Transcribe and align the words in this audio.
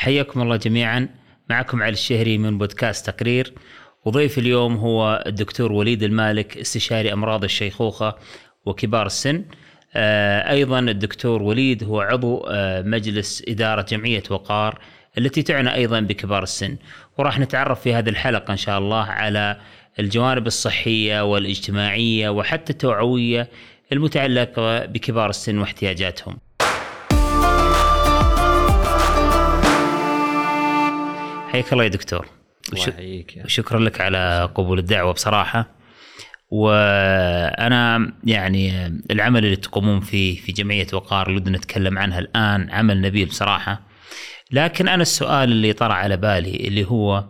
حياكم 0.00 0.42
الله 0.42 0.56
جميعا. 0.56 1.08
معكم 1.50 1.82
علي 1.82 1.92
الشهري 1.92 2.38
من 2.38 2.58
بودكاست 2.58 3.10
تقرير. 3.10 3.54
وضيف 4.04 4.38
اليوم 4.38 4.76
هو 4.76 5.24
الدكتور 5.26 5.72
وليد 5.72 6.02
المالك 6.02 6.56
استشاري 6.56 7.12
أمراض 7.12 7.44
الشيخوخة 7.44 8.16
وكبار 8.66 9.06
السن. 9.06 9.44
آه، 9.94 10.50
أيضا 10.50 10.78
الدكتور 10.78 11.42
وليد 11.42 11.84
هو 11.84 12.00
عضو 12.00 12.46
آه، 12.50 12.82
مجلس 12.82 13.44
إدارة 13.48 13.82
جمعية 13.82 14.22
وقار 14.30 14.80
التي 15.18 15.42
تعنى 15.42 15.74
أيضا 15.74 16.00
بكبار 16.00 16.42
السن. 16.42 16.76
وراح 17.18 17.38
نتعرف 17.38 17.80
في 17.80 17.94
هذه 17.94 18.08
الحلقة 18.08 18.52
إن 18.52 18.56
شاء 18.56 18.78
الله 18.78 19.04
على 19.04 19.60
الجوانب 19.98 20.46
الصحية 20.46 21.32
والاجتماعية 21.32 22.28
وحتى 22.28 22.72
التوعوية 22.72 23.48
المتعلقة 23.92 24.86
بكبار 24.86 25.30
السن 25.30 25.58
واحتياجاتهم. 25.58 26.49
حياك 31.50 31.72
الله 31.72 31.84
يا 31.84 31.88
دكتور. 31.88 32.26
يا 33.36 33.44
وشكرا 33.44 33.80
لك 33.80 34.00
على 34.00 34.50
قبول 34.54 34.78
الدعوة 34.78 35.12
بصراحة. 35.12 35.68
وأنا 36.50 38.12
يعني 38.24 38.86
العمل 39.10 39.44
اللي 39.44 39.56
تقومون 39.56 40.00
فيه 40.00 40.40
في 40.40 40.52
جمعية 40.52 40.86
وقار 40.92 41.28
اللي 41.28 41.40
بدنا 41.40 41.58
نتكلم 41.58 41.98
عنها 41.98 42.18
الآن 42.18 42.70
عمل 42.70 43.00
نبيل 43.00 43.26
بصراحة. 43.26 43.82
لكن 44.52 44.88
أنا 44.88 45.02
السؤال 45.02 45.52
اللي 45.52 45.72
طرأ 45.72 45.92
على 45.92 46.16
بالي 46.16 46.56
اللي 46.68 46.84
هو 46.84 47.24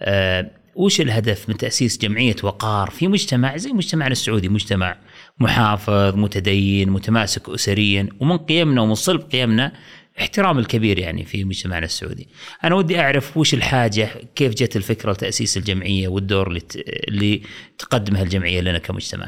آه 0.00 0.50
وش 0.74 1.00
الهدف 1.00 1.48
من 1.48 1.56
تأسيس 1.56 1.98
جمعية 1.98 2.36
وقار 2.42 2.90
في 2.90 3.08
مجتمع 3.08 3.56
زي 3.56 3.72
مجتمعنا 3.72 4.12
السعودي 4.12 4.48
مجتمع 4.48 4.96
محافظ 5.38 6.16
متدين 6.16 6.90
متماسك 6.90 7.48
أسريا 7.48 8.08
ومن 8.20 8.38
قيمنا 8.38 8.80
ومن 8.80 8.94
صلب 8.94 9.20
قيمنا 9.20 9.72
احترام 10.20 10.58
الكبير 10.58 10.98
يعني 10.98 11.24
في 11.24 11.44
مجتمعنا 11.44 11.84
السعودي. 11.84 12.28
أنا 12.64 12.74
ودي 12.74 13.00
أعرف 13.00 13.36
وش 13.36 13.54
الحاجة 13.54 14.08
كيف 14.34 14.54
جت 14.54 14.76
الفكرة 14.76 15.12
لتأسيس 15.12 15.56
الجمعية 15.56 16.08
والدور 16.08 16.48
اللي. 16.48 16.62
اللي 17.08 17.42
تقدمها 17.78 18.22
الجمعية 18.22 18.60
لنا 18.60 18.78
كمجتمع؟ 18.78 19.26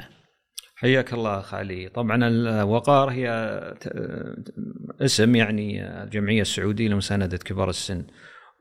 حياك 0.76 1.12
الله 1.12 1.38
أخ 1.38 1.54
علي. 1.54 1.88
طبعا 1.88 2.28
الوقار 2.28 3.10
هي 3.10 3.28
اسم 5.00 5.34
يعني 5.34 5.84
الجمعية 6.02 6.42
السعودية 6.42 6.88
لمساندة 6.88 7.36
كبار 7.36 7.70
السن. 7.70 8.04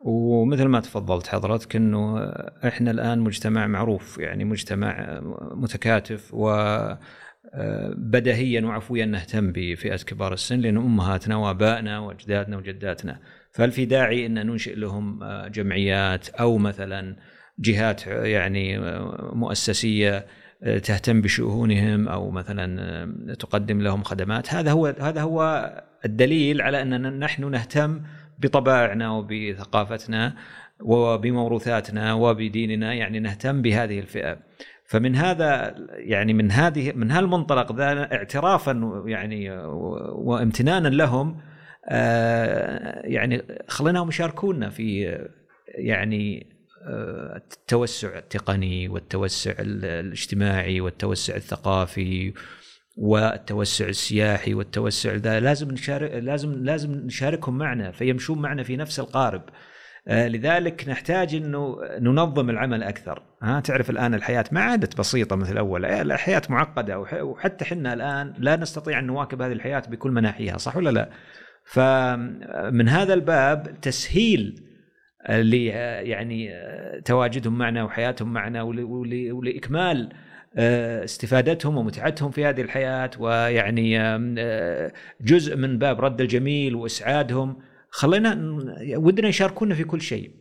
ومثل 0.06 0.66
ما 0.66 0.80
تفضلت 0.80 1.28
حضرتك 1.28 1.76
إنه 1.76 2.20
إحنا 2.68 2.92
الآن 2.92 3.20
مجتمع 3.20 3.68
معروف 3.68 4.18
يعني 4.18 4.46
مجتمع 4.46 5.22
متكاتف 5.56 6.34
و 6.34 6.50
بدهيا 7.98 8.62
وعفويا 8.62 9.06
نهتم 9.06 9.52
بفئة 9.52 9.96
كبار 9.96 10.34
السن 10.34 10.60
لأن 10.60 10.78
أمهاتنا 10.78 11.36
وآبائنا 11.36 12.00
وأجدادنا 12.00 12.58
وجداتنا. 12.58 13.20
فهل 13.52 13.72
في 13.72 13.86
داعي 13.86 14.26
أن 14.26 14.34
ننشئ 14.34 14.76
لهم 14.76 15.20
جمعيات 15.48 16.30
أو 16.30 16.58
مثلا 16.58 17.16
جهات 17.60 18.08
يعني 18.08 18.80
مؤسسية 19.34 20.26
تهتم 20.62 21.22
بشؤونهم 21.22 22.08
أو 22.08 22.32
مثلا 22.32 23.36
تقدم 23.40 23.82
لهم 23.82 24.04
خدمات. 24.04 24.54
هذا 24.54 24.72
هو 24.72 24.96
هذا 25.00 25.22
هو 25.22 25.70
الدليل 26.06 26.62
على 26.62 26.82
أننا 26.82 27.10
نحن 27.10 27.52
نهتم 27.52 28.02
بطبائعنا 28.40 29.12
وبثقافتنا 29.12 30.34
وبموروثاتنا 30.80 32.14
وبديننا 32.14 32.94
يعني 32.94 33.20
نهتم 33.20 33.62
بهذه 33.62 34.00
الفئة. 34.00 34.38
فمن 34.92 35.16
هذا 35.16 35.76
يعني 35.98 36.34
من 36.34 36.52
هذه 36.52 36.92
من 36.96 37.12
هالمنطلق 37.12 37.76
ذا 37.76 38.14
اعترافا 38.16 39.04
يعني 39.06 39.52
وامتنانا 40.14 40.88
لهم 40.88 41.42
يعني 43.04 43.44
خليناهم 43.68 44.10
يشاركونا 44.10 44.70
في 44.70 45.18
يعني 45.68 46.48
التوسع 47.36 48.18
التقني 48.18 48.90
والتوسع 48.90 49.54
الاجتماعي 49.60 50.82
والتوسع 50.82 51.36
الثقافي 51.36 52.34
والتوسع 52.98 53.88
السياحي 53.88 54.54
والتوسع 54.54 55.16
ذا 55.16 55.40
لازم 55.40 55.72
نشارك 55.72 56.12
لازم 56.12 56.64
لازم 56.64 56.92
نشاركهم 56.92 57.58
معنا 57.58 57.92
فيمشون 57.92 58.42
معنا 58.42 58.64
في 58.64 58.78
نفس 58.78 59.00
القارب. 59.00 59.42
لذلك 60.08 60.90
نحتاج 60.90 61.36
إنه 61.36 61.78
ننظم 62.00 62.50
العمل 62.50 62.84
أكثر. 62.84 63.24
ها 63.42 63.60
تعرف 63.60 63.90
الآن 63.90 64.14
الحياة 64.14 64.46
ما 64.52 64.62
عادت 64.62 64.98
بسيطة 64.98 65.36
مثل 65.36 65.58
أول. 65.58 65.86
الحياة 65.86 66.42
معقدة 66.50 67.00
وحتى 67.00 67.66
إحنا 67.66 67.94
الآن 67.94 68.34
لا 68.38 68.56
نستطيع 68.56 69.00
أن 69.00 69.06
نواكب 69.06 69.42
هذه 69.42 69.52
الحياة 69.52 69.84
بكل 69.90 70.12
مناحيها 70.12 70.58
صح 70.58 70.78
ولا 70.78 70.90
لا؟ 70.90 71.10
فمن 71.66 72.90
هذا 72.90 73.14
الباب 73.14 73.82
تسهيل 73.82 74.64
اللي 75.30 75.66
يعني 76.10 76.50
تواجدهم 77.06 77.58
معنا 77.58 77.84
وحياتهم 77.84 78.34
معنا 78.34 78.62
ولإكمال 79.32 80.10
استفادتهم 81.04 81.78
ومتعتهم 81.78 82.32
في 82.32 82.46
هذه 82.46 82.62
الحياة 82.62 83.12
ويعني 83.20 83.98
جزء 85.22 85.58
من 85.58 85.78
باب 85.78 86.02
رد 86.02 86.22
الجميل 86.22 86.76
وإسعادهم. 86.76 87.71
خلينا 87.92 88.58
ودنا 88.96 89.28
يشاركونا 89.28 89.76
في 89.76 89.84
كل 89.84 90.02
شيء. 90.02 90.32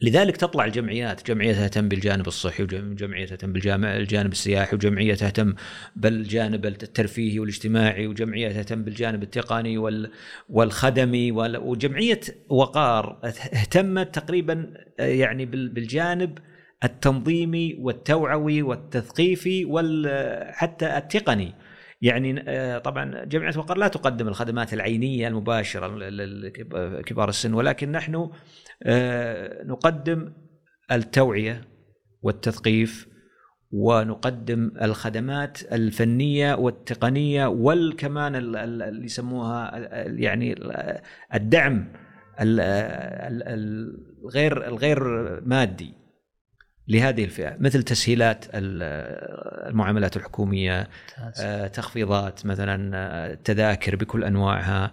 لذلك 0.00 0.36
تطلع 0.36 0.64
الجمعيات 0.64 1.26
جمعية 1.26 1.52
تهتم 1.52 1.88
بالجانب 1.88 2.26
الصحي 2.26 2.62
وجمعية 2.62 3.26
تهتم 3.26 3.52
بالجانب 3.52 4.32
السياحي 4.32 4.76
وجمعية 4.76 5.14
تهتم 5.14 5.54
بالجانب 5.96 6.66
الترفيهي 6.66 7.38
والاجتماعي 7.38 8.06
وجمعية 8.06 8.52
تهتم 8.52 8.82
بالجانب 8.82 9.22
التقني 9.22 9.78
والخدمي 10.48 11.32
وجمعية 11.32 12.20
وقار 12.48 13.20
اهتمت 13.24 14.14
تقريبا 14.14 14.74
يعني 14.98 15.46
بالجانب 15.46 16.38
التنظيمي 16.84 17.76
والتوعوي 17.78 18.62
والتثقيفي 18.62 19.64
وحتى 19.64 20.96
التقني. 20.96 21.54
يعني 22.02 22.34
طبعا 22.80 23.24
جمعية 23.24 23.52
وقار 23.56 23.78
لا 23.78 23.88
تقدم 23.88 24.28
الخدمات 24.28 24.74
العينية 24.74 25.28
المباشرة 25.28 25.86
لكبار 25.96 27.28
السن 27.28 27.54
ولكن 27.54 27.92
نحن 27.92 28.30
نقدم 29.66 30.32
التوعية 30.92 31.64
والتثقيف 32.22 33.08
ونقدم 33.70 34.70
الخدمات 34.82 35.72
الفنية 35.72 36.54
والتقنية 36.54 37.46
والكمان 37.46 38.36
اللي 38.36 39.04
يسموها 39.04 39.78
يعني 40.06 40.54
الدعم 41.34 41.92
الغير 44.24 44.68
الغير 44.68 45.00
مادي. 45.46 45.94
لهذه 46.88 47.24
الفئة 47.24 47.56
مثل 47.58 47.82
تسهيلات 47.82 48.44
المعاملات 48.54 50.16
الحكومية 50.16 50.88
تخفيضات 51.72 52.46
مثلا 52.46 53.38
تذاكر 53.44 53.96
بكل 53.96 54.24
أنواعها 54.24 54.92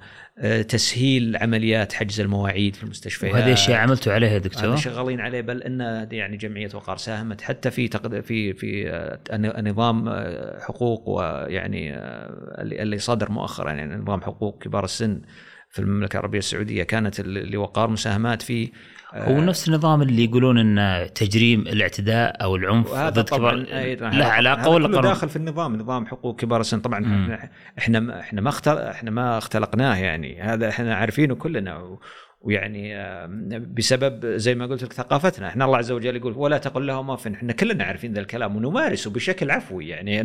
تسهيل 0.68 1.38
عمليات 1.38 1.94
حجز 1.94 2.20
المواعيد 2.20 2.76
في 2.76 2.84
المستشفيات. 2.84 3.34
وهذه 3.34 3.54
أشياء 3.54 3.80
عملتوا 3.80 4.14
عليها 4.14 4.30
يا 4.32 4.38
دكتور؟ 4.38 4.76
شغالين 4.76 5.20
عليه 5.20 5.42
بل 5.42 5.64
إن 5.64 6.08
يعني 6.12 6.38
جمعية 6.38 6.70
وقار 6.74 6.98
ساهمت 6.98 7.42
حتى 7.42 7.72
في 7.72 7.88
في 8.22 8.54
في 8.54 8.92
نظام 9.58 10.10
حقوق 10.60 11.10
ويعني 11.10 11.96
اللي 12.60 12.98
صدر 12.98 13.32
مؤخرا 13.32 13.72
يعني 13.72 13.96
نظام 13.96 14.22
حقوق 14.22 14.64
كبار 14.64 14.84
السن. 14.84 15.22
في 15.72 15.80
المملكة 15.80 16.14
العربية 16.14 16.40
السعودية 16.40 16.84
كانت 16.84 17.22
لوقار 17.22 17.90
مساهمات 17.90 18.42
فيه 18.42 18.72
هو 19.14 19.42
نفس 19.42 19.68
النظام 19.68 20.02
اللي 20.02 20.24
يقولون 20.24 20.80
إن 20.80 21.08
تجريم 21.14 21.62
الاعتداء 21.62 22.44
أو 22.44 22.56
العنف 22.56 22.94
ضد 22.94 23.30
كبار 23.30 23.56
له 23.56 24.26
علاقة 24.26 24.70
ولا 24.70 24.88
قانون 24.88 25.02
داخل 25.02 25.30
في 25.30 25.36
النظام 25.36 25.76
نظام 25.76 26.06
حقوق 26.06 26.40
كبار 26.40 26.62
السن. 26.62 26.80
طبعا 26.80 27.00
مم. 27.00 27.38
إحنا 27.78 28.20
إحنا 28.20 28.42
ما 28.42 28.52
إحنا 28.92 29.12
ما 29.12 29.38
اختلقناه 29.38 29.96
يعني. 29.96 30.42
هذا 30.42 30.70
إحنا 30.70 30.96
عارفينه 30.96 31.36
كلنا. 31.36 31.98
ويعني 32.42 32.94
بسبب 33.60 34.26
زي 34.26 34.56
ما 34.56 34.66
قلت 34.66 34.84
لك 34.84 34.94
ثقافتنا. 34.94 35.48
إحنا 35.48 35.66
الله 35.66 35.78
عز 35.78 35.92
وجل 35.92 36.16
يقول 36.16 36.34
ولا 36.34 36.58
تقل 36.58 36.88
لهم 36.88 37.12
اف 37.12 37.28
إحنا 37.28 37.54
كلنا 37.54 37.84
عارفين 37.84 38.14
ذا 38.14 38.20
الكلام 38.20 38.56
ونمارسه 38.56 39.12
بشكل 39.12 39.52
عفوي. 39.52 39.88
يعني 39.88 40.22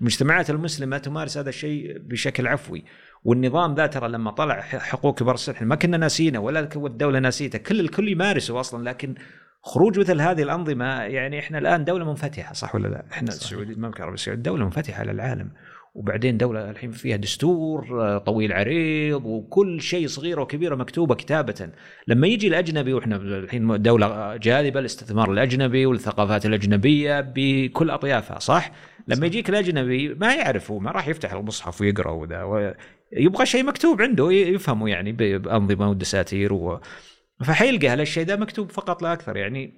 المجتمعات 0.00 0.50
المسلمة 0.50 0.98
تمارس 0.98 1.38
هذا 1.38 1.48
الشيء 1.48 1.98
بشكل 1.98 2.46
عفوي. 2.46 2.84
والنظام 3.24 3.74
ذا 3.74 3.86
ترى 3.86 4.08
لما 4.08 4.30
طلع 4.30 4.60
حقوق 4.60 5.18
كبار 5.18 5.34
السن 5.34 5.54
ما 5.60 5.74
كنا 5.74 5.96
ناسينه 5.96 6.38
ولا 6.38 6.68
الدولة 6.76 7.18
ناسيته 7.18 7.58
كل 7.58 7.80
الكل 7.80 8.08
يمارسه 8.08 8.60
أصلا 8.60 8.88
لكن 8.88 9.14
خروج 9.62 9.98
مثل 9.98 10.20
هذه 10.20 10.42
الأنظمة 10.42 11.02
يعني 11.02 11.38
إحنا 11.38 11.58
الآن 11.58 11.84
دولة 11.84 12.04
منفتحة 12.04 12.52
صح 12.52 12.74
ولا 12.74 12.88
لا؟ 12.88 13.04
إحنا 13.12 13.28
السعودية 13.28 13.72
المملكه 13.72 13.98
العربيه 13.98 14.14
السعوديه 14.14 14.42
دولة 14.42 14.64
منفتحة 14.64 15.00
على 15.00 15.10
العالم 15.10 15.50
وبعدين 15.94 16.38
دولة 16.38 16.70
الحين 16.70 16.90
فيها 16.90 17.16
دستور 17.16 18.18
طويل 18.18 18.52
عريض 18.52 19.26
وكل 19.26 19.80
شيء 19.80 20.06
صغيرة 20.06 20.42
وكبيرة 20.42 20.74
مكتوبة 20.74 21.14
كتابة 21.14 21.68
لما 22.08 22.26
يجي 22.26 22.48
الأجنبي 22.48 22.92
وإحنا 22.92 23.16
الحين 23.16 23.82
دولة 23.82 24.36
جاذبة 24.36 24.80
للاستثمار 24.80 25.32
الأجنبي 25.32 25.86
والثقافات 25.86 26.46
الأجنبية 26.46 27.20
بكل 27.20 27.90
أطيافها 27.90 28.38
صح؟ 28.38 28.72
لما 29.08 29.26
يجيك 29.26 29.50
الأجنبي 29.50 30.14
ما 30.14 30.34
يعرف 30.34 30.70
هو 30.70 30.78
ما 30.78 30.90
راح 30.90 31.08
يفتح 31.08 31.32
المصحف 31.32 31.80
ويقرأ 31.80 32.10
وذا 32.10 32.74
يبغى 33.12 33.46
شيء 33.46 33.64
مكتوب 33.64 34.02
عنده 34.02 34.32
يفهمه 34.32 34.88
يعني 34.88 35.12
بأنظمة 35.12 35.90
ودساتير 35.90 36.52
و 36.52 36.80
فحيلقى 37.44 37.88
هالشيء 37.88 38.24
ده 38.24 38.36
مكتوب 38.36 38.70
فقط 38.70 39.02
لا 39.02 39.12
أكثر 39.12 39.36
يعني 39.36 39.72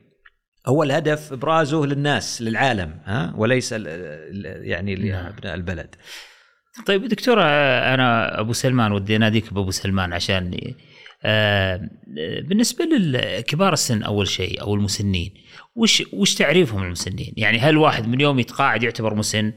هو 0.67 0.83
الهدف 0.83 1.33
ابرازه 1.33 1.87
للناس 1.87 2.43
للعالم 2.43 3.01
ها 3.05 3.35
وليس 3.37 3.73
يعني 3.73 4.95
لابناء 4.95 5.55
البلد 5.55 5.95
طيب 6.87 7.05
دكتور 7.05 7.43
أنا 7.43 8.41
أبو 8.41 8.53
سلمان 8.53 8.93
ودي 8.93 9.17
أناديك 9.17 9.53
بأبو 9.55 9.71
سلمان 9.71 10.13
عشان 10.13 10.75
آه 11.25 11.89
بالنسبة 12.43 12.85
لكبار 12.85 13.73
السن 13.73 14.03
أول 14.03 14.29
شيء 14.29 14.61
أو 14.61 14.75
المسنين 14.75 15.35
وش 15.75 16.03
وش 16.13 16.35
تعريفهم 16.35 16.83
المسنين؟ 16.83 17.35
يعني 17.37 17.59
هل 17.59 17.77
واحد 17.77 18.09
من 18.09 18.21
يوم 18.21 18.39
يتقاعد 18.39 18.83
يعتبر 18.83 19.15
مسن؟ 19.15 19.53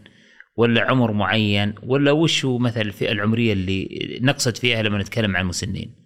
ولا 0.55 0.81
عمر 0.81 1.11
معين 1.11 1.73
ولا 1.83 2.11
وش 2.11 2.45
هو 2.45 2.57
مثلا 2.57 2.83
الفئة 2.83 3.11
العمرية 3.11 3.53
اللي 3.53 4.19
نقصد 4.21 4.57
فيها 4.57 4.83
لما 4.83 4.97
نتكلم 4.97 5.35
عن 5.35 5.41
المسنين؟ 5.43 6.03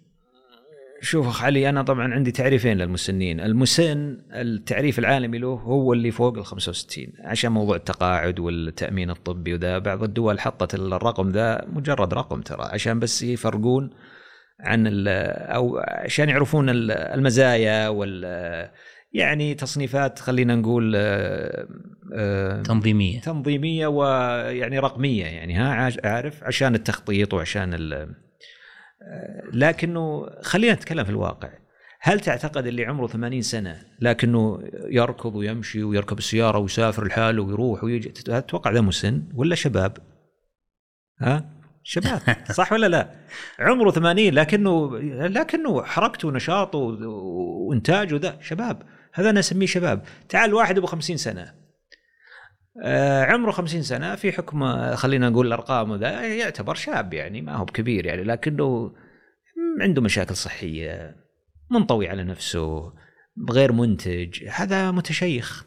شوف 1.00 1.26
أخ 1.26 1.44
علي 1.44 1.68
أنا 1.68 1.82
طبعا 1.82 2.14
عندي 2.14 2.30
تعريفين 2.30 2.78
للمسنين، 2.78 3.40
المسن 3.40 4.18
التعريف 4.32 4.98
العالمي 4.98 5.38
له 5.38 5.48
هو 5.48 5.92
اللي 5.92 6.10
فوق 6.10 6.38
ال 6.38 6.46
65 6.46 7.06
عشان 7.24 7.52
موضوع 7.52 7.76
التقاعد 7.76 8.40
والتأمين 8.40 9.10
الطبي 9.10 9.54
وذا 9.54 9.78
بعض 9.78 10.02
الدول 10.02 10.40
حطت 10.40 10.74
الرقم 10.74 11.30
ذا 11.30 11.64
مجرد 11.72 12.14
رقم 12.14 12.40
ترى 12.40 12.68
عشان 12.72 12.98
بس 12.98 13.22
يفرقون 13.22 13.90
عن 14.60 15.04
أو 15.08 15.78
عشان 15.88 16.28
يعرفون 16.28 16.66
المزايا 16.70 17.88
وال 17.88 18.68
يعني 19.12 19.54
تصنيفات 19.54 20.18
خلينا 20.18 20.54
نقول 20.54 20.92
تنظيمية 22.64 23.20
تنظيمية 23.20 23.86
ويعني 23.86 24.78
رقمية 24.78 25.24
يعني 25.24 25.54
ها 25.54 25.92
عارف 26.04 26.44
عشان 26.44 26.74
التخطيط 26.74 27.34
وعشان 27.34 27.74
لكنه 29.52 30.26
خلينا 30.42 30.74
نتكلم 30.74 31.04
في 31.04 31.10
الواقع 31.10 31.50
هل 32.00 32.20
تعتقد 32.20 32.66
اللي 32.66 32.84
عمره 32.84 33.06
80 33.06 33.42
سنة 33.42 33.82
لكنه 34.00 34.58
يركض 34.88 35.36
ويمشي 35.36 35.82
ويركب 35.82 36.18
السيارة 36.18 36.58
ويسافر 36.58 37.06
لحاله 37.06 37.42
ويروح 37.42 37.84
ويجي 37.84 38.08
تتوقع 38.08 38.70
ذا 38.70 38.80
مسن 38.80 39.22
ولا 39.34 39.54
شباب؟ 39.54 39.96
ها؟ 41.20 41.50
شباب 41.82 42.20
صح 42.58 42.72
ولا 42.72 42.86
لا؟ 42.86 43.10
عمره 43.58 43.90
80 43.90 44.28
لكنه 44.28 44.98
لكنه 45.26 45.82
حركته 45.82 46.28
ونشاطه 46.28 46.78
وإنتاجه 46.78 48.16
ذا 48.16 48.38
شباب 48.40 48.82
هذا 49.18 49.30
أنا 49.30 49.40
أسميه 49.40 49.66
شباب. 49.66 50.02
تعال 50.28 50.54
واحد 50.54 50.78
أبو 50.78 50.86
50 50.86 51.16
سنة. 51.16 51.54
آه 52.84 53.24
عمره 53.24 53.50
50 53.50 53.82
سنة 53.82 54.14
في 54.14 54.32
حكم 54.32 54.94
خلينا 54.94 55.28
نقول 55.28 55.46
الأرقام 55.46 55.96
ذا 55.96 56.36
يعتبر 56.36 56.74
شاب 56.74 57.14
يعني 57.14 57.42
ما 57.42 57.56
هو 57.56 57.64
بكبير 57.64 58.06
يعني 58.06 58.24
لكنه 58.24 58.94
عنده 59.80 60.02
مشاكل 60.02 60.36
صحية 60.36 61.16
منطوي 61.70 62.08
على 62.08 62.24
نفسه 62.24 62.92
غير 63.50 63.72
منتج. 63.72 64.44
هذا 64.48 64.90
متشيخ. 64.90 65.66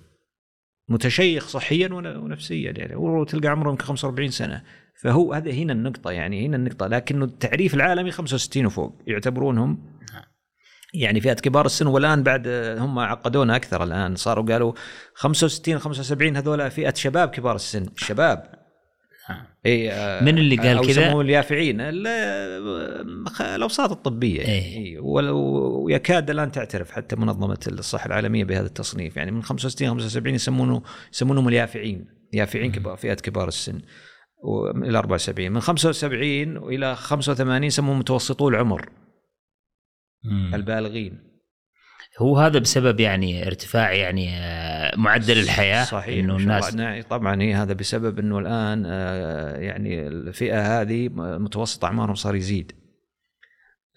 متشيخ 0.89 1.47
صحيا 1.47 1.89
ونفسيا 1.93 2.71
يعني 2.77 2.95
وتلقى 2.95 3.47
عمره 3.47 3.69
يمكن 3.69 3.83
45 3.83 4.29
سنة. 4.29 4.63
فهو 5.01 5.33
هذا 5.33 5.51
هنا 5.51 5.73
النقطة 5.73 6.11
يعني 6.11 6.45
هنا 6.45 6.57
النقطة 6.57 6.87
لكنه 6.87 7.25
التعريف 7.25 7.73
العالمي 7.73 8.11
65 8.11 8.65
وفوق 8.65 9.01
يعتبرونهم 9.07 9.91
يعني 10.93 11.21
فئة 11.21 11.33
كبار 11.33 11.65
السن 11.65 11.87
والآن 11.87 12.23
بعد 12.23 12.47
هم 12.79 12.99
عقدونا 12.99 13.55
أكثر 13.55 13.83
الآن. 13.83 14.15
صاروا 14.15 14.45
قالوا 14.45 14.73
65 15.13 15.79
75 15.79 16.37
هذول 16.37 16.71
فئة 16.71 16.93
شباب 16.93 17.29
كبار 17.29 17.55
السن. 17.55 17.85
شباب. 17.97 18.61
نعم. 19.29 19.45
إي 19.65 19.91
آه، 19.91 20.23
من 20.23 20.37
اللي 20.37 20.55
قال 20.55 20.87
كذا؟ 20.87 21.01
يسموه 21.01 21.21
اليافعين. 21.21 21.77
الأوساط 23.41 23.91
الطبية 23.91 24.41
إيه. 24.41 24.77
إيه. 24.77 24.99
ويكاد 24.99 26.29
الآن 26.29 26.51
تعترف 26.51 26.91
حتى 26.91 27.15
منظمة 27.15 27.59
الصحة 27.67 28.05
العالمية 28.05 28.43
بهذا 28.43 28.65
التصنيف. 28.65 29.17
يعني 29.17 29.31
من 29.31 29.43
65 29.43 29.89
75 29.89 30.35
يسمونه 30.35 30.81
يسمونهم 31.13 31.47
اليافعين. 31.47 32.05
يافعين 32.33 32.71
كبار 32.71 32.95
فئة 32.95 33.13
كبار 33.13 33.47
السن. 33.47 33.81
إلى 34.75 34.97
74 34.97 35.51
من 35.51 35.59
75 35.59 36.57
والى 36.57 36.95
85 36.95 37.63
يسموهم 37.63 37.99
متوسطو 37.99 38.49
العمر. 38.49 38.89
مم. 40.23 40.55
البالغين. 40.55 41.31
هو 42.19 42.37
هذا 42.37 42.59
بسبب 42.59 42.99
يعني 42.99 43.47
ارتفاع 43.47 43.91
يعني 43.91 44.37
آه، 44.37 44.95
معدل 44.95 45.39
الحياة 45.39 45.83
صحيح 45.83 46.23
إنه 46.23 46.37
الناس 46.37 46.75
طبعا 47.09 47.41
هي 47.41 47.53
هذا 47.53 47.73
بسبب 47.73 48.19
إنه 48.19 48.39
الآن 48.39 48.83
آه، 48.85 49.57
يعني 49.57 50.07
الفئة 50.07 50.81
هذه 50.81 51.09
متوسط 51.15 51.85
أعمارهم 51.85 52.15
صار 52.15 52.35
يزيد. 52.35 52.71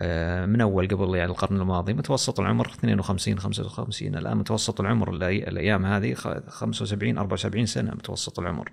آه، 0.01 0.47
من 0.47 0.61
أول 0.61 0.89
قبل 0.89 1.15
يعني 1.15 1.31
القرن 1.31 1.61
الماضي 1.61 1.93
متوسط 1.93 2.41
العمر 2.41 2.67
52 2.67 3.39
55 3.39 4.15
الآن 4.15 4.37
متوسط 4.37 4.81
العمر 4.81 5.11
الأيام 5.13 5.87
هذه 5.87 6.15
75 6.49 7.19
74 7.19 7.67
سنة 7.67 7.91
متوسط 7.91 8.39
العمر. 8.39 8.73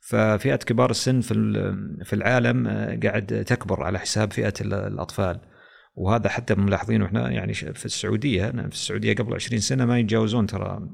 ففئة 0.00 0.56
كبار 0.56 0.90
السن 0.90 1.20
في 1.20 1.34
في 2.04 2.12
العالم 2.12 2.68
قاعد 3.02 3.44
تكبر 3.46 3.82
على 3.82 3.98
حساب 3.98 4.32
فئة 4.32 4.54
الأطفال. 4.60 5.40
وهذا 5.96 6.28
حتى 6.28 6.54
ملاحظينه 6.54 7.06
إحنا 7.06 7.30
يعني 7.30 7.54
في 7.54 7.84
السعودية 7.84 8.50
في 8.50 8.66
السعودية 8.66 9.14
قبل 9.14 9.34
20 9.34 9.60
سنة 9.60 9.84
ما 9.84 9.98
يتجاوزون 9.98 10.46
ترى 10.46 10.88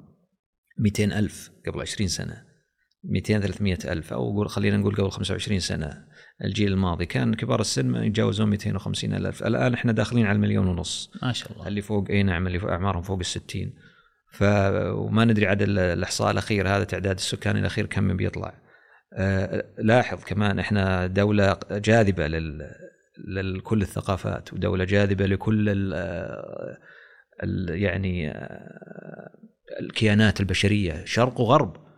200 0.78 1.04
ألف 1.04 1.50
قبل 1.66 1.80
20 1.80 2.08
سنة 2.08 2.52
200 3.04 3.40
300 3.40 3.78
ألف 3.84 4.12
أو 4.12 4.32
قول 4.32 4.48
خلينا 4.48 4.76
نقول 4.76 4.94
قبل 4.94 5.10
25 5.10 5.60
سنة. 5.60 6.04
الجيل 6.44 6.72
الماضي 6.72 7.06
كان 7.06 7.34
كبار 7.34 7.60
السن 7.60 7.86
ما 7.86 8.04
يتجاوزون 8.04 8.50
250 8.50 9.14
ألف. 9.14 9.42
الآن 9.42 9.74
إحنا 9.74 9.92
داخلين 9.92 10.26
على 10.26 10.36
المليون 10.36 10.66
ونص. 10.66 11.10
ما 11.22 11.32
شاء 11.32 11.52
الله. 11.52 11.68
اللي 11.68 11.82
فوق 11.82 12.10
أي 12.10 12.22
نعم 12.22 12.46
اللي 12.46 12.70
أعمارهم 12.70 13.02
فوق 13.02 13.18
ال 13.18 13.26
60 13.26 13.72
ف 14.32 14.42
وما 14.92 15.24
ندري 15.24 15.46
عدد 15.46 15.68
الإحصاء 15.68 16.30
الأخير 16.30 16.68
هذا 16.68 16.84
تعداد 16.84 17.16
السكاني 17.16 17.60
الأخير 17.60 17.86
كم 17.86 18.16
بيطلع. 18.16 18.54
أه 19.14 19.64
لاحظ 19.78 20.24
كمان 20.24 20.58
إحنا 20.58 21.06
دولة 21.06 21.58
جاذبة 21.70 22.26
لل 22.26 22.70
لكل 23.18 23.82
الثقافات 23.82 24.52
ودولة 24.52 24.84
جاذبة 24.84 25.26
لكل 25.26 25.68
ال 27.42 27.82
يعني 27.82 28.32
الكيانات 29.80 30.40
البشرية. 30.40 31.04
شرق 31.04 31.40
وغرب. 31.40 31.91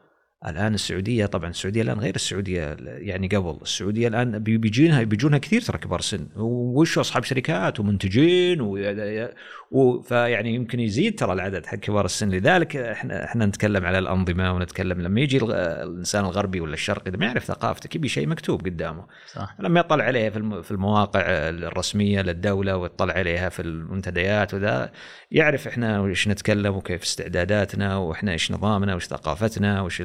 الآن 0.46 0.74
السعودية 0.74 1.26
طبعا 1.26 1.50
السعودية 1.50 1.82
الآن 1.82 1.98
غير 1.98 2.14
السعودية 2.14 2.76
يعني 2.80 3.28
قبل 3.28 3.58
السعودية 3.62 4.08
الآن 4.08 4.38
بيجينها 4.38 5.02
بيجونها 5.02 5.38
كثير 5.38 5.60
ترى 5.60 5.78
كبار 5.78 6.00
سن 6.00 6.26
وش 6.36 6.98
أصحاب 6.98 7.24
شركات 7.24 7.80
ومنتجين 7.80 8.60
و... 8.60 10.02
فيعني 10.02 10.54
يمكن 10.54 10.80
يزيد 10.80 11.18
ترى 11.18 11.32
العدد 11.32 11.66
حق 11.66 11.76
كبار 11.76 12.04
السن. 12.04 12.30
لذلك 12.30 12.76
إحنا 12.76 13.24
إحنا 13.24 13.46
نتكلم 13.46 13.84
على 13.84 13.98
الأنظمة 13.98 14.52
ونتكلم 14.54 15.00
لما 15.00 15.20
يجي 15.20 15.36
الإنسان 15.36 16.24
الغربي 16.24 16.60
ولا 16.60 16.74
الشرقي 16.74 17.10
ما 17.10 17.26
يعرف 17.26 17.44
ثقافته 17.44 17.96
يبي 17.96 18.08
شيء 18.08 18.26
مكتوب 18.26 18.64
قدامه. 18.66 19.06
صح. 19.32 19.56
لما 19.60 19.80
يطلع 19.80 20.04
عليه 20.04 20.28
في 20.62 20.70
المواقع 20.70 21.22
الرسمية 21.48 22.22
للدولة 22.22 22.76
ويطلع 22.76 23.14
عليها 23.14 23.48
في 23.48 23.62
المنتديات 23.62 24.54
وذا 24.54 24.92
يعرف 25.30 25.68
إحنا 25.68 26.00
وش 26.00 26.28
نتكلم 26.28 26.74
وكيف 26.76 27.02
استعداداتنا 27.02 27.96
وإحنا 27.96 28.32
إيش 28.32 28.52
نظامنا 28.52 28.94
وش 28.94 29.04
ثقافتنا 29.06 29.82
وش 29.82 30.02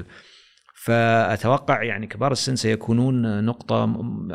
فأتوقع 0.84 1.84
يعني 1.84 2.08
كبار 2.08 2.32
السن 2.32 2.56
سيكونون 2.56 3.44
نقطة 3.46 3.84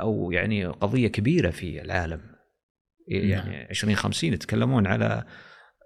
أو 0.00 0.30
يعني 0.32 0.66
قضية 0.66 1.08
كبيرة 1.08 1.50
في 1.50 1.82
العالم 1.82 2.20
يعني 3.08 3.70
2050 3.70 4.30
نعم. 4.30 4.34
يتكلمون 4.34 4.86
على 4.86 5.24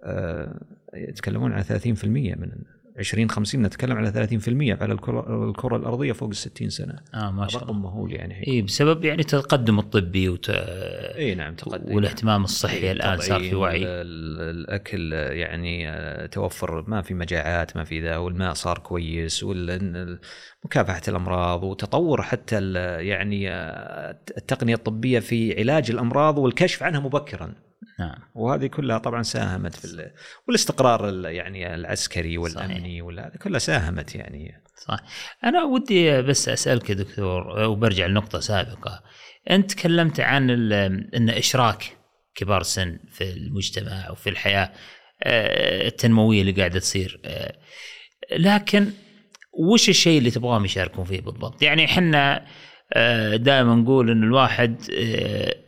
آه، 0.03 0.61
يتكلمون 0.93 1.53
على 1.53 1.63
30% 1.63 2.05
من 2.05 2.51
2050 2.99 3.61
نتكلم 3.61 3.97
على 3.97 4.11
30% 4.11 4.81
على 4.81 4.93
الكره 4.93 5.49
الكرة 5.49 5.75
الأرضية 5.75 6.11
فوق 6.11 6.29
ال 6.29 6.35
60 6.35 6.69
سنة. 6.69 6.95
آه 7.13 7.31
ما 7.31 7.47
شاء 7.47 7.61
الله. 7.61 7.71
رقم 7.73 7.81
مهول 7.81 8.13
يعني 8.13 8.47
اي 8.47 8.61
بسبب 8.61 9.05
يعني 9.05 9.21
التقدم 9.21 9.79
الطبي 9.79 10.29
وت... 10.29 10.49
اي 10.49 11.35
نعم 11.35 11.55
تقدم. 11.55 11.95
والاهتمام 11.95 12.43
الصحي 12.43 12.91
الآن 12.91 13.17
صار 13.17 13.39
في 13.39 13.55
وعي. 13.55 13.83
الأكل 13.85 15.13
يعني 15.13 15.89
آه، 15.89 16.25
توفر 16.25 16.83
ما 16.87 17.01
في 17.01 17.13
مجاعات 17.13 17.77
ما 17.77 17.83
في 17.83 18.01
ذا 18.01 18.17
والماء 18.17 18.53
صار 18.53 18.77
كويس 18.77 19.43
ومكافحه 19.43 21.01
الأمراض 21.07 21.63
وتطور 21.63 22.21
حتى 22.21 22.73
يعني 22.99 23.51
آه، 23.51 24.19
التقنية 24.37 24.75
الطبية 24.75 25.19
في 25.19 25.59
علاج 25.59 25.91
الأمراض 25.91 26.37
والكشف 26.37 26.83
عنها 26.83 26.99
مبكرا. 26.99 27.68
نعم 27.99 28.17
وهذه 28.35 28.67
كلها 28.67 28.97
طبعا 28.97 29.23
ساهمت 29.23 29.75
في 29.75 30.11
والاستقرار 30.47 31.25
يعني 31.25 31.75
العسكري 31.75 32.37
والأمني 32.37 33.01
وهذا 33.01 33.37
كلها 33.41 33.59
ساهمت 33.59 34.15
يعني. 34.15 34.63
صح 34.87 34.99
أنا 35.43 35.63
ودي 35.63 36.21
بس 36.21 36.49
أسألك 36.49 36.89
يا 36.89 36.95
دكتور 36.95 37.59
وبرجع 37.59 38.05
لنقطة 38.05 38.39
سابقة. 38.39 39.03
أنت 39.49 39.71
تكلمت 39.71 40.19
عن 40.19 40.49
أن 41.13 41.29
إشراك 41.29 41.97
كبار 42.35 42.61
السن 42.61 42.99
في 43.11 43.33
المجتمع 43.33 44.11
وفي 44.11 44.29
الحياة 44.29 44.71
آه، 45.23 45.87
التنموية 45.87 46.41
اللي 46.41 46.51
قاعدة 46.51 46.79
تصير 46.79 47.21
آه، 47.25 47.59
لكن 48.31 48.91
وش 49.53 49.89
الشيء 49.89 50.17
اللي 50.17 50.31
تبغاهم 50.31 50.65
يشاركون 50.65 51.05
فيه 51.05 51.21
بالضبط؟ 51.21 51.61
يعني 51.61 51.85
إحنا 51.85 52.45
دائما 53.35 53.75
نقول 53.75 54.09
إن 54.09 54.23
الواحد 54.23 54.81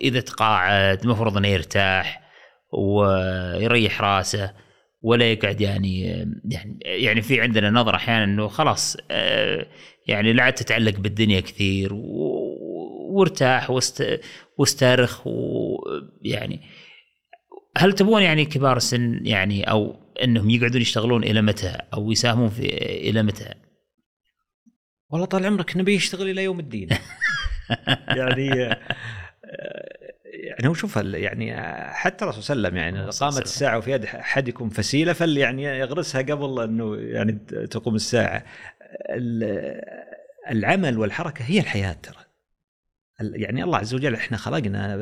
إذا 0.02 0.20
تقاعد 0.20 1.04
المفروض 1.04 1.38
إنه 1.38 1.48
يرتاح 1.48 2.22
ويريح 2.72 4.02
راسه 4.02 4.54
ولا 5.02 5.32
يقعد 5.32 5.62
يعني 5.62 6.02
يعني 6.46 6.80
يعني 6.84 7.22
في 7.22 7.42
عندنا 7.42 7.70
نظرة 7.70 7.96
أحيانا 7.96 8.24
إنه 8.24 8.48
خلاص 8.48 8.98
آه، 9.12 9.66
يعني 10.08 10.34
لا 10.34 10.50
تتعلق 10.50 11.00
بالدنيا 11.00 11.40
كثير 11.40 11.94
وارتاح 13.12 13.72
واسترخ 14.58 15.28
ويعني 15.28 16.62
هل 17.78 17.94
تبون 17.94 18.22
يعني 18.22 18.46
كبار 18.46 18.78
السن 18.78 19.20
يعني 19.24 19.64
أو 19.64 19.96
إنهم 20.24 20.50
يقعدون 20.50 20.82
يشتغلون 20.82 21.24
إلى 21.24 21.42
متى 21.42 21.78
أو 21.94 22.12
يساهمون 22.12 22.50
في 22.50 22.66
إلى 23.10 23.24
متى؟ 23.24 23.54
والله 25.12 25.26
طال 25.26 25.46
عمرك 25.46 25.78
نبي 25.78 25.96
يشتغل 25.96 26.30
إلى 26.30 26.44
يوم 26.44 26.60
الدين. 26.60 26.90
يعني 28.08 28.48
يعني 30.34 30.68
هو 30.68 30.74
شوف 30.74 30.96
يعني 30.96 31.56
حتى 31.94 32.26
الرسول 32.26 32.44
صلى 32.44 32.56
الله 32.56 32.70
عليه 32.70 32.80
وسلم 32.80 32.98
يعني 32.98 33.12
قامت 33.12 33.46
الساعة 33.46 33.78
وفي 33.78 33.92
يد 33.92 34.06
احدكم 34.06 34.70
فسيلة 34.70 35.14
فل 35.14 35.38
يعني 35.38 35.64
يغرسها 35.64 36.22
قبل 36.22 36.64
إنه 36.64 36.96
يعني 36.96 37.32
تقوم 37.72 37.96
الساعة. 37.96 38.44
العمل 40.50 40.98
والحركة 40.98 41.46
هي 41.46 41.60
الحياة 41.60 41.94
ترى. 42.04 42.16
يعني 43.20 43.64
الله 43.64 43.78
عز 43.78 43.94
وجل 43.94 44.16
إحنا 44.16 44.38
خلقنا 44.38 44.98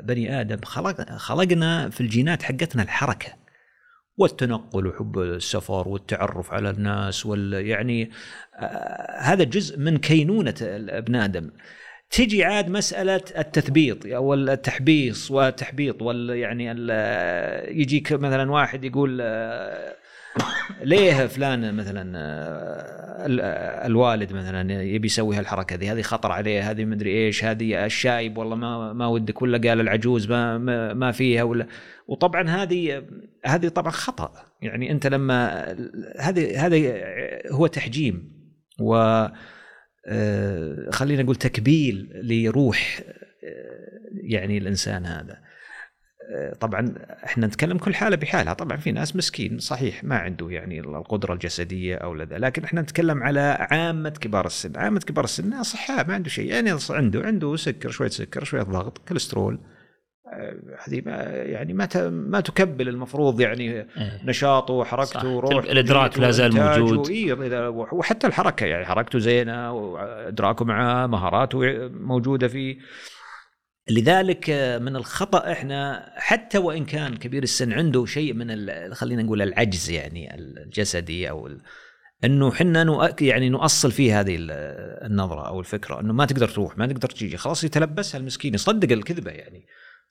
بني 0.00 0.40
آدم 0.40 0.60
خلق 0.64 1.10
خلقنا 1.10 1.90
في 1.90 2.00
الجينات 2.00 2.42
حقتنا 2.42 2.82
الحركة. 2.82 3.43
والتنقل 4.16 4.86
وحب 4.86 5.18
السفر 5.18 5.88
والتعرف 5.88 6.52
على 6.52 6.70
الناس 6.70 7.26
وال 7.26 7.52
يعني 7.52 8.10
آه 8.54 9.20
هذا 9.20 9.44
جزء 9.44 9.78
من 9.78 9.96
كينونة 9.98 10.54
ابن 10.60 11.16
آدم. 11.16 11.50
تجي 12.10 12.44
عاد 12.44 12.68
مسألة 12.68 13.20
التثبيط 13.38 14.06
أو 14.06 14.34
التحبيص 14.34 15.30
والتحبيط 15.30 16.02
وال 16.02 16.30
يعني 16.30 16.64
يجيك 17.80 18.12
مثلا 18.12 18.52
واحد 18.52 18.84
يقول 18.84 19.18
آه، 19.22 19.96
ليه 20.82 21.26
فلان 21.26 21.74
مثلا 21.74 22.18
آه، 22.18 23.86
الوالد 23.86 24.32
مثلا 24.32 24.82
يبي 24.82 25.06
يسوي 25.06 25.36
هالحركة 25.36 25.76
ذي؟ 25.76 25.90
هذه 25.90 26.02
خطر 26.02 26.32
عليه 26.32 26.70
هذه 26.70 26.84
مدري 26.84 27.26
إيش 27.26 27.44
هذه 27.44 27.84
الشايب 27.84 28.38
والله 28.38 28.56
ما 28.56 28.92
ما 28.92 29.06
ودك 29.06 29.42
ولا 29.42 29.68
قال 29.68 29.80
العجوز 29.80 30.28
ما 30.30 30.58
ما 30.94 31.12
فيها 31.12 31.42
ولا 31.42 31.66
وطبعا 32.08 32.48
هذه 32.48 33.06
هذه 33.44 33.68
طبعا 33.68 33.90
خطأ. 33.90 34.32
يعني 34.62 34.90
أنت 34.90 35.06
لما 35.06 35.64
هذه 36.18 36.66
هذا 36.66 36.78
هو 37.50 37.66
تحجيم 37.66 38.34
و 38.80 39.26
آه، 40.06 40.90
خلينا 40.90 41.22
نقول 41.22 41.36
تكبيل 41.36 42.10
لروح 42.14 43.00
آه، 43.44 43.94
يعني 44.22 44.58
الإنسان 44.58 45.06
هذا. 45.06 45.38
آه، 46.34 46.54
طبعا 46.54 46.94
إحنا 47.24 47.46
نتكلم 47.46 47.78
كل 47.78 47.94
حالة 47.94 48.16
بحالها. 48.16 48.52
طبعا 48.52 48.76
في 48.76 48.92
ناس 48.92 49.16
مسكين 49.16 49.58
صحيح 49.58 50.04
ما 50.04 50.16
عنده 50.16 50.50
يعني 50.50 50.80
القدرة 50.80 51.32
الجسدية 51.34 51.96
أو 51.96 52.14
لذا 52.14 52.38
لكن 52.38 52.64
إحنا 52.64 52.80
نتكلم 52.80 53.22
على 53.22 53.66
عامة 53.70 54.10
كبار 54.10 54.46
السن. 54.46 54.76
عامة 54.76 55.00
كبار 55.00 55.24
السن 55.24 55.52
اصحاء 55.52 56.06
ما 56.06 56.14
عنده 56.14 56.28
شيء. 56.28 56.50
يعني 56.50 56.70
عنده 56.90 57.20
عنده 57.20 57.56
سكر 57.56 57.90
شوية 57.90 58.08
سكر 58.08 58.44
شوية 58.44 58.62
ضغط 58.62 58.98
كوليسترول. 59.08 59.58
هذه 60.86 61.02
ما 61.06 61.12
يعني 61.26 61.72
ما 61.72 61.88
ما 62.10 62.40
تكبل 62.40 62.88
المفروض 62.88 63.40
يعني 63.40 63.70
إيه. 63.70 63.86
نشاطه 64.24 64.74
وحركته 64.74 65.28
وروح 65.28 65.64
الإدراك 65.64 66.18
لا 66.18 66.30
زال 66.30 66.54
موجود. 66.54 67.10
وحتى 67.92 68.26
الحركة 68.26 68.66
يعني 68.66 68.84
حركته 68.84 69.18
زينة 69.18 69.72
وإدراكه 69.72 70.64
معاه 70.64 71.06
مهاراته 71.06 71.58
موجودة 71.88 72.48
فيه. 72.48 72.78
لذلك 73.90 74.50
من 74.82 74.96
الخطأ 74.96 75.52
إحنا 75.52 76.12
حتى 76.16 76.58
وإن 76.58 76.84
كان 76.84 77.16
كبير 77.16 77.42
السن 77.42 77.72
عنده 77.72 78.06
شيء 78.06 78.34
من 78.34 78.70
خلينا 78.94 79.22
نقول 79.22 79.42
العجز 79.42 79.90
يعني 79.90 80.34
الجسدي 80.34 81.30
أو 81.30 81.50
إنه 82.24 82.52
إحنا 82.52 83.14
يعني 83.20 83.48
نؤصل 83.48 83.92
فيه 83.92 84.20
هذه 84.20 84.36
النظرة 84.40 85.48
أو 85.48 85.60
الفكرة 85.60 86.00
إنه 86.00 86.12
ما 86.12 86.24
تقدر 86.26 86.48
تروح 86.48 86.78
ما 86.78 86.86
تقدر 86.86 87.08
تجي 87.08 87.36
خلاص 87.36 87.64
يتلبسها 87.64 88.18
المسكين 88.18 88.54
يصدق 88.54 88.92
الكذبة 88.92 89.30
يعني. 89.30 89.66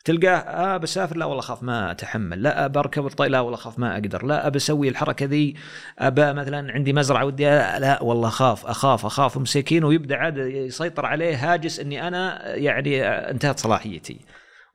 تلقاه 0.06 0.38
آه 0.38 0.78
بسافر 0.78 1.18
لا 1.18 1.26
والله 1.26 1.40
أخاف 1.40 1.64
ما 1.64 1.92
أتحمل 1.92 2.44
لا 2.44 2.68
بركب 2.68 3.06
الطي 3.06 3.28
لا 3.28 3.40
والله 3.40 3.58
أخاف 3.58 3.80
ما 3.80 3.94
أقدر 3.94 4.26
لا 4.26 4.48
ابى 4.48 4.58
أسوي 4.58 4.90
الحركة 4.90 5.26
ذي 5.26 5.56
ابى 6.00 6.34
مثلا 6.34 6.72
عندي 6.74 6.94
مزرعة 6.94 7.26
ودي 7.26 7.44
لا 7.46 8.04
والله 8.04 8.28
أخاف 8.28 8.66
أخاف 8.66 9.06
أخاف 9.06 9.38
مسكين 9.38 9.84
ويبدأ 9.84 10.18
عاد 10.18 10.38
يسيطر 10.38 11.06
عليه 11.06 11.54
هاجس 11.54 11.80
إني 11.80 12.08
أنا 12.08 12.56
يعني 12.56 13.04
انتهت 13.08 13.60
صلاحيتي. 13.60 14.20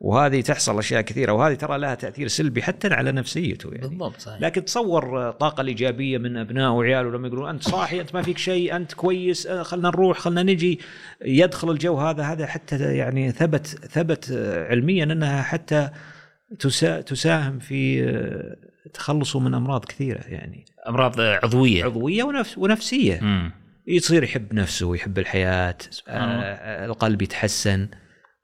وهذه 0.00 0.40
تحصل 0.40 0.78
أشياء 0.78 1.00
كثيرة 1.00 1.32
وهذه 1.32 1.54
ترى 1.54 1.78
لها 1.78 1.94
تأثير 1.94 2.28
سلبي 2.28 2.62
حتى 2.62 2.94
على 2.94 3.12
نفسيته 3.12 3.70
يعني. 3.72 3.88
بالضبط 3.88 4.20
صحيح. 4.20 4.40
لكن 4.40 4.64
تصور 4.64 5.28
الطاقه 5.28 5.60
الإيجابية 5.60 6.18
من 6.18 6.36
ابنائه 6.36 6.68
وعياله 6.68 7.10
لما 7.10 7.28
يقولون 7.28 7.48
أنت 7.48 7.62
صاحي 7.62 8.00
أنت 8.00 8.14
ما 8.14 8.22
فيك 8.22 8.38
شيء 8.38 8.76
أنت 8.76 8.92
كويس 8.92 9.46
آه، 9.46 9.62
خلنا 9.62 9.88
نروح 9.88 10.18
خلنا 10.18 10.42
نجي 10.42 10.80
يدخل 11.24 11.70
الجو 11.70 11.96
هذا 11.96 12.22
هذا 12.22 12.46
حتى 12.46 12.96
يعني 12.96 13.32
ثبت 13.32 13.66
ثبت 13.66 14.30
علميا 14.70 15.04
أنها 15.04 15.42
حتى 15.42 15.90
تساهم 17.06 17.58
في 17.58 18.04
آه، 18.04 18.56
تخلصه 18.94 19.40
من 19.40 19.54
أمراض 19.54 19.84
كثيرة 19.84 20.20
يعني. 20.20 20.64
أمراض 20.88 21.20
عضوية. 21.20 21.84
عضوية 21.84 22.22
ونفس 22.22 22.58
ونفسية. 22.58 23.20
م. 23.20 23.50
يصير 23.86 24.22
يحب 24.22 24.54
نفسه 24.54 24.86
ويحب 24.86 25.18
الحياة 25.18 25.76
آه 26.08 26.86
القلب 26.86 27.22
يتحسن. 27.22 27.88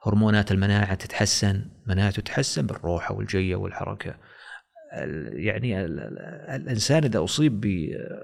هرمونات 0.07 0.53
المناعة 0.53 0.95
تتحسن 0.95 1.65
مناعته 1.87 2.23
تتحسن 2.23 2.67
بالروحة 2.67 3.15
والجية 3.15 3.57
والحركة. 3.57 4.15
يعني 5.33 5.85
الإنسان 6.55 7.05
إذا 7.05 7.25
أصيب 7.25 7.61
ب 7.61 7.67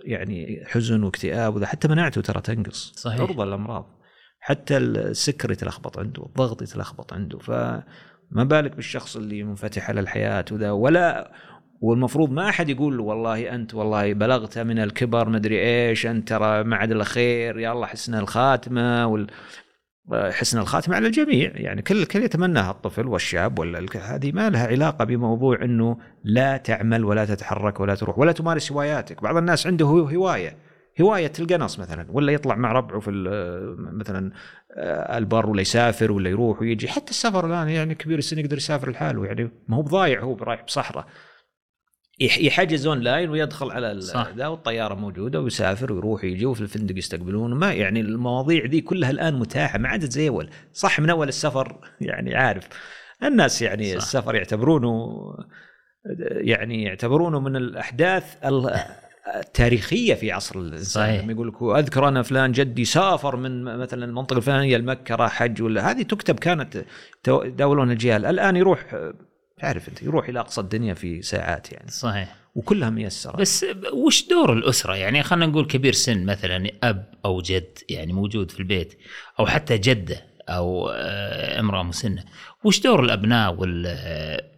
يعني 0.05 0.65
حزن 0.67 1.03
واكتئاب 1.03 1.57
وذا 1.57 1.67
حتى 1.67 1.89
مناعته 1.89 2.21
ترى 2.21 2.41
تنقص. 2.41 2.93
صحيح. 2.97 3.19
ترضى 3.19 3.43
الأمراض. 3.43 4.01
حتى 4.41 4.77
السكر 4.77 5.53
يتلخبط 5.53 5.99
عنده 5.99 6.23
الضغط 6.23 6.63
يتلخبط 6.63 7.13
عنده. 7.13 7.39
فما 7.39 7.85
بالك 8.45 8.77
بالشخص 8.77 9.17
اللي 9.17 9.43
منفتح 9.43 9.91
على 9.91 10.01
الحياة 10.01 10.45
وذا 10.53 10.71
ولا 10.71 11.33
والمفروض 11.81 12.31
ما 12.31 12.49
أحد 12.49 12.69
يقول 12.69 12.97
له 12.97 13.03
والله 13.03 13.55
أنت 13.55 13.75
والله 13.75 14.13
بلغت 14.13 14.59
من 14.59 14.79
الكبر 14.79 15.29
مدري 15.29 15.61
إيش 15.61 16.07
أنت 16.07 16.29
ترى 16.29 16.65
ما 16.65 16.77
عاد 16.77 16.93
الا 16.93 17.05
خير 17.05 17.59
يلا 17.59 17.87
حسن 17.87 18.15
الخاتمة 18.15 19.07
وال 19.07 19.27
حسن 20.15 20.59
الخاتمه 20.59 20.97
على 20.97 21.07
الجميع. 21.07 21.53
يعني 21.55 21.83
كل 21.83 22.05
كل 22.05 22.23
يتمناها 22.23 22.71
الطفل 22.71 23.07
والشاب 23.07 23.59
ولا 23.59 23.87
هذه 23.97 24.33
ما 24.33 24.51
لها 24.51 24.67
علاقة 24.67 25.05
بموضوع 25.05 25.63
إنه 25.63 25.97
لا 26.25 26.57
تعمل 26.57 27.05
ولا 27.05 27.25
تتحرك 27.25 27.81
ولا 27.81 27.95
تروح 27.95 28.19
ولا 28.19 28.33
تمارس 28.33 28.73
هواياتك. 28.73 29.23
بعض 29.23 29.37
الناس 29.37 29.67
عنده 29.67 29.87
هواية. 29.87 30.57
هواية 31.01 31.33
القنص 31.39 31.79
مثلا 31.79 32.07
ولا 32.09 32.33
يطلع 32.33 32.55
مع 32.55 32.73
ربعه 32.73 33.01
في 33.01 33.11
مثلا 33.79 34.33
آه، 34.77 35.19
البر 35.19 35.51
ولا 35.51 35.61
يسافر 35.61 36.13
ولا 36.13 36.31
يروح 36.31 36.61
ويجي. 36.61 36.89
حتى 36.89 37.11
السفر 37.11 37.47
الآن 37.47 37.69
يعني 37.69 37.95
كبير 37.95 38.19
السن 38.19 38.39
يقدر 38.39 38.57
يسافر 38.57 38.91
لحاله. 38.91 39.27
يعني 39.27 39.51
ما 39.69 39.77
هو 39.77 39.83
بضايع 39.83 40.21
هو 40.21 40.37
رايح 40.37 40.63
بصحراء. 40.63 41.07
يحجز 42.21 42.87
اون 42.87 43.01
لاين 43.01 43.31
ويدخل 43.31 43.71
على 43.71 44.01
ذا 44.37 44.47
والطيارة 44.47 44.95
موجودة 44.95 45.41
ويسافر 45.41 45.93
ويروح 45.93 46.25
ويجي 46.25 46.47
وفي 46.47 46.61
الفندق 46.61 46.99
يستقبلون. 46.99 47.55
ما 47.55 47.73
يعني 47.73 48.01
المواضيع 48.01 48.65
ذي 48.65 48.81
كلها 48.81 49.11
الآن 49.11 49.35
متاحة 49.39 49.79
ما 49.79 49.89
عادت 49.89 50.13
زي 50.13 50.29
أول. 50.29 50.51
صح 50.73 51.01
من 51.01 51.11
أول 51.11 51.29
السفر 51.29 51.79
يعني 52.01 52.35
عارف. 52.35 52.69
الناس 53.23 53.63
يعني 53.63 53.91
صح. 53.91 53.97
السفر 53.97 54.35
يعتبرونه 54.35 55.09
يعني 56.31 56.83
يعتبرونه 56.83 57.41
من 57.41 57.57
الأحداث 57.57 58.37
التاريخية 59.37 60.15
في 60.15 60.33
عصر 60.33 60.59
الانسان 60.59 61.03
صحيح. 61.03 61.23
لما 61.23 61.33
يقول 61.33 61.49
لك 61.49 61.63
أذكر 61.63 62.09
أنا 62.09 62.23
فلان 62.23 62.53
جدي 62.53 62.85
سافر 62.85 63.37
من 63.37 63.65
مثلا 63.65 64.05
المنطقة 64.05 64.37
الفلانية 64.37 64.77
لمكة 64.77 65.15
راح 65.15 65.33
حج 65.33 65.63
ولا 65.63 65.91
هذه 65.91 66.03
تكتب 66.03 66.39
كانت 66.39 66.85
داولون 67.45 67.91
الجيال 67.91 68.27
الآن 68.27 68.57
يروح 68.57 69.11
تعرف 69.61 69.89
أنت 69.89 70.03
يروح 70.03 70.29
إلى 70.29 70.41
أقصى 70.41 70.61
الدنيا 70.61 70.95
في 70.95 71.23
ساعات 71.23 71.73
يعني. 71.73 71.91
صحيح. 71.91 72.37
وكلها 72.55 72.91
ميسرة. 72.91 73.37
بس 73.37 73.67
وش 73.93 74.29
دور 74.29 74.53
الأسرة؟ 74.53 74.97
يعني 74.97 75.23
خلينا 75.23 75.47
نقول 75.47 75.67
كبير 75.67 75.93
سن 75.93 76.27
مثلا 76.27 76.71
أب 76.83 77.15
أو 77.25 77.41
جد 77.41 77.79
يعني 77.89 78.13
موجود 78.13 78.51
في 78.51 78.61
البيت 78.61 78.99
أو 79.41 79.47
حتى 79.47 79.79
جدة 79.79 80.27
أو 80.49 80.89
آه، 80.89 81.61
امرأة 81.61 81.83
مسنة. 81.83 82.25
وش 82.65 82.81
دور 82.81 83.05
الأبناء 83.05 83.55
وال 83.55 83.97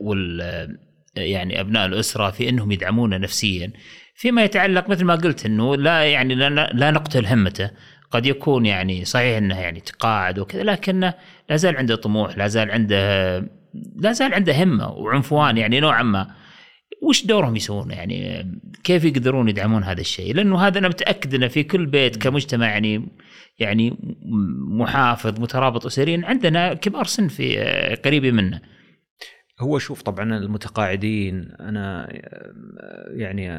وال 0.00 0.78
يعني 1.16 1.61
أبناء 1.61 1.87
الأسرة 1.87 2.30
في 2.30 2.49
أنهم 2.49 2.73
يدعمونه 2.73 3.16
نفسيا؟ 3.16 3.73
فيما 4.14 4.44
يتعلق 4.44 4.88
مثل 4.88 5.04
ما 5.04 5.14
قلت 5.14 5.47
إنه 5.47 5.76
لا 5.76 6.04
يعني 6.04 6.35
لا, 6.35 6.49
لا 6.73 6.90
نقتل 6.90 7.26
همته. 7.26 7.71
قد 8.11 8.26
يكون 8.26 8.66
يعني 8.66 9.04
صحيح 9.04 9.37
انه 9.37 9.61
يعني 9.61 9.80
تقاعد 9.80 10.38
وكذا 10.38 10.62
لكنه 10.62 11.14
لا 11.50 11.56
زال 11.56 11.76
عنده 11.76 11.97
طموح 11.97 12.38
لا 12.38 12.49
زال 12.49 12.71
عنده 12.71 13.62
لا 13.97 14.12
زال 14.12 14.35
عنده 14.35 14.62
همه 14.62 14.91
وعنفوان 14.91 15.57
يعني 15.57 15.81
نوعا 15.81 16.02
ما. 16.02 16.35
وش 17.02 17.26
دورهم 17.26 17.57
يسوون 17.57 17.91
يعني؟ 17.91 18.47
كيف 18.85 19.05
يقدرون 19.05 19.49
يدعمون 19.49 19.85
هذا 19.85 20.00
الشيء؟ 20.00 20.35
لأنه 20.35 20.59
هذا 20.59 20.79
أنا 20.79 20.88
متأكد 20.88 21.35
إنه 21.35 21.49
في 21.49 21.62
كل 21.62 21.87
بيت 21.87 22.17
كمجتمع 22.17 22.69
يعني 22.69 23.09
يعني 23.59 23.97
محافظ 24.79 25.41
مترابط 25.41 25.87
اسريا 25.87 26.23
عندنا 26.25 26.75
كبار 26.75 27.05
سن 27.05 27.29
في 27.29 27.57
قريبه 28.05 28.31
منه. 28.31 28.61
هو 29.61 29.79
شوف 29.79 30.02
طبعا 30.02 30.37
المتقاعدين 30.38 31.52
أنا 31.61 32.09
يعني 33.17 33.50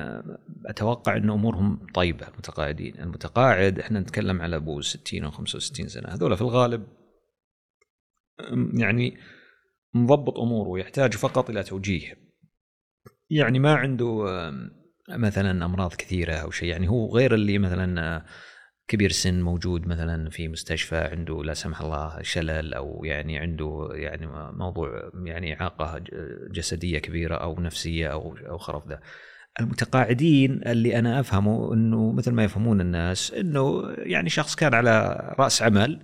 أتوقع 0.65 1.17
إن 1.17 1.29
أمورهم 1.29 1.88
طيبة 1.93 2.27
المتقاعدين، 2.27 3.00
المتقاعد 3.00 3.79
إحنا 3.79 4.00
نتكلم 4.00 4.41
على 4.41 4.55
أبو 4.55 4.82
60 4.82 5.24
أو 5.24 5.32
65 5.32 5.88
سنة، 5.88 6.10
هذول 6.10 6.36
في 6.36 6.41
الغالب 6.41 6.84
يعني 8.74 9.17
مضبط 9.93 10.39
أموره 10.39 10.79
يحتاج 10.79 11.13
فقط 11.13 11.50
إلى 11.50 11.63
توجيه. 11.63 12.17
يعني 13.29 13.59
ما 13.59 13.75
عنده 13.75 14.25
مثلا 15.09 15.65
أمراض 15.65 15.93
كثيرة 15.93 16.33
أو 16.33 16.51
شيء 16.51 16.69
يعني 16.69 16.89
هو 16.89 17.15
غير 17.15 17.33
اللي 17.33 17.57
مثلا 17.57 18.23
كبير 18.88 19.12
سن 19.12 19.41
موجود 19.41 19.88
مثلا 19.88 20.29
في 20.29 20.47
مستشفى 20.47 20.97
عنده 20.97 21.43
لا 21.43 21.53
سمح 21.53 21.81
الله 21.81 22.21
شلل 22.21 22.73
أو 22.73 23.01
يعني 23.05 23.38
عنده 23.38 23.89
يعني 23.93 24.27
موضوع 24.51 25.12
يعني 25.25 25.62
إعاقة 25.62 26.03
جسدية 26.51 27.00
كبيرة 27.00 27.35
أو 27.35 27.59
نفسية 27.59 28.07
أو 28.07 28.38
أو 28.50 28.57
خرف 28.57 28.88
ذا 28.88 29.00
المتقاعدين 29.59 30.62
اللي 30.67 31.00
أنا 31.00 31.19
أفهمه 31.19 31.73
إنه 31.73 32.12
مثل 32.12 32.31
ما 32.31 32.43
يفهمون 32.43 32.81
الناس 32.81 33.33
إنه 33.33 33.93
يعني 33.97 34.29
شخص 34.29 34.55
كان 34.55 34.73
على 34.73 35.17
رأس 35.39 35.62
عمل 35.62 36.00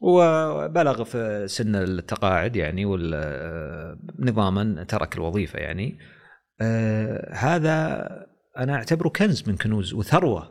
وبلغ 0.00 1.04
في 1.04 1.44
سن 1.48 1.76
التقاعد 1.76 2.56
يعني 2.56 2.84
نظاما 4.18 4.84
ترك 4.84 5.16
الوظيفة 5.16 5.58
يعني. 5.58 5.98
آه 6.60 7.34
هذا 7.34 8.08
أنا 8.58 8.74
أعتبره 8.74 9.08
كنز 9.08 9.48
من 9.48 9.56
كنوز 9.56 9.94
وثروة 9.94 10.50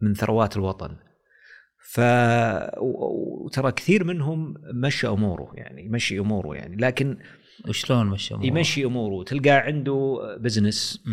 من 0.00 0.14
ثروات 0.14 0.56
الوطن. 0.56 0.96
ف 1.90 2.00
وترى 2.80 3.72
كثير 3.72 4.04
منهم 4.04 4.54
مشى 4.74 5.08
أموره 5.08 5.52
يعني 5.54 5.84
يمشي 5.84 6.18
أموره 6.18 6.56
يعني. 6.56 6.76
لكن 6.76 7.16
وشلون 7.68 8.06
مشى 8.06 8.34
أموره؟ 8.34 8.46
يمشي 8.46 8.84
أموره. 8.84 9.24
تلقاه 9.24 9.60
عنده 9.60 10.18
بزنس 10.40 11.04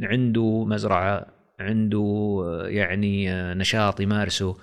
عنده 0.00 0.64
مزرعة 0.64 1.26
عنده 1.60 2.34
يعني 2.66 3.28
نشاط 3.54 4.00
يمارسه. 4.00 4.56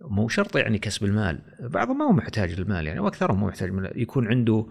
مو 0.00 0.28
شرط 0.28 0.56
يعني 0.56 0.78
كسب 0.78 1.04
المال 1.04 1.42
بعضهم 1.60 1.98
ما 1.98 2.04
هو 2.04 2.12
محتاج 2.12 2.60
للمال 2.60 2.86
يعني 2.86 3.00
وأكثرهم 3.00 3.40
مو 3.40 3.46
محتاج 3.46 3.68
للمال. 3.68 4.02
يكون 4.02 4.28
عنده 4.28 4.66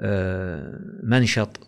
آه، 0.00 0.78
منشط 1.02 1.60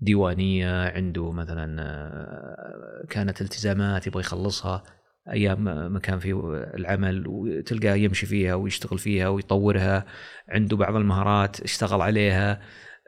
ديوانية 0.00 0.88
عنده 0.88 1.32
مثلا 1.32 1.82
آه، 1.82 3.06
كانت 3.10 3.40
التزامات 3.40 4.06
يبغى 4.06 4.20
يخلصها 4.20 4.82
أيام 5.30 5.64
ما 5.92 5.98
كان 5.98 6.18
في 6.18 6.32
العمل 6.74 7.24
وتلقاه 7.26 7.94
يمشي 7.94 8.26
فيها 8.26 8.54
ويشتغل 8.54 8.98
فيها 8.98 9.28
ويطورها 9.28 10.06
عنده 10.48 10.76
بعض 10.76 10.96
المهارات 10.96 11.60
اشتغل 11.60 12.00
عليها 12.02 12.60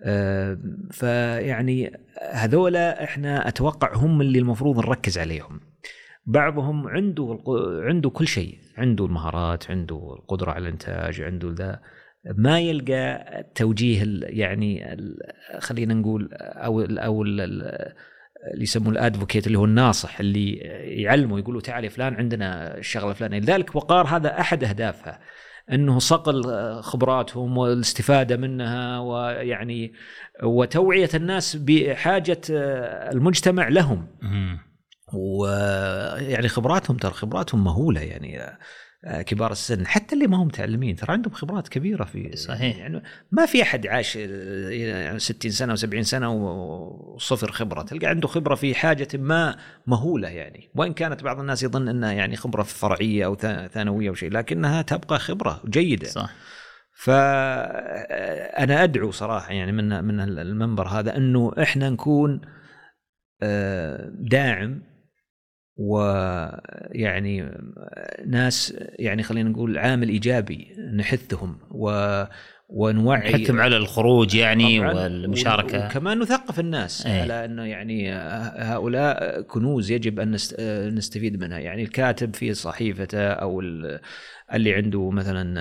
آه، 0.05 0.59
فيعني 0.90 1.93
هذولا 2.33 3.05
إحنا 3.05 3.49
أتوقع 3.49 3.95
هم 3.95 4.21
اللي 4.21 4.38
المفروض 4.38 4.78
نركز 4.78 5.19
عليهم. 5.19 5.61
بعضهم 6.26 6.88
عنده 6.88 7.38
عنده 7.83 8.11
كل 8.11 8.26
شيء. 8.26 8.59
عنده 8.76 9.04
المهارات 9.04 9.71
عنده 9.71 10.16
القدرة 10.18 10.50
على 10.50 10.62
الإنتاج 10.62 11.21
عنده 11.21 11.52
ذا 11.52 11.80
ما 12.37 12.61
يلقى 12.61 13.40
التوجيه 13.40 14.04
يعني 14.23 14.97
خلينا 15.59 15.95
نقول 15.95 16.28
أو 16.33 16.80
أو 16.80 17.23
اللي 17.23 17.95
يسمونه 18.61 18.90
الأدفوكيت 18.90 19.47
اللي 19.47 19.59
هو 19.59 19.64
الناصح 19.64 20.21
اللي 20.21 20.52
يعلمه 21.02 21.38
يقولوا 21.38 21.61
تعال 21.61 21.85
يا 21.85 21.88
فلان 21.88 22.14
عندنا 22.14 22.78
الشغلة 22.78 23.11
الفلانية. 23.11 23.38
لذلك 23.38 23.76
وقار 23.76 24.06
هذا 24.06 24.40
أحد 24.40 24.64
اهدافها 24.64 25.21
إنه 25.73 25.99
صقل 25.99 26.42
خبراتهم 26.83 27.59
والاستفادة 27.59 28.37
منها 28.37 28.99
ويعني 28.99 29.92
وتوعية 30.42 31.09
الناس 31.14 31.56
بحاجة 31.56 32.40
المجتمع 33.12 33.68
لهم. 33.68 34.06
ويعني 35.13 36.49
خبراتهم 36.49 36.97
ترى 36.97 37.12
خبراتهم 37.12 37.64
مهولة 37.64 38.01
يعني 38.01 38.40
آه، 39.05 39.23
كبار 39.23 39.53
السن. 39.53 39.87
حتى 39.87 40.14
اللي 40.14 40.27
ما 40.27 40.37
هم 40.37 40.47
متعلمين 40.47 40.97
ترى 40.97 41.12
عندهم 41.12 41.35
خبرات 41.35 41.69
كبيرة 41.69 42.05
في 42.05 42.37
صحيح. 42.37 42.77
يعني 42.77 43.03
ما 43.33 43.47
في 43.47 43.62
أحد 43.62 43.87
عاش 43.87 44.16
آه، 44.16 44.69
يعني 44.71 45.19
60 45.19 45.51
سنة 45.51 45.77
و70 45.77 46.01
سنة 46.01 46.33
وصفر 46.33 47.53
خبرة. 47.53 47.83
تلقى 47.83 48.07
عنده 48.07 48.29
خبرة 48.29 48.55
في 48.55 48.75
حاجة 48.75 49.09
ما 49.14 49.57
مهولة 49.87 50.29
يعني. 50.29 50.71
وإن 50.75 50.92
كانت 50.92 51.23
بعض 51.23 51.40
الناس 51.40 51.62
يظن 51.62 51.88
إنها 51.88 52.12
يعني 52.12 52.37
خبرة 52.37 52.62
فرعية 52.62 53.27
أو 53.27 53.35
ثانوية 53.69 54.09
أو 54.09 54.14
شيء 54.14 54.31
لكنها 54.31 54.83
تبقى 54.83 55.19
خبرة 55.19 55.62
جيدة. 55.66 56.09
صح. 56.09 56.31
فانا 56.99 58.85
أدعو 58.85 59.11
صراحة 59.11 59.53
يعني 59.53 59.73
من 59.73 60.05
من 60.05 60.21
المنبر 60.21 60.88
هذا 60.88 61.16
إنه 61.16 61.53
إحنا 61.62 61.90
نكون 61.90 62.40
آه، 63.42 64.11
داعم 64.14 64.83
ويعني 65.77 67.51
ناس 68.27 68.75
يعني 68.99 69.23
خلينا 69.23 69.51
نقول 69.51 69.79
عامل 69.79 70.09
إيجابي 70.09 70.77
نحثهم 70.95 71.59
و 71.71 72.25
ونوعي 72.69 73.33
نحثهم 73.33 73.61
على 73.61 73.77
الخروج 73.77 74.35
يعني 74.35 74.81
والمشاركة 74.81 75.87
وكمان 75.87 76.19
نثقف 76.19 76.61
الناس 76.61 77.07
أيه. 77.07 77.23
على 77.23 77.45
إنه 77.45 77.65
يعني 77.65 78.12
هؤلاء 78.59 79.41
كنوز 79.41 79.91
يجب 79.91 80.21
أن 80.21 80.33
نستفيد 80.95 81.41
منها 81.41 81.59
يعني 81.59 81.83
الكاتب 81.83 82.35
في 82.35 82.55
صحيفته 82.55 83.29
أو 83.29 83.61
اللي 84.53 84.75
عنده 84.75 85.11
مثلا 85.11 85.55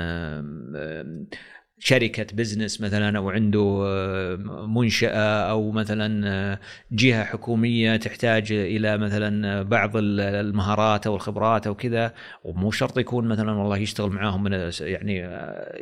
شركة 1.80 2.36
بزنس 2.36 2.82
مثلا 2.82 3.18
أو 3.18 3.30
عنده 3.30 3.84
آه، 3.86 4.36
منشأة 4.68 5.50
أو 5.50 5.72
مثلا 5.72 6.28
آه، 6.30 6.60
جهة 6.92 7.24
حكومية 7.24 7.96
تحتاج 7.96 8.52
إلى 8.52 8.98
مثلا 8.98 9.62
بعض 9.64 9.92
المهارات 9.96 11.08
أو 11.08 11.16
الخبرات 11.16 11.68
أو 11.68 11.76
كذا. 11.76 12.14
ومو 12.44 12.72
شرط 12.72 12.98
يكون 12.98 13.28
مثلا 13.28 13.52
والله 13.52 13.78
يشتغل 13.78 14.10
معاهم 14.10 14.44
من 14.44 14.72
يعني 14.80 15.26
آه، 15.26 15.78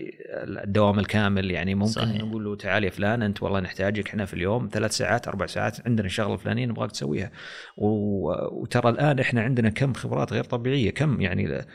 الدوام 0.63 0.99
الكامل. 0.99 1.51
يعني 1.51 1.75
ممكن 1.75 1.91
صحيح. 1.91 2.21
نقول 2.21 2.43
له 2.43 2.55
تعال 2.55 2.83
يا 2.83 2.89
فلان 2.89 3.21
أنت 3.21 3.43
والله 3.43 3.59
نحتاجك 3.59 4.07
إحنا 4.07 4.25
في 4.25 4.33
اليوم 4.33 4.69
ثلاث 4.71 4.91
ساعات 4.91 5.27
أربع 5.27 5.45
ساعات 5.45 5.87
عندنا 5.87 6.07
الشغله 6.07 6.33
الفلانيه 6.33 6.65
نبغاك 6.65 6.91
تسويها. 6.91 7.31
وترى 7.77 8.89
الآن 8.89 9.19
إحنا 9.19 9.41
عندنا 9.41 9.69
كم 9.69 9.93
خبرات 9.93 10.33
غير 10.33 10.43
طبيعية 10.43 10.91
كم 10.91 11.21
يعني 11.21 11.65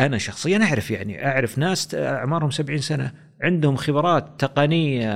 أنا 0.00 0.18
شخصيا 0.18 0.58
أعرف 0.62 0.90
يعني 0.90 1.26
أعرف 1.26 1.58
ناس 1.58 1.94
أعمارهم 1.94 2.50
70 2.50 2.78
سنة 2.78 3.12
عندهم 3.42 3.76
خبرات 3.76 4.40
تقنية 4.40 5.10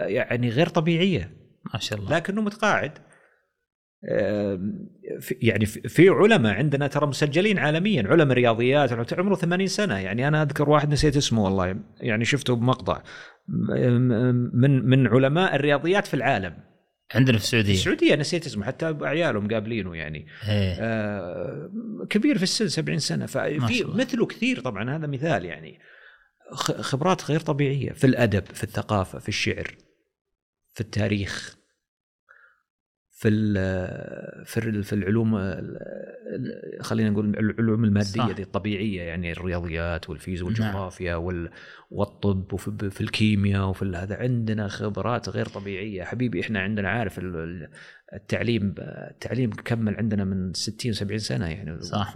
يعني 0.00 0.48
غير 0.48 0.68
طبيعية. 0.68 1.30
ما 1.74 1.80
شاء 1.80 1.98
الله. 1.98 2.16
لكنه 2.16 2.42
متقاعد. 2.42 2.92
يعني 5.42 5.66
في 5.66 6.08
علماء 6.08 6.54
عندنا 6.54 6.86
ترى 6.86 7.06
مسجلين 7.06 7.58
عالميا 7.58 8.02
علماء 8.08 8.36
رياضيات 8.36 9.12
عمره 9.12 9.34
80 9.34 9.66
سنة. 9.66 9.98
يعني 9.98 10.28
أنا 10.28 10.42
أذكر 10.42 10.70
واحد 10.70 10.92
نسيت 10.92 11.16
اسمه 11.16 11.44
والله 11.44 11.76
يعني 12.00 12.24
شفته 12.24 12.56
بمقطع. 12.56 13.02
من 13.48 14.88
من 14.88 15.06
علماء 15.06 15.54
الرياضيات 15.54 16.06
في 16.06 16.14
العالم. 16.14 16.73
عندنا 17.14 17.38
في 17.38 17.44
السعودية. 17.44 17.72
السعودية 17.72 18.14
نسيت 18.14 18.46
اسمه 18.46 18.64
حتى 18.64 18.96
عياله 19.02 19.40
مقابلينه 19.40 19.96
يعني. 19.96 20.26
إيه. 20.48 20.76
آه 20.80 21.70
كبير 22.10 22.36
في 22.36 22.42
السن 22.42 22.68
70 22.68 22.98
سنة. 22.98 23.26
ففي 23.26 23.84
مثله 23.84 24.26
كثير 24.26 24.60
طبعا 24.60 24.96
هذا 24.96 25.06
مثال 25.06 25.44
يعني. 25.44 25.80
خبرات 26.80 27.30
غير 27.30 27.40
طبيعية 27.40 27.92
في 27.92 28.06
الأدب 28.06 28.44
في 28.46 28.64
الثقافة 28.64 29.18
في 29.18 29.28
الشعر 29.28 29.74
في 30.74 30.80
التاريخ. 30.80 31.56
في 33.24 34.44
في 34.44 34.82
في 34.82 34.92
العلوم 34.92 35.34
خلينا 36.80 37.10
نقول 37.10 37.38
العلوم 37.38 37.84
المادية 37.84 38.32
دي 38.32 38.42
الطبيعية 38.42 39.02
يعني 39.02 39.32
الرياضيات 39.32 40.10
والفيزياء 40.10 40.50
نعم. 40.50 40.74
والجغرافيا 40.74 41.14
والطب 41.90 42.52
وفي 42.52 43.00
الكيمياء 43.00 43.68
وفي 43.68 43.84
هذا 43.84 44.16
عندنا 44.16 44.68
خبرات 44.68 45.28
غير 45.28 45.46
طبيعية. 45.46 46.04
حبيبي 46.04 46.40
إحنا 46.40 46.60
عندنا 46.60 46.88
عارف 46.88 47.20
التعليم 48.12 48.74
التعليم 48.78 49.50
كمل 49.50 49.96
عندنا 49.96 50.24
من 50.24 50.52
60 50.52 50.92
70 50.92 51.18
سنة 51.18 51.48
يعني. 51.48 51.82
صح. 51.82 52.14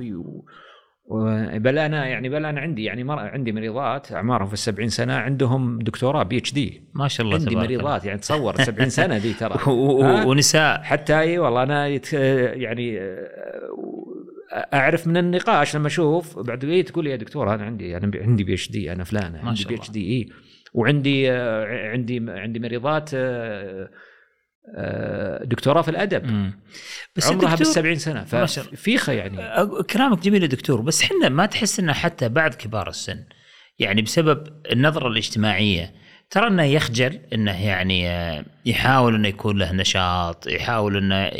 بل 1.10 1.78
أنا 1.78 2.06
يعني 2.06 2.28
بل 2.28 2.44
أنا 2.46 2.60
عندي 2.60 2.84
يعني. 2.84 3.04
عندي 3.08 3.52
مريضات 3.52 4.12
أعمارهم 4.12 4.46
في 4.46 4.52
السبعين 4.52 4.88
سنة 4.88 5.14
عندهم 5.14 5.78
دكتوراه 5.78 6.22
PhD 6.22 6.82
ما 6.94 7.08
شاء 7.08 7.26
الله 7.26 7.38
عندي 7.38 7.56
مريضات 7.56 8.04
يعني 8.04 8.18
تصور 8.18 8.56
70 8.62 8.88
سنة 8.88 9.18
دي 9.18 9.32
ترى. 9.32 9.58
ونساء. 10.26 10.82
حتى 10.82 11.20
إي 11.20 11.38
والله 11.38 11.62
أنا 11.62 11.86
يت... 11.86 12.12
يعني 12.12 12.98
أعرف 14.52 15.06
من 15.06 15.16
النقاش 15.16 15.76
لما 15.76 15.86
أشوف 15.86 16.38
بعد 16.38 16.64
إيه 16.64 16.84
تقول 16.84 17.04
لي 17.04 17.10
يا 17.10 17.16
دكتور 17.16 17.54
أنا 17.54 17.64
عندي 17.64 17.96
أنا 17.96 18.10
عندي 18.14 18.44
PhD 18.44 18.92
أنا 18.92 19.04
فلانة 19.04 19.48
عندي 19.48 19.64
PhD 19.64 20.12
إي. 20.12 20.28
وعندي 20.74 21.30
عندي 21.30 22.24
عندي 22.28 22.58
مريضات 22.58 23.10
آه، 23.14 23.90
دكتوراه 25.44 25.82
في 25.82 25.90
الأدب. 25.90 26.24
مم. 26.24 26.60
بس 27.16 27.32
عمرها 27.32 27.54
بالسبعين 27.54 27.98
سنة 27.98 28.24
ففيخه 28.24 29.12
يعني. 29.12 29.64
كلامك 29.82 30.18
جميل 30.22 30.42
يا 30.42 30.48
دكتور 30.48 30.80
بس 30.80 31.02
إحنا 31.02 31.28
ما 31.28 31.46
تحس 31.46 31.80
ان 31.80 31.92
حتى 31.92 32.28
بعد 32.28 32.54
كبار 32.54 32.88
السن 32.88 33.24
يعني 33.78 34.02
بسبب 34.02 34.46
النظرة 34.72 35.08
الاجتماعية 35.08 35.94
ترى 36.30 36.46
إنه 36.46 36.62
يخجل 36.62 37.20
إنه 37.32 37.66
يعني 37.66 38.08
آه، 38.08 38.44
يحاول 38.66 39.14
إنه 39.14 39.28
يكون 39.28 39.58
له 39.58 39.72
نشاط 39.72 40.46
يحاول 40.46 40.96
إنه 40.96 41.30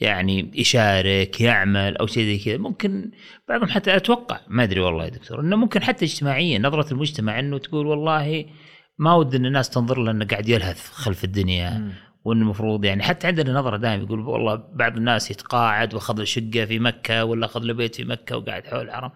يعني 0.00 0.50
يشارك 0.54 1.40
يعمل 1.40 1.96
أو 1.96 2.06
شيء 2.06 2.24
زي 2.24 2.38
كذا. 2.44 2.56
ممكن 2.56 3.10
بعضهم 3.48 3.68
حتى 3.68 3.96
أتوقع 3.96 4.40
ما 4.48 4.62
أدري 4.62 4.80
والله 4.80 5.04
يا 5.04 5.10
دكتور 5.10 5.40
إنه 5.40 5.56
ممكن 5.56 5.82
حتى 5.82 6.04
اجتماعيا 6.04 6.58
نظرة 6.58 6.92
المجتمع 6.92 7.38
إنه 7.38 7.58
تقول 7.58 7.86
والله 7.86 8.44
ما 8.98 9.14
ود 9.14 9.34
إن 9.34 9.46
الناس 9.46 9.70
تنظر 9.70 9.98
له 9.98 10.10
إنه 10.10 10.24
قاعد 10.24 10.48
يلهث 10.48 10.90
خلف 10.90 11.24
الدنيا 11.24 11.92
وانه 12.24 12.42
المفروض 12.42 12.84
يعني 12.84 13.02
حتى 13.02 13.26
عندنا 13.26 13.52
نظرة 13.52 13.76
دائما 13.76 14.04
يقول 14.04 14.20
والله 14.20 14.56
بعض 14.56 14.96
الناس 14.96 15.30
يتقاعد 15.30 15.94
وأخذ 15.94 16.18
له 16.18 16.24
شقه 16.24 16.64
في 16.64 16.78
مكة 16.78 17.24
ولا 17.24 17.46
أخذ 17.46 17.60
له 17.60 17.74
بيت 17.74 17.94
في 17.94 18.04
مكة 18.04 18.36
وقاعد 18.36 18.66
حول 18.66 18.80
الحرم. 18.80 19.10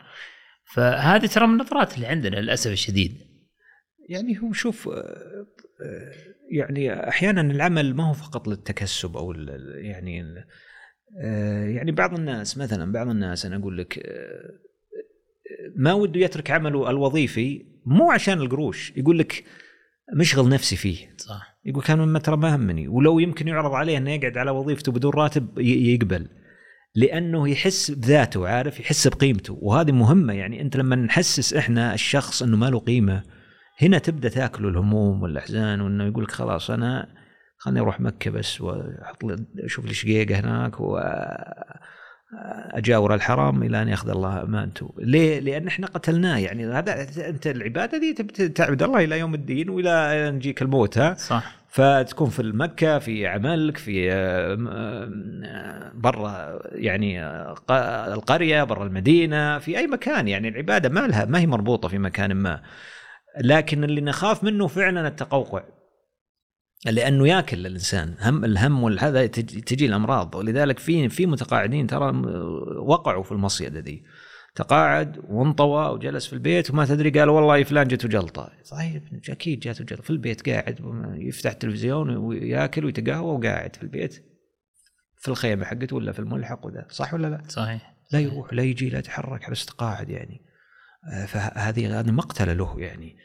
فهذه 0.64 1.26
ترى 1.26 1.46
من 1.46 1.52
النظرات 1.52 1.94
اللي 1.94 2.06
عندنا 2.06 2.36
للأسف 2.36 2.72
الشديد. 2.72 3.36
يعني 4.08 4.38
هو 4.42 4.52
شوف 4.52 4.88
آه، 4.88 4.92
آه، 4.92 6.12
يعني 6.50 7.08
أحيانا 7.08 7.40
العمل 7.40 7.94
ما 7.94 8.08
هو 8.08 8.12
فقط 8.12 8.48
للتكسب 8.48 9.16
أو 9.16 9.32
يعني 9.32 10.24
آه، 11.22 11.64
يعني 11.64 11.92
بعض 11.92 12.14
الناس 12.14 12.58
مثلا 12.58 12.92
بعض 12.92 13.08
الناس 13.08 13.46
أنا 13.46 13.56
أقول 13.56 13.78
لك 13.78 13.98
ما 15.76 15.92
وده 15.92 16.20
يترك 16.20 16.50
عمله 16.50 16.90
الوظيفي 16.90 17.66
مو 17.86 18.10
عشان 18.10 18.38
القروش 18.40 18.92
يقول 18.96 19.18
لك 19.18 19.44
مشغل 20.14 20.48
نفسي 20.48 20.76
فيه. 20.76 21.16
صح. 21.16 21.55
يقول 21.66 21.82
كان 21.82 21.98
ما 21.98 22.18
ترى 22.18 22.36
ما 22.36 22.56
همني. 22.56 22.88
ولو 22.88 23.18
يمكن 23.18 23.48
يعرض 23.48 23.72
عليه 23.72 23.98
إنه 23.98 24.10
يقعد 24.10 24.38
على 24.38 24.50
وظيفته 24.50 24.92
بدون 24.92 25.12
راتب 25.14 25.58
يقبل. 25.58 26.28
لأنه 26.94 27.48
يحس 27.48 27.90
بذاته 27.90 28.48
عارف؟ 28.48 28.80
يحس 28.80 29.08
بقيمته. 29.08 29.58
وهذه 29.62 29.92
مهمة. 29.92 30.32
يعني 30.32 30.62
أنت 30.62 30.76
لما 30.76 30.96
نحسس 30.96 31.54
إحنا 31.54 31.94
الشخص 31.94 32.42
إنه 32.42 32.56
ما 32.56 32.70
له 32.70 32.78
قيمة 32.78 33.22
هنا 33.82 33.98
تبدأ 33.98 34.28
تاكله 34.28 34.68
الهموم 34.68 35.22
والأحزان 35.22 35.80
وإنه 35.80 36.04
يقول 36.04 36.24
لك 36.24 36.30
خلاص 36.30 36.70
أنا 36.70 37.08
خليني 37.58 37.80
أروح 37.80 38.00
مكة 38.00 38.30
بس 38.30 38.60
وأحط 38.60 39.24
لي 39.24 39.36
أشوف 39.64 39.84
لي 39.84 39.94
شقيقة 39.94 40.40
هناك 40.40 40.80
واجاور 42.32 43.14
الحرام 43.14 43.62
إلى 43.62 43.82
أن 43.82 43.88
يأخذ 43.88 44.10
الله 44.10 44.42
أمانته، 44.42 44.94
ليه؟ 44.98 45.40
لأن 45.40 45.66
إحنا 45.66 45.86
قتلناه. 45.86 46.38
يعني 46.38 46.66
هذا 46.66 47.06
أنت 47.28 47.46
العبادة 47.46 47.98
دي 47.98 48.12
تعبد 48.48 48.82
الله 48.82 49.04
إلى 49.04 49.18
يوم 49.18 49.34
الدين 49.34 49.70
وإلى 49.70 49.90
أن 50.28 50.36
يجيك 50.36 50.62
الموت 50.62 50.98
ها؟ 50.98 51.14
صح. 51.14 51.56
فتكون 51.68 52.30
في 52.30 52.42
مكة 52.42 52.98
في 52.98 53.26
عملك 53.26 53.76
في 53.76 54.12
آه، 54.12 54.58
آه، 54.70 55.92
برا 55.94 56.58
يعني 56.72 57.24
آه، 57.24 58.14
القرية 58.14 58.64
برا 58.64 58.84
المدينة 58.84 59.58
في 59.58 59.78
أي 59.78 59.86
مكان. 59.86 60.28
يعني 60.28 60.48
العبادة 60.48 60.88
ما 60.88 61.06
لها 61.06 61.24
ما 61.24 61.38
هي 61.38 61.46
مربوطة 61.46 61.88
في 61.88 61.98
مكان 61.98 62.34
ما. 62.34 62.62
لكن 63.40 63.84
اللي 63.84 64.00
نخاف 64.00 64.44
منه 64.44 64.66
فعلا 64.66 65.08
التقوقع. 65.08 65.62
لأنه 66.90 67.28
ياكل 67.28 67.66
الإنسان. 67.66 68.14
هم 68.20 68.44
الهم 68.44 68.82
والهذا 68.82 69.26
تجي, 69.26 69.86
الأمراض. 69.86 70.34
ولذلك 70.34 70.78
في 70.78 71.08
في 71.08 71.26
متقاعدين 71.26 71.86
ترى 71.86 72.22
وقعوا 72.78 73.22
في 73.22 73.32
المصيده 73.32 73.80
دي 73.80 74.04
تقاعد 74.54 75.18
وانطوى 75.28 75.88
وجلس 75.88 76.26
في 76.26 76.32
البيت 76.32 76.70
وما 76.70 76.86
تدري 76.86 77.10
قال 77.10 77.28
والله 77.28 77.64
فلان 77.64 77.88
جته 77.88 78.08
جلطه 78.08 78.52
صحيح 78.62 79.02
أكيد 79.28 79.60
جاته 79.60 79.84
جلطه 79.84 80.02
في 80.02 80.10
البيت 80.10 80.48
قاعد 80.48 80.80
يفتح 81.18 81.50
التلفزيون 81.50 82.16
وياكل 82.16 82.84
ويتقهوى 82.84 83.34
وقاعد 83.34 83.76
في 83.76 83.82
البيت. 83.82 84.24
في 85.16 85.28
الخيمة 85.28 85.64
حقته 85.64 85.96
ولا 85.96 86.12
في 86.12 86.18
الملحق 86.18 86.66
وذا. 86.66 86.86
صح 86.90 87.14
ولا 87.14 87.26
لا؟ 87.26 87.42
صحيح. 87.48 87.96
لا 88.12 88.20
يروح 88.20 88.52
لا 88.52 88.62
يجي 88.62 88.88
لا 88.88 88.98
يتحرك 88.98 89.50
بس 89.50 89.66
تقاعد 89.66 90.08
يعني. 90.08 90.40
آه، 91.12 91.26
فهذه 91.26 92.00
هذه 92.00 92.10
مقتله 92.10 92.52
له 92.52 92.74
يعني. 92.78 93.16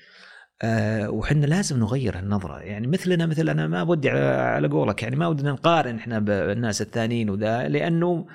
آه، 0.63 1.09
وحنا 1.09 1.45
لازم 1.45 1.79
نغير 1.79 2.19
النظره 2.19 2.59
يعني 2.59 2.87
مثلنا 2.87 3.25
مثل 3.25 3.49
أنا 3.49 3.67
ما 3.67 3.81
ودي 3.81 4.09
على 4.09 4.67
قولك 4.67 5.03
يعني 5.03 5.15
ما 5.15 5.27
ودنا 5.27 5.51
نقارن 5.51 5.95
إحنا 5.95 6.19
بالناس 6.19 6.81
الثانيين 6.81 7.29
وذا 7.29 7.67
لأنه 7.67 8.25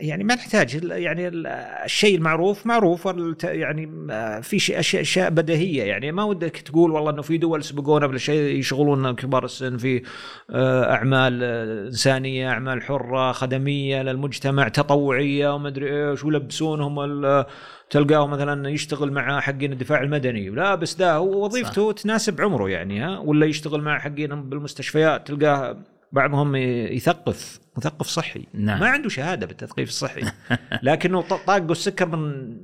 يعني 0.00 0.24
ما 0.24 0.34
نحتاج. 0.34 0.84
يعني 0.84 1.28
ال- 1.28 1.46
الشيء 1.84 2.16
المعروف 2.16 2.66
معروف 2.66 3.08
يعني 3.44 3.90
آه، 4.10 4.40
في 4.40 4.58
شيء 4.58 4.78
اشياء 4.78 5.30
بديهية. 5.30 5.82
يعني 5.82 6.12
ما 6.12 6.24
ودك 6.24 6.56
تقول 6.56 6.90
والله 6.90 7.10
إنه 7.10 7.22
في 7.22 7.38
دول 7.38 7.64
سبقونا 7.64 8.06
بالشيء 8.06 8.58
يشغلون 8.58 9.14
كبار 9.14 9.44
السن 9.44 9.76
في 9.76 10.02
آه، 10.50 10.92
أعمال 10.94 11.40
آه، 11.42 11.86
إنسانية 11.86 12.48
أعمال 12.50 12.82
حرة 12.82 13.32
خدمية 13.32 14.02
للمجتمع 14.02 14.68
تطوعية 14.68 15.54
وما 15.54 15.68
أدري 15.68 16.10
إيش 16.10 16.24
ويلبسونهم 16.24 17.00
ال- 17.00 17.44
تلقاه 17.90 18.26
مثلا 18.26 18.68
يشتغل 18.68 19.12
مع 19.12 19.40
حقين 19.40 19.72
الدفاع 19.72 20.02
المدني. 20.02 20.48
لابس 20.50 20.94
ده 20.94 21.14
هو 21.16 21.44
وظيفته 21.44 21.92
تناسب 21.92 22.40
عمره 22.40 22.68
يعني 22.70 23.00
ها؟ 23.00 23.18
ولا 23.18 23.46
يشتغل 23.46 23.80
مع 23.82 23.98
حقين 23.98 24.42
بالمستشفيات 24.48 25.26
تلقاه 25.28 25.76
بعضهم 26.12 26.56
يثقف. 26.56 27.60
مثقف 27.78 28.06
صحي. 28.06 28.46
نعم. 28.54 28.80
ما 28.80 28.88
عنده 28.88 29.08
شهادة 29.08 29.46
بالتثقيف 29.46 29.88
الصحي. 29.88 30.22
لكنه 30.82 31.20
طاقه 31.20 31.72
السكر 31.72 32.06
من 32.06 32.56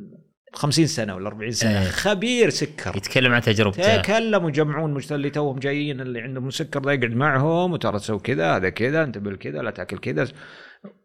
50 0.55 0.87
سنة 0.87 1.15
ولا 1.15 1.29
40 1.29 1.51
سنة. 1.51 1.83
إيه. 1.83 1.89
خبير 1.89 2.51
سكر. 2.51 2.97
يتكلم 2.97 3.33
عن 3.33 3.41
تجربته. 3.41 3.97
تكلموا 3.97 4.49
يجمعون 4.49 4.95
مجتمع 4.95 5.17
اللي 5.17 5.31
توهم 5.31 5.59
جايين 5.59 6.01
اللي 6.01 6.21
عندهم 6.21 6.47
مسكر 6.47 6.81
ده 6.81 6.93
يقعد 6.93 7.11
معهم 7.11 7.73
وترى 7.73 7.99
تسوي 7.99 8.19
كذا 8.19 8.57
هذا 8.57 8.69
كذا 8.69 9.03
أنت 9.03 9.19
بالكذا 9.19 9.63
لا 9.63 9.71
تأكل 9.71 9.99
كذا. 9.99 10.29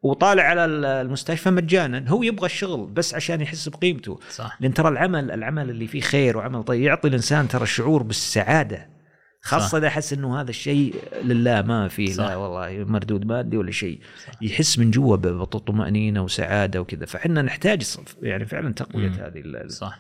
وطالع 0.04 0.44
على 0.44 0.66
المستشفى 0.66 1.50
مجانا. 1.50 2.10
هو 2.10 2.24
يبغى 2.24 2.46
الشغل 2.46 2.88
بس 2.88 3.16
عشان 3.16 3.42
يحس 3.42 3.70
بقيمته. 3.70 4.20
صح. 4.30 4.58
لأن 4.62 4.74
ترى 4.74 4.90
العمل 4.90 5.32
العمل 5.32 5.70
اللي 5.70 5.88
فيه 5.88 6.02
خير 6.02 6.38
وعمل 6.38 6.64
طيب 6.64 6.82
يعطي 6.82 7.08
الإنسان 7.08 7.48
ترى 7.48 7.64
الشعور 7.64 8.04
بالسعادة. 8.04 8.99
خاصة 9.42 9.68
صح. 9.68 9.76
إذا 9.76 9.90
حس 9.90 10.14
إنه 10.14 10.42
هذا 10.42 10.50
الشيء 10.50 10.96
لله 11.24 11.62
ما 11.62 11.88
فيه 11.88 12.14
صح. 12.14 12.24
لا 12.24 12.36
والله 12.36 12.84
مردود 12.84 13.26
مادي 13.26 13.58
ولا 13.58 13.72
شيء. 13.72 14.00
يحس 14.42 14.80
من 14.80 14.92
جوا 14.92 15.16
بطمأنينة 15.16 16.22
وسعادة 16.24 16.82
وكذا. 16.82 17.06
فحنا 17.06 17.42
نحتاج 17.42 17.84
يعني 18.22 18.46
فعلا 18.46 18.74
تقوية 18.74 19.08
مم. 19.10 19.14
هذه 19.14 19.40
ال- 19.40 19.72
صح. 19.72 20.00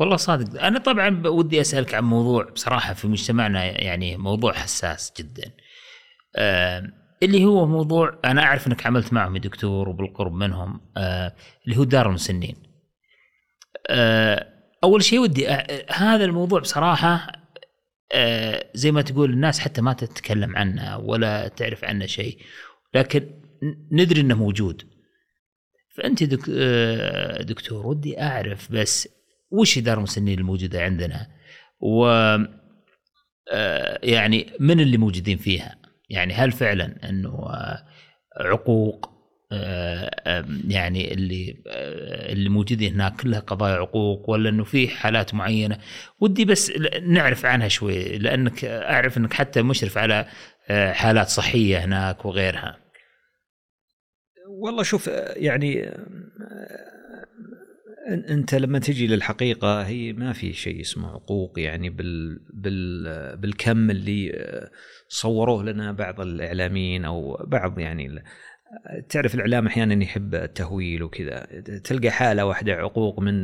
والله 0.00 0.16
صادق. 0.16 0.62
أنا 0.64 0.78
طبعا 0.78 1.26
ودي 1.26 1.60
أسألك 1.60 1.94
عن 1.94 2.04
موضوع 2.04 2.44
بصراحة 2.44 2.94
في 2.94 3.08
مجتمعنا 3.08 3.64
يعني 3.64 4.16
موضوع 4.16 4.52
حساس 4.52 5.12
جدا. 5.18 5.50
آه 6.36 6.82
اللي 7.22 7.44
هو 7.44 7.66
موضوع 7.66 8.18
أنا 8.24 8.42
أعرف 8.42 8.66
إنك 8.66 8.86
عملت 8.86 9.12
معهم 9.12 9.36
يا 9.36 9.40
دكتور 9.40 9.88
وبالقرب 9.88 10.32
منهم 10.32 10.80
آه 10.96 11.34
اللي 11.66 11.76
هو 11.76 11.84
دار 11.84 12.08
المسنين. 12.08 12.56
آه 13.90 14.46
أول 14.84 15.02
شيء 15.04 15.18
ودي 15.20 15.48
هذا 15.90 16.24
الموضوع 16.24 16.60
بصراحة 16.60 17.32
زي 18.74 18.92
ما 18.92 19.02
تقول 19.02 19.30
الناس 19.30 19.58
حتى 19.58 19.80
ما 19.80 19.92
تتكلم 19.92 20.56
عنه 20.56 20.98
ولا 20.98 21.48
تعرف 21.48 21.84
عنه 21.84 22.06
شيء. 22.06 22.38
لكن 22.94 23.30
ندري 23.92 24.20
إنه 24.20 24.34
موجود. 24.34 24.82
فأنت 25.94 26.22
دك 26.22 26.40
آه، 26.50 27.42
دكتور 27.42 27.86
ودي 27.86 28.20
أعرف 28.22 28.72
بس 28.72 29.08
وش 29.50 29.78
دار 29.78 29.98
المسنين 29.98 30.38
الموجودة 30.38 30.82
عندنا؟ 30.82 31.26
و 31.80 32.06
آه، 33.52 33.98
يعني 34.02 34.46
من 34.60 34.80
اللي 34.80 34.96
موجودين 34.96 35.38
فيها؟ 35.38 35.76
يعني 36.10 36.34
هل 36.34 36.52
فعلا 36.52 37.08
إنه 37.08 37.30
آه، 37.30 37.86
عقوق 38.36 39.06
آه، 39.06 39.11
يعني 40.68 41.14
اللي 41.14 41.62
آه، 41.66 42.32
اللي 42.32 42.48
موجودين 42.48 42.94
هناك 42.94 43.16
كلها 43.16 43.40
قضايا 43.40 43.74
عقوق 43.74 44.30
ولا 44.30 44.48
إنه 44.48 44.64
في 44.64 44.88
حالات 44.88 45.34
معينة. 45.34 45.78
ودي 46.20 46.44
بس 46.44 46.72
نعرف 47.02 47.46
عنها 47.46 47.68
شوي 47.68 48.18
لأنك 48.18 48.64
أعرف 48.64 49.18
إنك 49.18 49.32
حتى 49.32 49.62
مشرف 49.62 49.98
على 49.98 50.26
آه، 50.68 50.92
حالات 50.92 51.28
صحية 51.28 51.84
هناك 51.84 52.24
وغيرها. 52.24 52.78
والله 54.48 54.82
شوف 54.82 55.10
يعني 55.36 55.92
أنت 58.08 58.54
لما 58.54 58.78
تجي 58.78 59.06
للحقيقة 59.06 59.82
هي 59.82 60.12
ما 60.12 60.32
في 60.32 60.52
شيء 60.52 60.80
اسمه 60.80 61.10
عقوق 61.10 61.58
يعني 61.58 61.90
بال 61.90 62.40
بال 62.54 63.36
بالكم 63.36 63.90
اللي 63.90 64.32
صوروه 65.08 65.64
لنا 65.64 65.92
بعض 65.92 66.20
الإعلاميين 66.20 67.04
أو 67.04 67.46
بعض 67.46 67.78
يعني 67.78 68.22
تعرف 69.08 69.34
الإعلام 69.34 69.66
أحيانا 69.66 70.04
يحب 70.04 70.34
التهويل 70.34 71.02
وكذا. 71.02 71.44
تلقى 71.84 72.10
حالة 72.10 72.44
واحدة 72.44 72.72
عقوق 72.72 73.20
من 73.20 73.34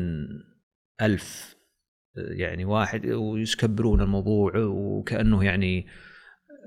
ألف 1.03 1.57
يعني 2.17 2.65
واحد 2.65 3.07
ويسكبرون 3.07 4.01
الموضوع 4.01 4.53
وكأنه 4.57 5.45
يعني 5.45 5.87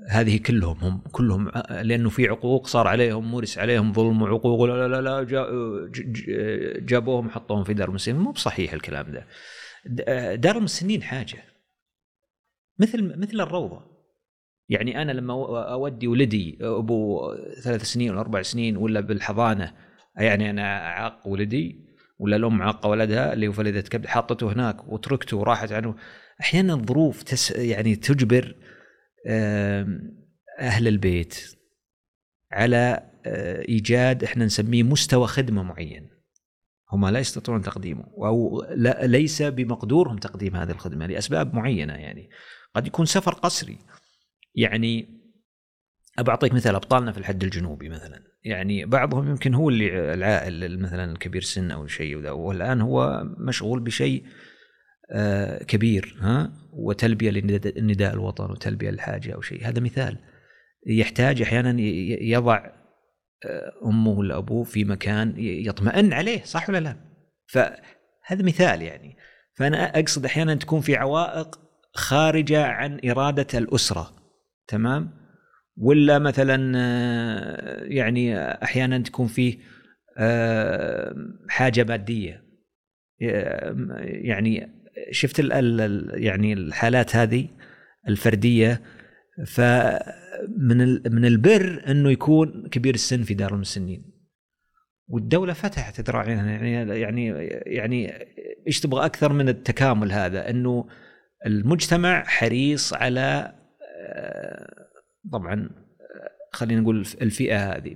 هذه 0.08 0.38
كلهم 0.38 0.76
هم 0.78 0.98
كلهم 1.12 1.48
لأنه 1.70 2.08
في 2.08 2.28
عقوق 2.28 2.66
صار 2.66 2.88
عليهم 2.88 3.30
مورس 3.30 3.58
عليهم 3.58 3.92
ظلم 3.92 4.22
وعقوق 4.22 4.64
لا 4.64 4.88
لا 4.88 5.00
لا, 5.00 5.26
جابوهم 6.78 7.30
حطوهم 7.30 7.64
في 7.64 7.74
دار 7.74 7.88
المسنين 7.88 8.16
مو 8.16 8.32
بصحيح 8.32 8.72
الكلام 8.72 9.12
ده. 9.12 9.26
دار 10.34 10.56
المسنين 10.56 11.02
حاجة. 11.02 11.44
مثل 12.78 13.18
مثل 13.18 13.40
الروضة. 13.40 13.91
يعني 14.72 15.02
أنا 15.02 15.12
لما 15.12 15.32
أودي 15.72 16.06
ولدي 16.06 16.58
أبو 16.60 17.20
ثلاث 17.62 17.82
سنين 17.82 18.10
ولا 18.10 18.20
أربع 18.20 18.42
سنين 18.42 18.76
ولا 18.76 19.00
بالحضانة 19.00 19.72
يعني 20.16 20.50
أنا 20.50 20.86
أعاق 20.86 21.28
ولدي 21.28 21.92
ولا 22.18 22.36
الأم 22.36 22.62
عاقة 22.62 22.88
ولدها 22.88 23.32
اللي 23.32 23.52
فلذة 23.52 23.80
كبد 23.80 24.06
حاطته 24.06 24.52
هناك 24.52 24.92
وتركته 24.92 25.36
وراحت 25.36 25.72
عنه. 25.72 25.94
أحيانا 26.40 26.74
الظروف 26.74 27.22
تس 27.22 27.50
يعني 27.50 27.96
تجبر 27.96 28.54
أهل 30.58 30.88
البيت 30.88 31.56
على 32.52 33.10
آه، 33.26 33.68
إيجاد 33.68 34.24
إحنا 34.24 34.44
نسميه 34.44 34.82
مستوى 34.82 35.26
خدمة 35.26 35.62
معين. 35.62 36.10
هم 36.92 37.06
لا 37.06 37.18
يستطيعون 37.18 37.62
تقديمه 37.62 38.04
أو 38.04 38.64
ليس 39.02 39.42
بمقدورهم 39.42 40.16
تقديم 40.16 40.56
هذه 40.56 40.70
الخدمة 40.70 41.06
لأسباب 41.06 41.54
معينة 41.54 41.92
يعني. 41.92 42.30
قد 42.74 42.86
يكون 42.86 43.06
سفر 43.06 43.34
قسري 43.34 43.78
يعني 44.54 45.22
أبى 46.18 46.30
أعطيك 46.30 46.52
مثال 46.52 46.74
أبطالنا 46.74 47.12
في 47.12 47.18
الحد 47.18 47.44
الجنوبي 47.44 47.88
مثلا. 47.88 48.22
يعني 48.44 48.84
بعضهم 48.84 49.28
يمكن 49.28 49.54
هو 49.54 49.68
اللي 49.68 50.14
العائل 50.14 50.80
مثلا 50.80 51.12
الكبير 51.12 51.42
سن 51.42 51.70
أو 51.70 51.86
شيء 51.86 52.16
والآن 52.16 52.80
هو 52.80 53.24
مشغول 53.38 53.80
بشيء 53.80 54.24
آه، 55.12 55.62
كبير 55.64 56.16
ها؟ 56.20 56.52
وتلبية 56.72 57.30
لنداء 57.30 58.14
الوطن 58.14 58.50
وتلبية 58.50 58.90
للحاجة 58.90 59.34
أو 59.34 59.40
شيء. 59.40 59.68
هذا 59.68 59.80
مثال. 59.80 60.18
يحتاج 60.86 61.42
أحيانا 61.42 61.80
يضع 62.20 62.66
آه، 63.44 63.72
أمه 63.84 64.10
ولا 64.10 64.38
أبوه 64.38 64.64
في 64.64 64.84
مكان 64.84 65.34
يطمئن 65.38 66.12
عليه 66.12 66.42
صح 66.44 66.68
ولا 66.68 66.78
لا؟ 66.78 66.96
فهذا 67.46 68.42
مثال 68.42 68.82
يعني. 68.82 69.16
فأنا 69.54 69.98
أقصد 69.98 70.24
أحيانا 70.24 70.54
تكون 70.54 70.80
في 70.80 70.96
عوائق 70.96 71.60
خارجة 71.94 72.66
عن 72.66 73.00
إرادة 73.10 73.58
الأسرة. 73.58 74.21
تمام؟ 74.72 75.10
ولا 75.76 76.18
مثلا 76.18 76.72
آه، 76.76 77.84
يعني 77.84 78.38
أحيانا 78.38 78.98
تكون 78.98 79.26
فيه 79.26 79.58
آه، 80.18 81.14
حاجة 81.48 81.84
مادية. 81.84 82.42
يعني 84.00 84.68
شفت 85.10 85.38
يعني 86.14 86.52
الحالات 86.52 87.16
هذه 87.16 87.48
الفردية 88.08 88.80
فمن 89.46 90.78
من 91.12 91.24
البر 91.24 91.82
إنه 91.88 92.10
يكون 92.10 92.68
كبير 92.70 92.94
السن 92.94 93.22
في 93.22 93.34
دار 93.34 93.54
المسنين. 93.54 94.12
والدولة 95.08 95.52
فتحت 95.52 96.00
ذراعينها 96.00 96.50
يعني 96.50 97.00
يعني 97.00 97.26
يعني 97.66 98.12
إيش 98.66 98.80
تبغى 98.80 99.06
أكثر 99.06 99.32
من 99.32 99.48
التكامل 99.48 100.12
هذا؟ 100.12 100.50
إنه 100.50 100.88
المجتمع 101.46 102.24
حريص 102.24 102.94
على 102.94 103.20
آه، 103.20 103.61
طبعا 105.32 105.70
خلينا 106.52 106.80
نقول 106.80 107.06
الفئة 107.22 107.72
هذه 107.72 107.94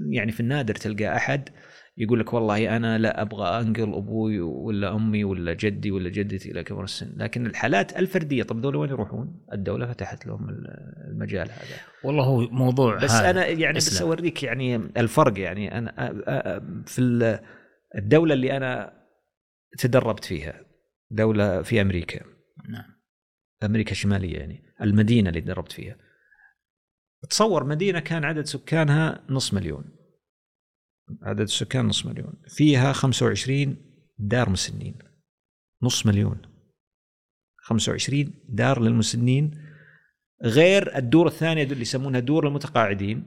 يعني 0.00 0.32
في 0.32 0.40
النادر 0.40 0.74
تلقى 0.74 1.16
أحد 1.16 1.48
يقول 1.96 2.20
لك 2.20 2.32
والله 2.32 2.76
أنا 2.76 2.98
لا 2.98 3.22
أبغى 3.22 3.60
أنقل 3.60 3.94
أبوي 3.94 4.40
ولا 4.40 4.94
أمي 4.96 5.24
ولا 5.24 5.54
جدي 5.54 5.90
ولا 5.90 6.08
جدتي 6.08 6.50
إلى 6.50 6.64
كبر 6.64 6.84
السن، 6.84 7.12
لكن 7.16 7.46
الحالات 7.46 7.96
الفردية 7.98 8.42
طب 8.42 8.60
ذول 8.60 8.76
وين 8.76 8.90
يروحون؟ 8.90 9.46
الدولة 9.52 9.86
فتحت 9.86 10.26
لهم 10.26 10.48
المجال 11.10 11.50
هذا. 11.50 11.76
والله 12.04 12.24
هو 12.24 12.40
موضوع 12.40 12.96
بس 12.96 13.10
هذا. 13.10 13.30
أنا 13.30 13.46
يعني 13.46 13.76
بس. 13.76 14.02
أوريك 14.02 14.42
يعني 14.42 14.76
الفرق 14.76 15.38
يعني 15.38 15.78
أنا 15.78 16.20
في 16.86 16.98
ال- 16.98 17.40
الدولة 17.94 18.34
اللي 18.34 18.56
أنا 18.56 18.92
تدربت 19.78 20.24
فيها 20.24 20.60
دولة 21.10 21.62
في 21.62 21.80
أمريكا 21.80 22.20
نعم. 22.68 22.84
أمريكا 23.64 23.90
الشماليه 23.90 24.38
يعني 24.38 24.63
المدينة 24.82 25.28
اللي 25.28 25.40
تدربت 25.40 25.72
فيها. 25.72 25.96
تصور 27.30 27.64
مدينة 27.64 28.00
كان 28.00 28.24
عدد 28.24 28.44
سكانها 28.44 29.24
نص 29.28 29.54
مليون. 29.54 29.84
عدد 31.22 31.40
السكان 31.40 31.86
نص 31.86 32.06
مليون. 32.06 32.34
فيها 32.48 32.92
25 32.92 33.76
دار 34.18 34.50
مسنين. 34.50 34.98
نص 35.82 36.06
مليون. 36.06 36.42
25 37.56 38.34
دار 38.48 38.80
للمسنين. 38.80 39.50
غير 40.42 40.96
الدور 40.96 41.26
الثانية 41.26 41.62
اللي 41.62 41.80
يسمونها 41.80 42.20
دور 42.20 42.48
المتقاعدين 42.48 43.26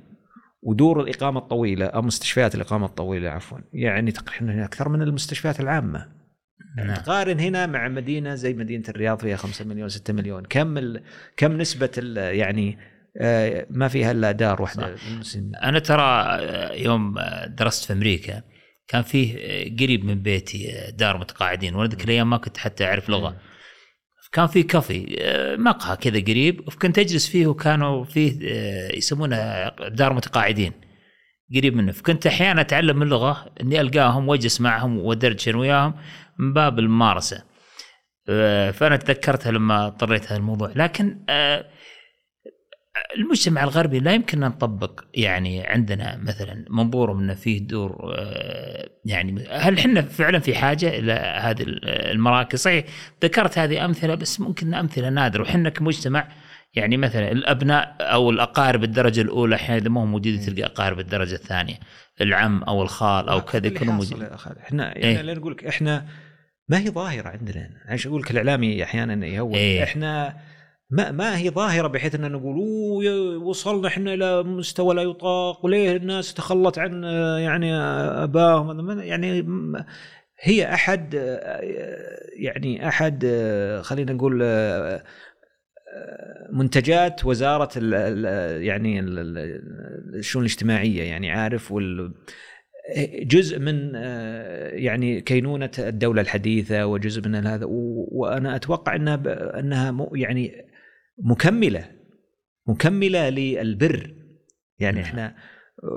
ودور 0.62 1.02
الإقامة 1.02 1.40
الطويلة 1.40 1.86
أو 1.86 2.02
مستشفيات 2.02 2.56
الإقامة 2.56 2.86
الطويلة 2.86 3.30
عفوا. 3.30 3.60
يعني 3.74 4.12
تقريبا 4.12 4.66
أكثر 4.66 4.90
من 4.90 5.02
المستشفيات 5.02 5.60
العامة. 5.60 6.17
نعم. 6.78 6.96
تقارن 6.96 7.40
هنا 7.40 7.66
مع 7.66 7.88
مدينة 7.88 8.36
زي 8.36 8.54
مدينة 8.54 8.84
الرياض 8.90 9.20
فيها 9.20 9.36
5 9.36 9.66
مليون 9.66 9.90
6 9.90 10.14
مليون. 10.14 10.44
كم 10.46 10.78
ال... 10.78 11.04
كم 11.38 11.58
نسبة 11.58 11.92
ال... 11.98 12.18
يعني 12.18 12.78
آه، 13.22 13.68
ما 13.70 13.88
فيها 13.88 14.12
إلا 14.12 14.32
دار 14.32 14.62
واحدة. 14.62 14.96
أنا 15.64 15.80
ترى 15.80 16.04
آه، 16.04 16.74
يوم 16.74 17.18
آه، 17.18 17.48
درست 17.48 17.86
في 17.86 17.94
أمريكا 17.94 18.42
كان 18.88 19.02
فيه 19.02 19.34
قريب 19.80 20.06
من 20.06 20.22
بيتي 20.22 20.92
دار 20.98 21.18
متقاعدين. 21.18 21.76
وأنا 21.76 21.90
ذيك 21.90 22.04
الأيام 22.04 22.30
ما 22.30 22.38
كنت 22.38 22.58
حتى 22.58 22.86
أعرف 22.86 23.10
لغة. 23.10 23.38
كان 24.32 24.48
في 24.48 24.64
كافي 24.64 25.16
مقهى 25.60 25.98
كذا 25.98 26.20
قريب 26.20 26.70
فكنت 26.70 27.00
أجلس 27.00 27.30
فيه 27.30 27.48
وكانوا 27.48 28.04
فيه 28.04 28.40
يسمونه 28.98 29.70
دار 29.88 30.14
متقاعدين 30.14 30.72
قريب 31.56 31.76
منه. 31.76 31.92
فكنت 31.92 32.28
أحيانا 32.28 32.62
أتعلم 32.62 33.02
اللغة 33.02 33.54
إني 33.62 33.82
ألقاهم 33.82 34.28
وأجلس 34.28 34.62
معهم 34.62 34.98
وادردش 34.98 35.50
أنا 35.50 35.58
وياهم. 35.58 35.94
من 36.40 36.54
باب 36.54 36.80
الممارسة. 36.80 37.44
آه، 38.30 38.72
فأنا 38.72 38.96
تذكرتها 38.96 39.52
لما 39.52 39.88
اضطريت 39.88 40.26
هذا 40.26 40.38
الموضوع. 40.38 40.72
لكن 40.76 41.20
آه، 41.30 41.66
المجتمع 43.18 43.64
الغربي 43.64 44.00
لا 44.00 44.14
يمكن 44.14 44.44
أن 44.44 44.50
نطبق 44.50 45.04
يعني 45.14 45.68
عندنا 45.68 46.18
مثلا 46.18 46.66
منظور 46.70 47.12
إنه 47.12 47.34
فيه 47.34 47.68
دور 47.68 48.14
آه، 48.18 48.90
يعني 49.06 49.48
هل 49.52 49.80
إحنا 49.80 50.02
فعلا 50.02 50.40
في 50.40 50.56
حاجة 50.56 50.90
إلى 51.00 51.12
هذه 51.42 51.66
المراكز؟ 51.84 52.60
صحيح 52.60 52.86
ذكرت 53.24 53.58
هذه 53.58 53.86
أمثلة 53.86 54.16
بس 54.16 54.40
ممكن 54.40 54.74
أمثلة 54.74 55.10
نادرة. 55.10 55.42
وحنا 55.42 55.70
كمجتمع 55.70 56.28
يعني 56.74 56.98
مثلا 56.98 57.32
الأبناء 57.32 57.96
أو 58.00 58.30
الأقارب 58.30 58.84
الدرجة 58.84 59.22
الأولى 59.22 59.56
أحيانا 59.56 59.82
إذا 59.82 59.90
ما 59.90 60.02
هو 60.02 60.06
موجودين 60.06 60.40
تلقى 60.40 60.66
أقارب 60.66 61.00
الدرجة 61.00 61.36
الثانية. 61.36 61.80
العم 62.22 62.64
أو 62.64 62.82
الخال 62.82 63.30
أو 63.30 63.42
كذا 63.42 63.68
يكونوا 63.68 63.94
موجودين 63.94 64.28
إحنا 64.60 64.96
إيه. 64.96 65.06
يعني 65.06 65.24
لين 65.24 65.38
أقول 65.38 65.52
لك 65.52 65.66
إحنا 65.66 66.06
ما 66.70 66.80
هي 66.80 66.90
ظاهرة 66.90 67.30
عندنا. 67.30 67.70
عشان 67.86 68.12
أقول 68.12 68.22
لك 68.22 68.32
الإعلامي 68.32 68.84
أحيانا 68.84 69.26
يهون. 69.28 69.56
إيه. 69.56 69.84
إحنا 69.84 70.38
ما 70.90 71.12
ما 71.12 71.38
هي 71.38 71.50
ظاهرة 71.50 71.88
بحيث 71.88 72.16
إن 72.16 72.32
نقول 72.32 72.58
وصلنا 73.44 73.88
إحنا 73.88 74.14
إلى 74.14 74.44
مستوى 74.44 74.96
لا 74.96 75.02
يطاق 75.02 75.66
وليه 75.66 75.96
الناس 75.96 76.34
تخلت 76.34 76.80
عن 76.80 77.04
آه، 77.06 77.38
يعني 77.40 77.74
آه، 77.74 78.24
ابائهم 78.24 79.00
يعني 79.00 79.48
هي 80.42 80.74
أحد 80.74 81.16
آه، 81.16 81.62
يعني 82.40 82.88
أحد 82.88 83.26
خلينا 83.82 84.14
نقول 84.14 84.44
منتجات 86.52 87.26
وزارة 87.26 87.70
ال 87.78 87.94
ال 87.94 88.64
يعني 88.64 89.00
ال- 89.00 89.20
ال- 89.20 90.16
الشؤون 90.16 90.46
الاجتماعية 90.46 91.04
يعني 91.04 91.32
عارف 91.32 91.72
وال 91.72 92.14
جزء 93.24 93.60
من 93.60 93.92
آه، 93.96 94.70
يعني 94.70 95.22
كينونة 95.22 95.72
الدولة 95.80 96.22
الحديثة 96.22 96.86
وجزء 96.86 97.28
من 97.28 97.36
هذا 97.36 97.66
وأنا 97.70 98.56
أتوقع 98.56 98.96
إنها 98.96 99.22
إنها 99.60 100.10
يعني 100.14 100.66
مكملة 101.18 101.92
مكملة 102.68 103.30
للبر 103.30 104.14
يعني 104.80 105.02
نعم. 105.02 105.06
إحنا 105.06 105.36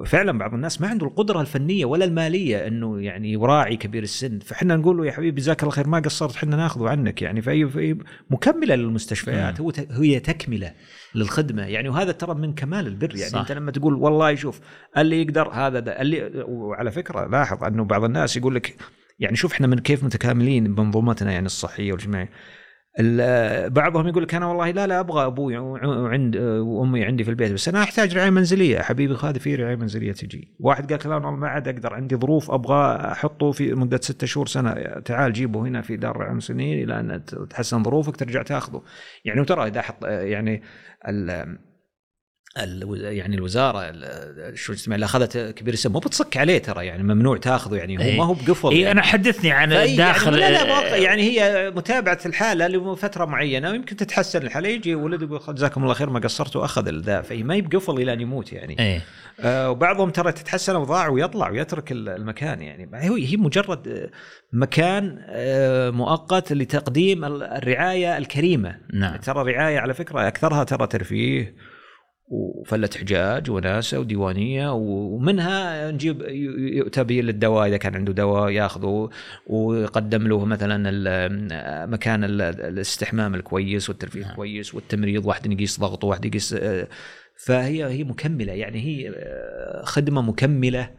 فعلا 0.06 0.38
بعض 0.38 0.54
الناس 0.54 0.80
ما 0.80 0.88
عنده 0.88 1.06
القدرة 1.06 1.40
الفنية 1.40 1.84
ولا 1.84 2.04
المالية 2.04 2.66
إنه 2.66 3.00
يعني 3.00 3.32
يراعي 3.32 3.76
كبير 3.76 4.02
السن. 4.02 4.38
فإحنا 4.38 4.76
نقول 4.76 4.96
له 4.96 5.06
يا 5.06 5.12
حبيبي 5.12 5.40
جزاك 5.40 5.62
الله 5.62 5.72
خير 5.74 5.86
ما 5.86 5.98
قصرت 5.98 6.34
إحنا 6.36 6.56
ناخذه 6.56 6.88
عنك. 6.88 7.22
يعني 7.22 7.42
فهي 7.42 7.68
فهي 7.68 7.96
مكملة 8.30 8.74
للمستشفيات. 8.74 9.60
هو 9.60 9.72
هي 9.90 10.20
تكملة 10.20 10.72
للخدمة. 11.14 11.62
يعني 11.66 11.88
وهذا 11.88 12.12
ترى 12.12 12.34
من 12.34 12.54
كمال 12.54 12.86
البر. 12.86 13.16
يعني 13.16 13.30
صح. 13.30 13.38
أنت 13.40 13.52
لما 13.52 13.70
تقول 13.70 13.94
والله 13.94 14.34
شوف 14.34 14.60
اللي 14.98 15.22
يقدر 15.22 15.48
هذا 15.48 15.80
ده 15.80 16.00
اللي 16.00 16.44
وعلى 16.48 16.90
فكرة 16.90 17.26
لاحظ 17.26 17.64
أنه 17.64 17.84
بعض 17.84 18.04
الناس 18.04 18.36
يقول 18.36 18.54
لك 18.54 18.76
يعني 19.18 19.36
شوف 19.36 19.52
إحنا 19.52 19.66
من 19.66 19.78
كيف 19.78 20.04
متكاملين 20.04 20.74
بمنظومتنا 20.74 21.32
يعني 21.32 21.46
الصحية 21.46 21.92
والاجتماعيه 21.92 22.24
ال- 22.24 22.30
بعضهم 23.68 24.08
يقول 24.08 24.22
لك 24.22 24.34
أنا 24.34 24.46
والله 24.46 24.70
لا 24.70 24.86
لا 24.86 25.00
أبغى 25.00 25.26
أبوي 25.26 25.58
وعند 25.58 26.36
وأمي 26.36 27.04
عندي 27.04 27.24
في 27.24 27.30
البيت 27.30 27.52
بس 27.52 27.68
أنا 27.68 27.82
أحتاج 27.82 28.16
رعاية 28.16 28.30
منزلية 28.30 28.80
حبيبي 28.80 29.14
هذه 29.14 29.38
في 29.38 29.54
رعاية 29.54 29.76
منزلية 29.76 30.12
تجي. 30.12 30.56
واحد 30.60 30.92
قال 30.92 31.10
لا 31.10 31.14
والله 31.14 31.30
ما 31.30 31.48
عاد 31.48 31.68
أقدر 31.68 31.94
عندي 31.94 32.16
ظروف 32.16 32.50
أبغى 32.50 32.96
أحطه 33.12 33.52
في 33.52 33.74
مدة 33.74 34.00
ستة 34.02 34.26
شهور 34.26 34.46
سنة 34.46 34.74
تعال 35.04 35.32
جيبه 35.32 35.60
هنا 35.60 35.80
في 35.80 35.96
دار 35.96 36.16
رعاية 36.16 36.32
منزلية 36.32 36.84
إلى 36.84 37.00
ان 37.00 37.24
تحسن 37.50 37.82
ظروفك 37.82 38.16
ترجع 38.16 38.42
تأخذه. 38.42 38.82
يعني 39.24 39.40
وترى 39.40 39.66
إذا 39.66 39.82
حط 39.82 40.04
يعني 40.04 40.62
يعني 42.56 43.36
الوزارة 43.36 43.78
ال- 43.80 44.04
الشؤون 44.52 44.74
الاجتماعيه 44.76 44.96
اللي 44.96 45.04
أخذت 45.06 45.38
كبير 45.38 45.74
السن 45.74 45.92
مو 45.92 45.98
بتصك 45.98 46.36
عليه 46.36 46.58
ترى 46.58 46.86
يعني 46.86 47.02
ممنوع 47.02 47.36
تاخذه 47.36 47.76
يعني 47.76 47.98
هو 47.98 48.02
إيه. 48.02 48.18
ما 48.18 48.24
هو 48.24 48.34
بقفل 48.34 48.68
اي 48.68 48.80
يعني. 48.80 48.92
أنا 48.92 49.02
حدثني 49.02 49.50
عن 49.52 49.70
فأي- 49.70 49.96
داخل 49.96 50.38
يعني 50.38 50.54
لا 50.54 50.64
لا 50.64 50.74
مؤقت- 50.80 51.02
يعني 51.02 51.22
هي 51.22 51.70
متابعة 51.76 52.18
الحالة 52.26 52.66
لفترة 52.68 53.24
معينة 53.24 53.70
ويمكن 53.70 53.96
تتحسن 53.96 54.42
الحالة. 54.42 54.68
يجي 54.68 54.94
ولد 54.94 55.22
يقول 55.22 55.40
جزاكم 55.54 55.82
الله 55.82 55.94
خير 55.94 56.10
ما 56.10 56.20
قصرت 56.20 56.56
وأخذ 56.56 56.88
الذا 56.88 57.22
فهي 57.22 57.42
ما 57.42 57.54
هي 57.54 57.60
بقفل 57.60 57.92
إلى 57.92 58.12
أن 58.12 58.20
يموت 58.20 58.52
يعني. 58.52 58.78
إيه. 58.78 59.02
آه 59.40 59.70
وبعضهم 59.70 60.10
ترى 60.10 60.32
تتحسن 60.32 60.74
اوضاعه 60.74 61.10
ويطلع 61.10 61.50
ويترك 61.50 61.92
ال- 61.92 62.08
المكان 62.08 62.62
يعني. 62.62 62.90
هي 62.94 63.26
هي 63.32 63.36
مجرد 63.36 63.88
آه، 63.88 64.10
مكان 64.52 65.18
آه 65.28 65.90
مؤقت 65.90 66.52
لتقديم 66.52 67.24
ال- 67.24 67.42
الرعاية 67.42 68.18
الكريمة. 68.18 68.76
نعم. 68.92 69.16
ترى 69.16 69.52
رعاية 69.52 69.78
على 69.78 69.94
فكرة 69.94 70.28
أكثرها 70.28 70.64
ترى 70.64 70.86
ترفيه 70.86 71.54
وفله 72.30 72.88
حجاج 73.00 73.50
وناسة 73.50 73.98
وديوانية 73.98 74.72
ومنها 74.72 75.90
نجيب 75.90 76.22
يؤتى 76.74 77.04
به 77.04 77.14
للدواء 77.14 77.68
إذا 77.68 77.76
كان 77.76 77.94
عنده 77.94 78.12
دواء 78.12 78.50
ياخذه 78.50 79.10
ويقدم 79.46 80.28
له 80.28 80.44
مثلا 80.44 81.86
مكان 81.86 82.24
ال- 82.24 82.42
الاستحمام 82.42 83.34
الكويس 83.34 83.88
والترفيه 83.88 84.20
نعم. 84.20 84.30
الكويس 84.30 84.74
والتمريض 84.74 85.26
واحد 85.26 85.52
يقيس 85.52 85.80
ضغطه 85.80 86.06
واحد 86.08 86.24
يقيس 86.24 86.52
آه، 86.52 86.88
فهي 87.36 87.84
هي 87.84 88.04
مكملة 88.04 88.52
يعني 88.52 88.80
هي 88.80 89.12
آه، 89.16 89.82
خدمة 89.84 90.22
مكملة 90.22 90.90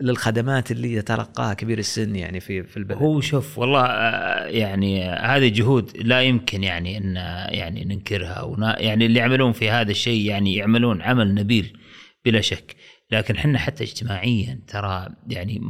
للخدمات 0.00 0.70
اللي 0.70 0.92
يتلقاها 0.92 1.54
كبير 1.54 1.78
السن 1.78 2.16
يعني 2.16 2.40
في 2.40 2.62
في 2.62 2.76
البلد. 2.76 2.98
هو 2.98 3.20
شوف 3.20 3.58
والله 3.58 3.84
آه، 3.86 4.46
يعني 4.46 5.04
هذه 5.10 5.48
جهود 5.48 5.96
لا 5.96 6.22
يمكن 6.22 6.62
يعني 6.64 6.98
إن 6.98 7.16
يعني 7.54 7.84
ننكرها. 7.84 8.56
يعني 8.78 9.06
اللي 9.06 9.18
يعملون 9.18 9.52
في 9.52 9.70
هذا 9.70 9.90
الشيء 9.90 10.26
يعني 10.26 10.54
يعملون 10.54 11.02
عمل 11.02 11.34
نبيل 11.34 11.78
بلا 12.24 12.40
شك. 12.40 12.76
لكن 13.10 13.36
حنا 13.36 13.58
حتى 13.58 13.84
اجتماعيا 13.84 14.60
ترى 14.66 15.08
يعني 15.28 15.60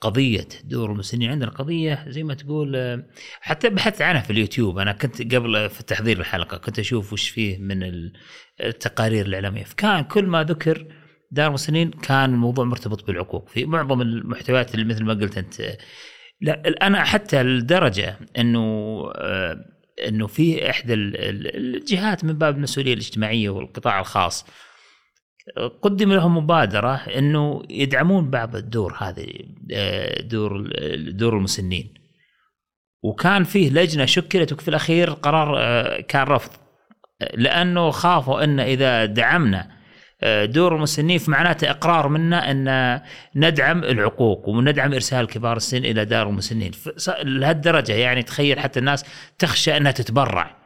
قضية 0.00 0.48
دور 0.64 0.92
المسنين 0.92 1.30
عندنا 1.30 1.50
قضية 1.50 2.04
زي 2.08 2.22
ما 2.22 2.34
تقول 2.34 2.76
آه، 2.76 3.04
حتى 3.40 3.68
بحثت 3.70 4.02
عنها 4.02 4.20
في 4.20 4.30
اليوتيوب. 4.30 4.78
أنا 4.78 4.92
كنت 4.92 5.34
قبل 5.34 5.70
في 5.70 5.82
تحضير 5.82 6.20
الحلقة 6.20 6.56
كنت 6.56 6.78
أشوف 6.78 7.12
وش 7.12 7.28
فيه 7.28 7.58
من 7.58 7.82
ال- 7.82 8.12
التقارير 8.64 9.26
الإعلامية. 9.26 9.64
فكان 9.64 10.04
كل 10.04 10.26
ما 10.26 10.42
ذكر 10.42 10.86
دار 11.34 11.48
المسنين 11.48 11.90
كان 11.90 12.34
الموضوع 12.34 12.64
مرتبط 12.64 13.06
بالعقوق. 13.06 13.48
في 13.48 13.64
معظم 13.64 14.00
المحتويات 14.00 14.74
اللي 14.74 14.84
مثل 14.84 15.04
ما 15.04 15.14
قلت 15.14 15.38
أنت 15.38 15.76
لا 16.40 16.86
أنا 16.86 17.04
حتى 17.04 17.42
لدرجة 17.42 18.16
إنه 18.38 18.60
آه، 19.16 19.56
إنه 20.08 20.26
في 20.26 20.70
إحدى 20.70 20.94
ال- 20.94 21.16
ال- 21.16 21.56
الجهات 21.76 22.24
من 22.24 22.32
باب 22.32 22.56
المسؤولية 22.56 22.92
الاجتماعية 22.92 23.50
والقطاع 23.50 24.00
الخاص 24.00 24.46
قدم 25.82 26.12
لهم 26.12 26.36
مبادرة 26.36 26.94
إنه 26.94 27.62
يدعمون 27.70 28.30
بعض 28.30 28.56
الدور 28.56 28.94
هذه 28.98 29.26
آه، 29.72 30.22
دور 30.22 30.70
دور 31.10 31.36
المسنين. 31.36 31.94
وكان 33.02 33.44
فيه 33.44 33.70
لجنة 33.70 34.04
شكلت 34.04 34.52
وفي 34.52 34.68
الأخير 34.68 35.08
القرار 35.08 35.54
آه، 35.58 36.00
كان 36.00 36.22
رفض 36.26 36.50
لأنه 37.34 37.90
خافوا 37.90 38.44
إن 38.44 38.60
إذا 38.60 39.04
دعمنا 39.04 39.73
دور 40.44 40.76
المسنين 40.76 41.18
فمعناته 41.18 41.70
إقرار 41.70 42.08
منا 42.08 42.50
أن 42.50 43.00
ندعم 43.36 43.84
العقوق 43.84 44.48
وندعم 44.48 44.92
إرسال 44.92 45.26
كبار 45.26 45.56
السن 45.56 45.84
إلى 45.84 46.04
دار 46.04 46.28
المسنين 46.28 46.70
لهالدرجة 47.24 47.92
يعني 47.92 48.22
تخيل 48.22 48.60
حتى 48.60 48.78
الناس 48.78 49.04
تخشى 49.38 49.76
أنها 49.76 49.92
تتبرع. 49.92 50.56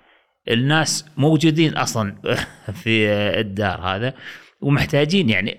الناس 0.51 1.05
موجودين 1.17 1.77
أصلا 1.77 2.15
في 2.83 3.09
الدار 3.13 3.81
هذا 3.81 4.15
ومحتاجين 4.61 5.29
يعني 5.29 5.59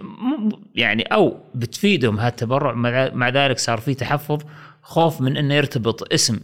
يعني 0.75 1.03
أو 1.03 1.37
بتفيدهم 1.55 2.19
هالتبرع. 2.19 2.73
مع 3.13 3.29
ذلك 3.29 3.59
صار 3.59 3.77
في 3.77 3.93
تحفظ 3.93 4.41
خوف 4.81 5.21
من 5.21 5.37
أنه 5.37 5.53
يرتبط 5.53 6.13
اسم 6.13 6.39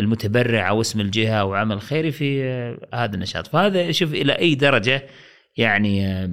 المتبرع 0.00 0.68
أو 0.68 0.80
اسم 0.80 1.00
الجهة 1.00 1.34
أو 1.34 1.54
عمل 1.54 1.80
خيري 1.80 2.12
في 2.12 2.44
آه، 2.44 2.78
هذا 2.94 3.14
النشاط. 3.14 3.46
فهذا 3.46 3.92
شوف 3.92 4.14
إلى 4.14 4.32
أي 4.32 4.54
درجة 4.54 5.02
يعني 5.56 6.06
آه، 6.06 6.30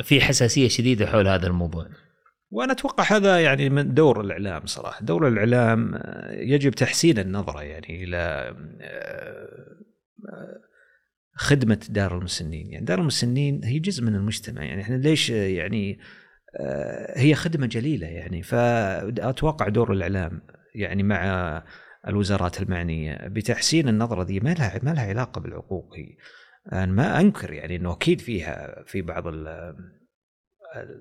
في 0.00 0.20
حساسية 0.20 0.68
شديدة 0.68 1.06
حول 1.06 1.28
هذا 1.28 1.46
الموضوع. 1.46 1.86
وأنا 2.50 2.72
أتوقع 2.72 3.04
هذا 3.04 3.40
يعني 3.40 3.68
من 3.70 3.94
دور 3.94 4.20
الإعلام 4.20 4.66
صراحة، 4.66 5.04
دور 5.04 5.28
الإعلام 5.28 5.94
آه، 5.94 6.32
يجب 6.32 6.72
تحسين 6.72 7.18
النظرة 7.18 7.62
يعني 7.62 8.04
إلى 8.04 8.16
آه، 8.16 9.76
آه، 10.28 10.60
خدمة 11.34 11.86
دار 11.88 12.18
المسنين، 12.18 12.70
يعني 12.70 12.84
دار 12.84 13.00
المسنين 13.00 13.64
هي 13.64 13.78
جزء 13.78 14.04
من 14.04 14.14
المجتمع، 14.14 14.64
يعني 14.64 14.82
إحنا 14.82 14.96
ليش 14.96 15.30
يعني 15.30 15.98
هي 17.16 17.34
خدمة 17.34 17.66
جليلة 17.66 18.06
يعني. 18.06 18.42
فأتوقع 18.42 19.68
دور 19.68 19.92
الإعلام 19.92 20.42
يعني 20.74 21.02
مع 21.02 21.62
الوزارات 22.08 22.62
المعنية 22.62 23.28
بتحسين 23.28 23.88
النظرة 23.88 24.24
دي 24.24 24.40
ما 24.40 24.54
لها 24.54 24.80
ما 24.82 24.90
لها 24.90 25.08
علاقة 25.08 25.40
بالعقوق 25.40 25.96
هي. 25.96 26.16
أنا 26.72 26.86
ما 26.92 27.20
أنكر 27.20 27.52
يعني 27.52 27.76
إنه 27.76 27.92
أكيد 27.92 28.20
فيها 28.20 28.82
في 28.86 29.02
بعض 29.02 29.26
ال- 29.26 29.74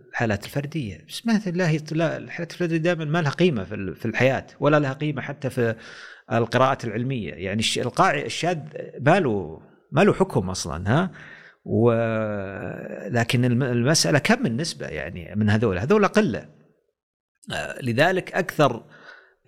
الحالات 0.10 0.45
الفردية 0.45 1.06
بس 1.08 1.26
ما 1.28 1.41
لا 1.91 2.17
الحالات 2.17 2.52
الفردية 2.52 2.78
دائما 2.78 3.06
ما 3.06 3.21
لها 3.21 3.32
قيمة 3.32 3.63
في 3.63 3.76
ال- 3.76 3.95
في 3.95 4.06
الحياة 4.06 4.47
ولا 4.60 4.80
لها 4.80 4.93
قيمة 4.93 5.21
حتى 5.21 5.50
في 5.50 5.76
القراءات 6.32 6.86
العلمية. 6.86 7.34
يعني 7.34 7.63
القاعي 7.78 8.26
الشاذ 8.26 8.58
ما 9.00 9.19
له 9.19 9.62
ما 9.91 10.02
له 10.02 10.13
حكم 10.13 10.50
أصلا 10.50 10.91
ها؟ 10.91 11.12
و 11.65 11.91
لكن 13.08 13.45
الم- 13.45 13.63
المسألة 13.63 14.19
كم 14.19 14.45
النسبة 14.45 14.88
يعني 14.88 15.36
من 15.36 15.50
هذول؟ 15.50 15.78
هذول 15.80 16.08
قلة. 16.08 16.50
آه، 17.54 17.82
لذلك 17.82 18.34
أكثر 18.34 18.84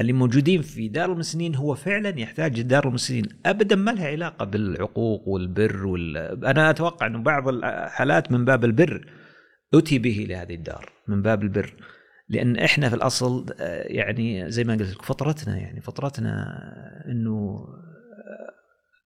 اللي 0.02 0.14
موجودين 0.14 0.62
في 0.62 0.88
دار 0.88 1.12
المسنين 1.12 1.56
هو 1.56 1.76
فعلا 1.76 2.20
يحتاج 2.20 2.62
دار 2.62 2.88
المسنين. 2.88 3.26
ابدا 3.46 3.76
ما 3.76 3.92
لها 3.92 4.08
علاقة 4.08 4.46
بالعقوق 4.46 5.28
والبر 5.28 5.86
وال... 5.86 6.18
أنا 6.46 6.70
أتوقع 6.70 7.08
إنه 7.08 7.24
بعض 7.24 7.48
الحالات 7.48 8.32
من 8.32 8.46
باب 8.46 8.66
البر 8.66 9.08
أتي 9.74 10.00
به 10.00 10.26
لهذه 10.30 10.56
الدار 10.56 10.92
من 11.08 11.22
باب 11.22 11.44
البر. 11.44 11.74
لأن 12.30 12.58
إحنا 12.58 12.90
في 12.90 12.96
الأصل 12.96 13.46
آه، 13.60 13.84
يعني 13.84 14.52
زي 14.52 14.64
ما 14.64 14.74
قلت 14.74 14.96
لك 14.96 15.02
فطرتنا 15.02 15.58
يعني 15.58 15.82
فطرتنا 15.82 16.46
إنه 17.08 17.66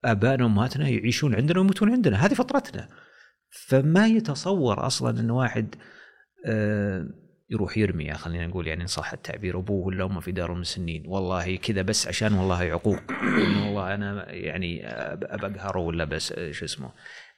ابائنا 0.04 0.44
وأمهاتنا 0.44 0.88
يعيشون 0.88 1.34
عندنا 1.34 1.58
ويموتون 1.58 1.92
عندنا. 1.92 2.26
هذه 2.26 2.34
فطرتنا. 2.34 2.88
فما 3.50 4.06
يتصور 4.06 4.86
أصلا 4.86 5.20
إن 5.20 5.30
واحد 5.30 5.74
آه، 6.46 7.06
يروح 7.50 7.78
يرمي 7.78 8.14
خلينا 8.14 8.46
نقول 8.46 8.66
يعني 8.66 8.86
صح 8.86 9.12
التعبير 9.12 9.58
أبوه 9.58 9.86
ولا 9.86 10.04
امه 10.04 10.20
في 10.20 10.32
دار 10.32 10.52
المسنين. 10.52 11.02
والله 11.06 11.56
كذا 11.56 11.82
بس 11.82 12.08
عشان 12.08 12.34
والله 12.34 12.58
عقوق. 12.58 12.98
والله 13.64 13.94
أنا 13.94 14.32
يعني 14.32 14.82
بقهره 15.42 15.78
ولا 15.78 16.04
بس 16.04 16.34
شو 16.50 16.64
اسمه. 16.64 16.90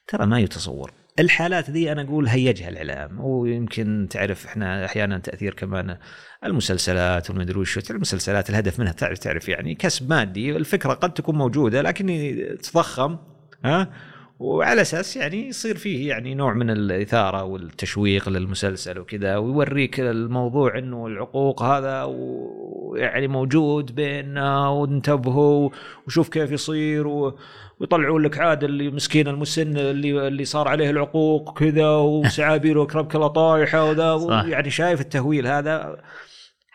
ترى 0.07 0.25
ما 0.25 0.39
يتصور. 0.39 0.91
الحالات 1.19 1.69
ذي 1.69 1.91
أنا 1.91 2.01
أقول 2.01 2.27
هيجها 2.27 2.69
الإعلام. 2.69 3.19
ويمكن 3.19 4.07
تعرف 4.09 4.45
إحنا 4.45 4.85
أحيانا 4.85 5.17
تأثير 5.17 5.53
كمان 5.53 5.97
المسلسلات 6.45 7.29
والمدري 7.29 7.59
وش 7.59 7.91
المسلسلات. 7.91 8.49
الهدف 8.49 8.79
منها 8.79 8.91
تعرف 8.91 9.17
تعرف 9.17 9.49
يعني 9.49 9.75
كسب 9.75 10.09
مادي. 10.09 10.55
الفكرة 10.55 10.93
قد 10.93 11.13
تكون 11.13 11.37
موجودة 11.37 11.81
لكن 11.81 12.35
تضخم. 12.63 13.17
ها؟ 13.65 13.93
وعلى 14.41 14.81
أساس 14.81 15.17
يعني 15.17 15.47
يصير 15.47 15.77
فيه 15.77 16.09
يعني 16.09 16.35
نوع 16.35 16.53
من 16.53 16.69
الإثارة 16.69 17.43
والتشويق 17.43 18.29
للمسلسل 18.29 18.99
وكذا 18.99 19.37
ويوريك 19.37 19.99
الموضوع 19.99 20.77
إنه 20.77 21.07
العقوق 21.07 21.63
هذا 21.63 22.03
ويعني 22.03 23.27
موجود 23.27 23.95
بيننا 23.95 24.67
وانتبهوا 24.67 25.69
وشوف 26.07 26.29
كيف 26.29 26.51
يصير 26.51 27.07
و... 27.07 27.37
ويطلعوا 27.79 28.19
لك 28.19 28.37
عاد 28.39 28.63
اللي 28.63 28.91
مسكين 28.91 29.27
المسن 29.27 29.77
اللي 29.77 30.27
اللي 30.27 30.45
صار 30.45 30.67
عليه 30.67 30.89
العقوق 30.89 31.59
كذا 31.59 31.89
وسعابير 31.89 32.77
وكرب 32.77 33.11
كلا 33.11 33.27
طايحه 33.27 33.89
وذا. 33.89 34.43
يعني 34.47 34.69
شايف 34.69 35.01
التهويل 35.01 35.47
هذا 35.47 36.01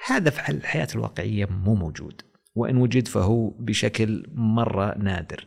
هذا 0.07 0.31
في 0.31 0.53
الحياة 0.53 0.89
الواقعية 0.95 1.47
مو 1.65 1.75
موجود 1.75 2.23
وإن 2.55 2.77
وجد 2.77 3.09
فهو 3.09 3.51
بشكل 3.51 4.27
مرة 4.35 4.95
نادر 4.99 5.47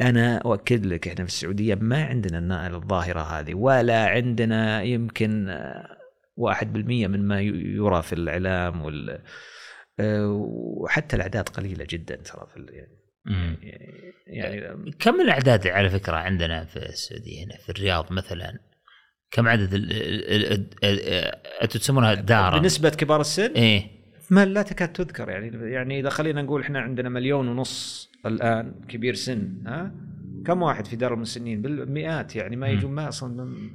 أنا 0.00 0.36
أؤكد 0.36 0.86
لك 0.86 1.08
إحنا 1.08 1.24
في 1.24 1.30
السعودية 1.30 1.74
ما 1.74 2.04
عندنا 2.04 2.66
الظاهرة 2.76 3.20
هذه 3.20 3.54
ولا 3.54 4.06
عندنا 4.06 4.82
يمكن 4.82 5.48
آه، 5.48 5.96
واحد 6.36 6.72
بالمية 6.72 7.06
من 7.06 7.28
ما 7.28 7.40
يرى 7.40 8.02
في 8.02 8.12
الإعلام 8.12 8.82
وال 8.82 9.22
آه، 10.00 10.26
وحتى 10.80 11.16
الأعداد 11.16 11.48
قليلة 11.48 11.86
جدا 11.90 12.16
ترى 12.16 12.46
في 12.54 12.66
يعني 12.66 12.98
يعني 14.26 14.92
كم 14.98 15.20
الأعداد 15.20 15.66
على 15.66 15.90
فكرة 15.90 16.16
عندنا 16.16 16.64
في 16.64 16.76
السعودية 16.76 17.44
هنا 17.44 17.56
في 17.56 17.68
الرياض 17.68 18.12
مثلا؟ 18.12 18.58
كم 19.30 19.48
عدد 19.48 19.74
ال- 19.74 19.92
ال- 19.92 20.52
ال- 20.52 20.68
ال- 20.84 21.34
أنتم 21.62 21.78
تسمونها 21.78 22.14
دار 22.14 22.58
بنسبه 22.58 22.88
كبار 22.88 23.20
السن؟ 23.20 23.52
إيه. 23.52 23.98
ما 24.30 24.44
لا 24.44 24.62
تكاد 24.62 24.92
تذكر 24.92 25.28
يعني 25.30 25.70
يعني 25.72 26.00
إذا 26.00 26.08
خلينا 26.10 26.42
نقول 26.42 26.60
إحنا 26.62 26.80
عندنا 26.80 27.08
مليون 27.08 27.48
ونص 27.48 28.07
الآن 28.26 28.74
كبير 28.88 29.14
سن 29.14 29.52
ها؟ 29.66 29.92
كم 30.46 30.62
واحد 30.62 30.86
في 30.86 30.96
دار 30.96 31.14
المسنين؟ 31.14 31.62
بالمئات 31.62 32.36
يعني 32.36 32.56
ما 32.56 32.68
يجون 32.68 32.92
ما 32.92 33.08
أصلا 33.08 33.44
من- 33.44 33.70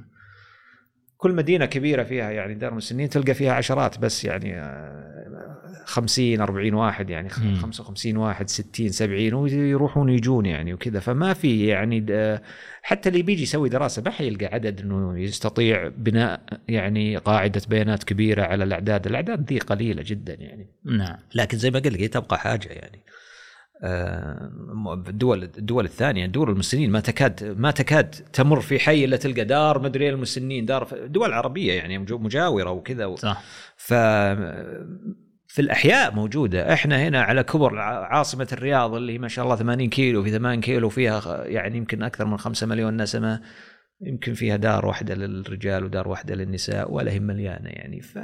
كل 1.16 1.32
مدينة 1.32 1.66
كبيرة 1.66 2.02
فيها 2.02 2.30
يعني 2.30 2.54
دار 2.54 2.74
مسنين 2.74 3.08
تلقى 3.08 3.34
فيها 3.34 3.52
عشرات 3.52 3.98
بس 3.98 4.24
يعني 4.24 4.54
آه، 4.60 5.14
50 5.84 6.40
40 6.40 6.74
واحد 6.74 7.10
يعني 7.10 7.28
خ- 7.28 7.42
مم. 7.42 7.54
55 7.54 8.16
واحد 8.16 8.48
60 8.48 8.88
70 8.88 9.34
ويروحون 9.34 10.08
يجون 10.08 10.46
يعني 10.46 10.74
وكذا. 10.74 11.00
فما 11.00 11.32
في 11.32 11.66
يعني 11.66 12.06
حتى 12.82 13.08
اللي 13.08 13.22
بيجي 13.22 13.42
يسوي 13.42 13.68
دراسة 13.68 14.02
ما 14.02 14.10
حيلقى 14.10 14.46
عدد 14.46 14.80
إنه 14.80 15.18
يستطيع 15.18 15.88
بناء 15.88 16.40
يعني 16.68 17.16
قاعدة 17.16 17.60
بيانات 17.68 18.04
كبيرة 18.04 18.42
على 18.42 18.64
الأعداد، 18.64 19.06
الأعداد 19.06 19.48
ذي 19.52 19.58
قليلة 19.58 20.02
جدا 20.06 20.34
يعني. 20.34 20.66
نعم. 20.84 21.16
لكن 21.34 21.58
زي 21.58 21.70
ما 21.70 21.78
قلت 21.78 21.86
لك 21.88 22.12
تبقى 22.12 22.38
حاجة 22.38 22.68
يعني. 22.68 22.98
آه، 22.98 23.10
الدول 23.82 25.42
الدول 25.42 25.84
الثانية 25.84 26.26
دول 26.26 26.50
المسنين 26.50 26.90
ما 26.90 27.00
تكاد 27.00 27.54
ما 27.58 27.70
تكاد 27.70 28.10
تمر 28.10 28.60
في 28.60 28.78
حي 28.78 29.04
إلا 29.04 29.16
تلقى 29.16 29.44
دار 29.44 29.82
مدري 29.82 30.10
المسنين 30.10 30.64
دار 30.64 30.88
دول 31.06 31.32
عربية 31.32 31.72
يعني 31.72 31.98
مجاورة 31.98 32.70
وكذا 32.70 33.06
و- 33.06 33.16
صح. 33.16 33.42
ف 33.76 33.94
في 35.48 35.62
الأحياء 35.62 36.14
موجودة. 36.14 36.72
إحنا 36.72 37.02
هنا 37.08 37.22
على 37.22 37.42
كبر 37.42 37.78
عاصمة 37.78 38.48
الرياض 38.52 38.94
اللي 38.94 39.18
ما 39.18 39.28
شاء 39.28 39.44
الله 39.44 39.56
80 39.56 39.88
كيلو 39.88 40.22
في 40.24 40.30
8 40.30 40.60
كيلو 40.60 40.88
فيها 40.88 41.44
يعني 41.44 41.76
يمكن 41.76 42.02
أكثر 42.02 42.24
من 42.24 42.36
5 42.36 42.66
مليون 42.66 43.02
نسمة 43.02 43.40
يمكن 44.00 44.34
فيها 44.34 44.56
دار 44.56 44.86
واحدة 44.86 45.14
للرجال 45.14 45.84
ودار 45.84 46.08
واحدة 46.08 46.34
للنساء 46.34 46.92
ولا 46.92 47.12
هي 47.12 47.20
مليانة 47.20 47.68
يعني. 47.70 48.00
ف 48.00 48.18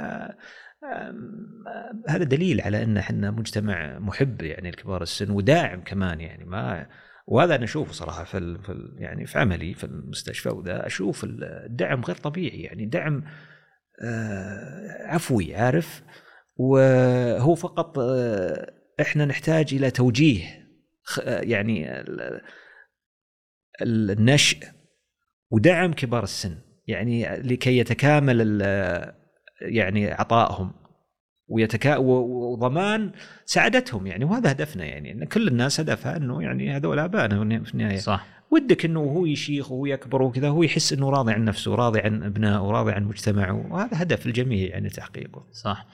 هذا 2.07 2.23
دليل 2.23 2.61
على 2.61 2.83
أن 2.83 2.97
إحنا 2.97 3.31
مجتمع 3.31 3.99
محب 3.99 4.41
يعني 4.41 4.71
لكبار 4.71 5.01
السن 5.01 5.31
وداعم 5.31 5.83
كمان 5.83 6.21
يعني 6.21 6.45
ما 6.45 6.87
وهذا 7.27 7.55
أنا 7.55 7.63
أشوفه 7.63 7.93
صراحة 7.93 8.23
في 8.23 8.57
في 8.63 8.95
يعني 8.97 9.25
في 9.25 9.39
عملي 9.39 9.73
في 9.73 9.83
المستشفى 9.83 10.49
وذا 10.49 10.85
أشوف 10.87 11.23
الدعم 11.23 12.01
غير 12.01 12.15
طبيعي 12.15 12.61
يعني 12.61 12.85
دعم 12.85 13.23
آه، 14.03 15.07
عفوي 15.07 15.55
عارف؟ 15.55 16.03
وهو 16.55 17.55
فقط 17.55 17.99
آه، 17.99 18.73
إحنا 19.01 19.25
نحتاج 19.25 19.73
إلى 19.73 19.91
توجيه 19.91 20.67
آه، 21.23 21.41
يعني 21.41 21.99
ال- 22.01 22.41
ال- 23.81 24.11
النشء 24.11 24.57
ودعم 25.51 25.93
كبار 25.93 26.23
السن 26.23 26.57
يعني 26.87 27.37
لكي 27.37 27.77
يتكامل 27.77 28.61
يعني 29.61 30.11
عطائهم. 30.11 30.80
ويتكا 31.51 31.97
وضمان 31.97 33.11
سعادتهم 33.45 34.07
يعني 34.07 34.25
وهذا 34.25 34.51
هدفنا 34.51 34.85
يعني 34.85 35.11
إن 35.11 35.23
كل 35.25 35.47
الناس 35.47 35.79
هدفها 35.79 36.17
إنه 36.17 36.43
يعني 36.43 36.75
هذول 36.75 36.99
ابائنا 36.99 37.63
في 37.63 37.73
النهاية. 37.73 37.97
صح. 37.97 38.25
ودك 38.51 38.85
إنه 38.85 38.99
هو 38.99 39.25
يشيخ 39.25 39.71
وهو 39.71 39.85
يكبر 39.85 40.21
وكذا 40.21 40.49
هو 40.49 40.63
يحس 40.63 40.93
إنه 40.93 41.09
راضي 41.09 41.33
عن 41.33 41.45
نفسه 41.45 41.75
راضي 41.75 41.99
عن 41.99 42.23
أبنائه 42.23 42.61
وراضي 42.61 42.91
عن 42.91 43.03
مجتمعه 43.03 43.71
وهذا 43.71 44.01
هدف 44.01 44.25
الجميع 44.25 44.69
يعني 44.69 44.89
تحقيقه. 44.89 45.47
صح. 45.51 45.85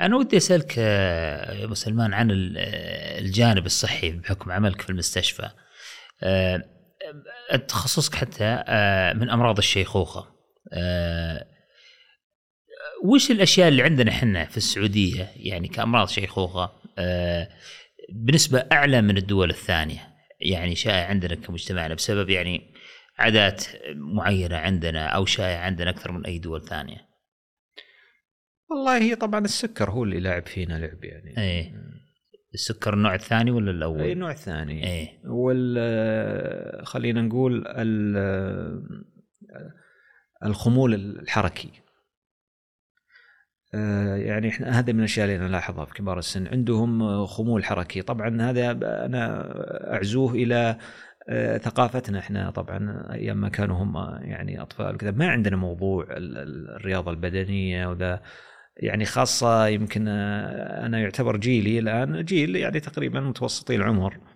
أنا 0.00 0.16
ودي 0.16 0.36
أسألك 0.36 0.74
آه، 0.78 1.52
يا 1.52 1.64
أبو 1.64 1.74
سلمان 1.74 2.14
عن 2.14 2.30
آه، 2.30 3.18
الجانب 3.18 3.66
الصحي 3.66 4.10
بحكم 4.10 4.52
عملك 4.52 4.80
في 4.80 4.90
المستشفى. 4.90 5.48
آه، 6.22 6.62
آه، 7.52 7.56
تخصصك 7.56 8.14
حتى 8.14 8.64
آه، 8.66 9.12
من 9.12 9.30
أمراض 9.30 9.58
الشيخوخة. 9.58 10.26
آه، 10.72 11.46
وش 13.14 13.30
الأشياء 13.30 13.68
اللي 13.68 13.82
عندنا 13.82 14.10
إحنا 14.10 14.44
في 14.44 14.56
السعودية؟ 14.56 15.30
يعني 15.36 15.68
كأمراض 15.68 16.08
شيخوخة 16.08 16.72
آه، 16.98 17.48
بنسبة 18.12 18.58
أعلى 18.72 19.02
من 19.02 19.16
الدول 19.16 19.50
الثانية. 19.50 20.00
يعني 20.40 20.74
شائع 20.74 21.06
عندنا 21.08 21.34
كمجتمعنا 21.34 21.94
بسبب 21.94 22.30
يعني 22.30 22.74
عادات 23.18 23.64
معينة 23.94 24.56
عندنا 24.56 25.06
أو 25.06 25.24
شائع 25.26 25.58
عندنا 25.60 25.90
أكثر 25.90 26.12
من 26.12 26.26
أي 26.26 26.38
دول 26.38 26.62
ثانية. 26.64 27.06
والله 28.70 28.98
هي 29.02 29.14
طبعا 29.16 29.44
السكر 29.44 29.90
هو 29.90 30.04
اللي 30.04 30.20
لاعب 30.20 30.46
فينا 30.46 30.74
لعب 30.78 31.04
يعني. 31.04 31.38
إيه. 31.38 31.72
السكر 32.54 32.94
النوع 32.94 33.14
الثاني 33.14 33.50
ولا 33.50 33.70
الأول؟ 33.70 34.00
أي 34.00 34.12
النوع 34.12 34.30
الثاني 34.30 34.86
إيه. 34.86 35.08
وال 35.26 36.86
خلينا 36.86 37.22
نقول 37.22 37.64
ال- 37.66 38.82
الخمول 40.44 40.94
الحركي. 40.94 41.68
يعني 44.16 44.48
إحنا 44.48 44.78
هذا 44.78 44.92
من 44.92 44.98
الأشياء 44.98 45.26
اللي 45.26 45.38
نلاحظها 45.48 45.84
في 45.84 45.94
كبار 45.94 46.18
السن. 46.18 46.46
عندهم 46.46 47.26
خمول 47.26 47.64
حركي. 47.64 48.02
طبعا 48.02 48.42
هذا 48.42 48.70
أنا 49.06 49.48
أعزوه 49.94 50.32
إلى 50.32 50.76
آه، 51.28 51.58
ثقافتنا 51.58 52.18
إحنا. 52.18 52.50
طبعا 52.50 53.06
أيام 53.12 53.40
ما 53.40 53.48
كانوا 53.48 53.76
هم 53.76 53.96
يعني 54.22 54.62
أطفال 54.62 54.96
كذا. 54.96 55.10
ما 55.10 55.28
عندنا 55.28 55.56
موضوع 55.56 56.04
ال- 56.04 56.38
ال- 56.38 56.70
الرياضة 56.76 57.10
البدنية 57.10 57.86
وذا. 57.86 58.20
يعني 58.76 59.04
خاصة 59.04 59.66
يمكن 59.66 60.08
آه، 60.08 60.86
أنا 60.86 60.98
يعتبر 60.98 61.36
جيلي 61.36 61.78
الآن 61.78 62.24
جيل 62.24 62.56
يعني 62.56 62.80
تقريبا 62.80 63.20
متوسطي 63.20 63.76
العمر. 63.76 64.14
آه، 64.14 64.35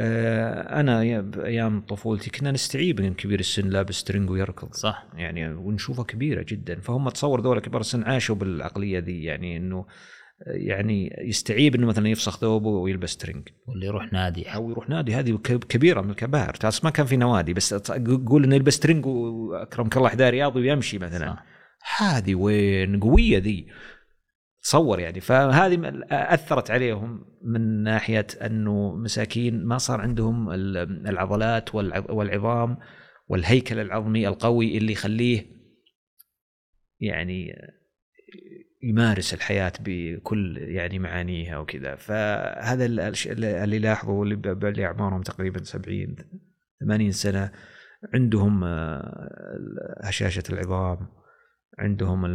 أنا 0.00 1.02
يا- 1.02 1.20
بايام 1.20 1.80
طفولتي 1.80 2.30
كنا 2.30 2.50
نستعيب 2.50 3.00
من 3.00 3.14
كبير 3.14 3.40
السن 3.40 3.68
لابس 3.68 4.04
ترنج 4.04 4.30
ويركض. 4.30 4.72
صح. 4.72 5.06
يعني 5.14 5.48
ونشوفها 5.54 6.04
كبيرة 6.04 6.44
جدا. 6.48 6.80
فهم 6.80 7.08
تصور 7.08 7.40
ذولا 7.40 7.60
كبار 7.60 7.80
السن 7.80 8.02
عاشوا 8.02 8.36
بالعقلية 8.36 8.98
ذي 8.98 9.24
يعني 9.24 9.56
إنه 9.56 9.86
يعني 10.46 11.16
يستعيب 11.18 11.74
إنه 11.74 11.86
مثلا 11.86 12.08
يفسخ 12.08 12.38
ثوبه 12.38 12.68
ويلبس 12.68 13.16
training 13.16 13.48
واللي 13.66 13.86
يروح 13.86 14.12
نادي. 14.12 14.44
أو 14.46 14.70
يروح 14.70 14.88
نادي. 14.88 15.14
هذه 15.14 15.38
كبيرة 15.68 16.00
من 16.00 16.10
الكبائر 16.10 16.52
ما 16.84 16.90
كان 16.90 17.06
في 17.06 17.16
نوادي 17.16 17.52
بس 17.54 17.74
قول 18.26 18.44
إنه 18.44 18.54
يلبس 18.54 18.78
training 18.80 19.06
وأكرمك 19.06 19.96
الله 19.96 20.08
حذاء 20.08 20.30
رياضي 20.30 20.60
ويمشي 20.60 20.98
مثلا. 20.98 21.26
صح. 21.26 21.44
هذه 22.02 22.34
وين؟ 22.34 23.00
قوية 23.00 23.38
ذي. 23.38 23.66
تصور 24.66 25.00
يعني. 25.00 25.20
فهذه 25.20 25.80
أثرت 26.10 26.70
عليهم 26.70 27.24
من 27.42 27.82
ناحية 27.82 28.26
أنه 28.46 28.94
مساكين 28.96 29.64
ما 29.64 29.78
صار 29.78 30.00
عندهم 30.00 30.50
ال- 30.50 31.06
العضلات 31.08 31.68
والع- 31.70 32.10
والعظام 32.10 32.78
والهيكل 33.28 33.78
العظمي 33.78 34.28
القوي 34.28 34.78
اللي 34.78 34.92
يخليه 34.92 35.46
يعني 37.00 37.54
يمارس 38.82 39.34
الحياة 39.34 39.72
بكل 39.80 40.58
يعني 40.58 40.98
معانيها 40.98 41.58
وكذا. 41.58 41.94
فهذا 41.94 42.86
اللي 42.86 43.78
لاحظوا 43.78 44.24
اللي 44.26 44.86
أعمارهم 44.86 45.22
تقريبا 45.22 45.62
70 45.64 46.16
80 46.80 47.10
سنة 47.12 47.52
عندهم 48.14 48.64
آه، 48.64 50.00
هشاشة 50.04 50.42
العظام 50.50 51.08
عندهم 51.78 52.26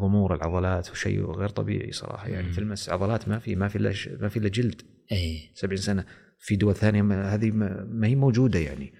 ضمور 0.00 0.34
العضلات 0.34 0.90
وشيء 0.90 1.30
غير 1.30 1.48
طبيعي 1.48 1.92
صراحة. 1.92 2.28
يعني 2.28 2.46
مم. 2.46 2.52
تلمس 2.52 2.90
عضلات 2.90 3.28
ما 3.28 3.38
في 3.38 3.56
ما 3.56 3.68
في 3.68 3.76
إلا 3.76 3.92
ما 4.20 4.28
في 4.28 4.38
إلا 4.38 4.48
جلد. 4.48 4.82
إيه. 5.12 5.50
70 5.54 5.76
سنة. 5.76 6.04
في 6.38 6.56
دول 6.56 6.74
ثانية 6.74 7.02
ما 7.02 7.34
هذه 7.34 7.50
ما 7.50 8.06
هي 8.06 8.14
موجودة 8.14 8.58
يعني. 8.58 8.92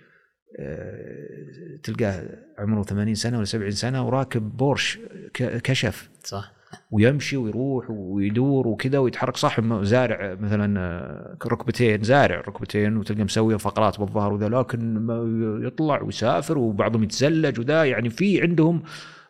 آه، 0.59 1.79
تلقاه 1.83 2.23
عمره 2.59 2.83
80 2.83 3.14
سنة 3.14 3.37
ولا 3.37 3.45
70 3.45 3.71
سنة 3.71 4.07
وراكب 4.07 4.57
بورش 4.57 4.99
كشف. 5.35 6.11
صح. 6.25 6.53
ويمشي 6.91 7.37
ويروح 7.37 7.91
ويدور 7.91 8.68
وكذا 8.68 8.99
ويتحرك. 8.99 9.37
صح 9.37 9.61
زارع 9.83 10.35
مثلا 10.35 10.81
آه، 10.81 11.37
ركبتين 11.47 12.03
زارع 12.03 12.41
ركبتين 12.41 12.97
وتلقى 12.97 13.25
مسوي 13.25 13.59
فقرات 13.59 14.01
بالظهر 14.01 14.33
وذا 14.33 14.49
لكن 14.49 14.99
ما 14.99 15.25
يطلع 15.66 16.03
ويسافر 16.03 16.59
وبعضهم 16.59 17.03
يتزلج 17.03 17.61
وذا. 17.61 17.85
يعني 17.85 18.11
في 18.11 18.43
عندهم 18.43 18.83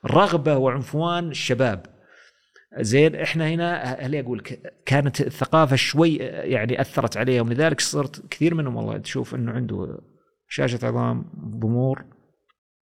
رغبة 0.07 0.57
وعنفوان 0.57 1.31
الشباب. 1.31 1.87
زين 2.79 3.15
إحنا 3.15 3.49
هنا 3.49 3.83
هل 3.83 4.17
أقول 4.17 4.43
كانت 4.87 5.21
الثقافة 5.21 5.77
شوي 5.77 6.17
يعني 6.17 6.81
أثرت 6.81 7.17
عليهم؟ 7.17 7.53
لذلك 7.53 7.81
صرت 7.81 8.27
كثير 8.31 8.55
منهم 8.55 8.77
والله 8.77 8.99
تشوف 8.99 9.35
إنه 9.35 9.53
عنده 9.53 9.99
شاشة 10.49 10.87
عظام 10.87 11.25
ضمور 11.61 12.05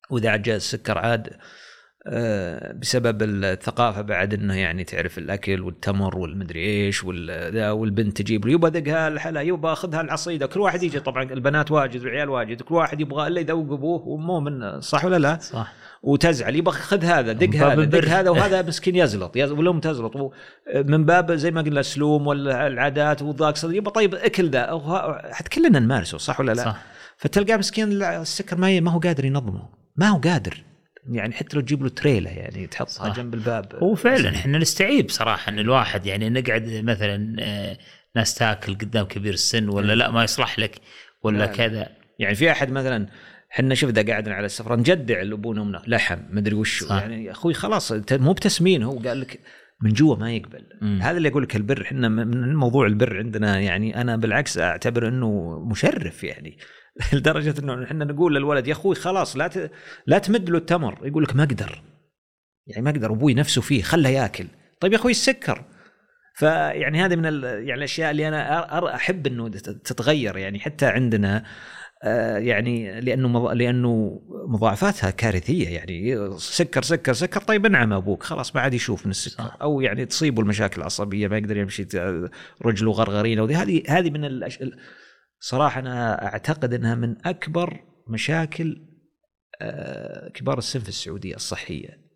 وإذا 0.09 0.29
عاد 0.29 0.49
السكر 0.49 0.97
عاد 0.97 1.37
آه، 2.09 2.71
بسبب 2.71 3.23
الثقافة 3.23 4.01
بعد 4.01 4.33
إنه 4.33 4.55
يعني 4.55 4.83
تعرف 4.83 5.17
الأكل 5.17 5.61
والتمر 5.61 6.17
والمدري 6.17 6.59
إيش 6.59 7.03
والبنت 7.03 8.21
تجيب 8.21 8.45
له 8.45 8.53
يبا 8.53 8.67
ذقها 8.67 9.07
الحلا 9.07 9.41
يبا 9.41 9.73
خذها 9.73 10.01
العصيدة. 10.01 10.45
كل 10.45 10.59
واحد 10.59 10.83
يجي 10.83 10.99
طبعا 10.99 11.23
البنات 11.23 11.71
واجد 11.71 12.01
والعيال 12.01 12.29
واجد 12.29 12.61
كل 12.61 12.75
واحد 12.75 13.01
يبغى 13.01 13.27
إلا 13.27 13.41
يذوق 13.41 13.73
أبوه 13.73 14.07
وأمه 14.07 14.39
من 14.39 14.81
صح 14.81 15.05
ولا 15.05 15.17
لا؟ 15.17 15.39
صح. 15.39 15.73
وتزعل 16.07 16.55
يبغى 16.55 16.73
خذ 16.79 17.03
هذا 17.05 17.31
دق 17.31 17.55
هذا 17.55 17.83
دق. 17.83 18.05
هذا 18.09 18.29
وهذا 18.29 18.61
مسكين 18.67 18.95
يزلط 18.95 19.35
يز- 19.37 19.51
والام 19.51 19.79
تزلط 19.79 20.33
من 20.75 21.05
باب 21.05 21.31
زي 21.31 21.51
ما 21.51 21.61
قلنا 21.61 21.79
السلوم 21.79 22.27
والعادات 22.27 23.21
وضاق 23.21 23.55
صدر 23.55 23.75
يبغى 23.75 23.91
طيب 23.91 24.15
أكل 24.15 24.49
ذا 24.49 24.81
حتى 25.31 25.49
كلنا 25.49 25.79
نمارسه 25.79 26.17
صح 26.17 26.39
ولا 26.39 26.51
لا؟ 26.51 26.63
صح 26.65 26.83
فتلقاه 27.17 27.57
مسكين 27.57 28.03
السكر 28.03 28.57
ما 28.57 28.79
ما 28.79 28.91
هو 28.91 28.99
قادر 28.99 29.25
ينظمه 29.25 29.69
ما 29.95 30.07
هو 30.07 30.17
قادر 30.17 30.63
يعني 31.11 31.33
حتى 31.33 31.55
لو 31.55 31.61
تجيب 31.61 31.83
له 31.83 31.89
تريله 31.89 32.29
يعني 32.29 32.67
تحطها 32.67 32.89
صح. 32.89 33.15
جنب 33.15 33.33
الباب 33.33 33.75
هو 33.75 33.95
فعلا 33.95 34.29
إحنا 34.29 34.57
نستعيب 34.57 35.09
صراحة 35.09 35.49
إن 35.51 35.59
الواحد 35.59 36.05
يعني 36.05 36.29
نقعد 36.29 36.81
مثلا 36.83 37.35
آه، 37.39 37.77
ناس 38.15 38.35
تاكل 38.35 38.73
قدام 38.73 39.05
كبير 39.05 39.33
السن 39.33 39.69
ولا 39.69 39.93
لا 39.95 40.11
ما 40.11 40.23
يصلح 40.23 40.59
لك 40.59 40.81
ولا 41.23 41.37
لا. 41.37 41.45
كذا 41.45 41.87
يعني 42.19 42.35
في 42.35 42.51
أحد 42.51 42.71
مثلا 42.71 43.07
إحنا 43.51 43.75
شوف 43.75 43.89
إذا 43.89 44.01
قاعدين 44.11 44.33
على 44.33 44.45
السفره 44.45 44.75
نجدع 44.75 45.21
لابونا 45.21 45.61
وامنا 45.61 45.81
لحم 45.87 46.19
مدري 46.29 46.55
وش 46.55 46.83
صح. 46.83 46.95
يعني 47.01 47.25
يا 47.25 47.31
أخوي 47.31 47.53
خلاص 47.53 47.93
مو 48.11 48.33
بتسمين 48.33 48.83
هو 48.83 48.99
قال 48.99 49.21
لك 49.21 49.39
من 49.81 49.93
جوا 49.93 50.15
ما 50.15 50.31
يقبل. 50.33 50.63
مم. 50.81 50.99
هذا 51.01 51.17
اللي 51.17 51.29
أقول 51.29 51.43
لك 51.43 51.55
البر 51.55 51.81
إحنا 51.81 52.09
من 52.09 52.55
موضوع 52.55 52.85
البر 52.87 53.17
عندنا 53.17 53.59
يعني 53.59 54.01
أنا 54.01 54.15
بالعكس 54.15 54.57
أعتبر 54.57 55.07
إنه 55.07 55.59
مشرف 55.71 56.23
يعني. 56.23 56.57
لدرجة 57.13 57.59
إنه 57.59 57.83
إحنا 57.83 58.05
نقول 58.05 58.35
للولد 58.35 58.67
يا 58.67 58.73
أخوي 58.73 58.95
خلاص 58.95 59.37
لا 59.37 59.47
ت... 59.47 59.71
لا 60.07 60.17
تمد 60.17 60.49
له 60.49 60.57
التمر. 60.57 60.99
يقول 61.07 61.23
لك 61.23 61.35
ما 61.35 61.43
أقدر. 61.43 61.81
يعني 62.67 62.83
ما 62.83 62.89
أقدر 62.89 63.11
أبوي 63.11 63.33
نفسه 63.33 63.61
فيه 63.61 63.81
خله 63.81 64.09
يأكل. 64.09 64.45
طيب 64.79 64.93
يا 64.93 64.97
أخوي 64.97 65.11
السكر. 65.11 65.63
فيعني 66.35 67.01
هذه 67.05 67.15
من 67.15 67.25
ال... 67.25 67.43
يعني 67.43 67.73
الأشياء 67.73 68.11
اللي 68.11 68.27
أنا 68.27 68.67
أر- 68.79 68.83
أحب 68.95 69.27
إنه 69.27 69.49
تت- 69.49 69.69
تتغير 69.69 70.37
يعني 70.37 70.59
حتى 70.59 70.85
عندنا. 70.85 71.43
يعني 72.37 73.01
لأنه 73.01 73.27
مض... 73.27 73.51
لأنه 73.51 74.21
مضاعفاتها 74.47 75.09
كارثية 75.09 75.69
يعني 75.69 76.29
سكر 76.37 76.81
سكر 76.81 77.13
سكر 77.13 77.41
طيب 77.41 77.65
انعم 77.65 77.93
أبوك 77.93 78.23
خلاص 78.23 78.55
ما 78.55 78.61
عاد 78.61 78.73
يشوف 78.73 79.05
من 79.05 79.11
السكر. 79.11 79.43
صح. 79.43 79.57
أو 79.61 79.81
يعني 79.81 80.05
تصيبه 80.05 80.41
المشاكل 80.41 80.81
العصبية 80.81 81.27
ما 81.27 81.37
يقدر 81.37 81.57
يمشي 81.57 81.87
رجله 82.65 82.91
غرغرينة 82.91 83.43
وذي. 83.43 83.55
هذه 83.55 83.83
هذه 83.87 84.09
من 84.09 84.25
الأش... 84.25 84.59
صراحة 85.39 85.79
أنا 85.79 86.25
أعتقد 86.25 86.73
إنها 86.73 86.95
من 86.95 87.15
أكبر 87.25 87.83
مشاكل 88.07 88.87
آه، 89.61 90.29
كبار 90.29 90.57
السن 90.57 90.79
في 90.79 90.89
السعودية 90.89 91.35
الصحية. 91.35 92.07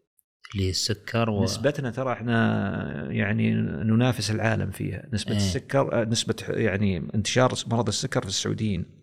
اللي 0.56 0.70
السكر 0.70 1.30
و... 1.30 1.44
نسبتنا 1.44 1.92
ترى 1.92 2.14
إحنا 2.14 3.12
يعني 3.12 3.54
ننافس 3.84 4.32
العالم 4.32 4.72
فيها. 4.72 5.10
نسبة 5.14 5.32
إيه. 5.32 5.38
السكر 5.38 6.02
آه، 6.02 6.06
نسبة 6.06 6.36
يعني 6.50 6.98
انتشار 7.16 7.54
مرض 7.68 7.88
السكر 7.88 8.22
في 8.22 8.28
السعوديين. 8.28 9.01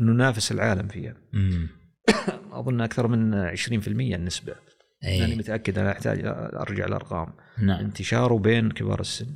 ننافس 0.00 0.52
العالم 0.52 0.88
فيها. 0.88 1.14
أظن 2.52 2.80
أكثر 2.80 3.08
من 3.08 3.50
20% 3.56 3.88
النسبة. 3.88 4.54
أي. 5.04 5.20
ماني 5.20 5.36
متأكد 5.36 5.78
أنا 5.78 5.92
أحتاج 5.92 6.20
أرجع 6.54 6.84
الأرقام. 6.86 7.28
نعم. 7.62 7.80
انتشاره 7.80 8.38
بين 8.38 8.70
كبار 8.70 9.00
السن. 9.00 9.26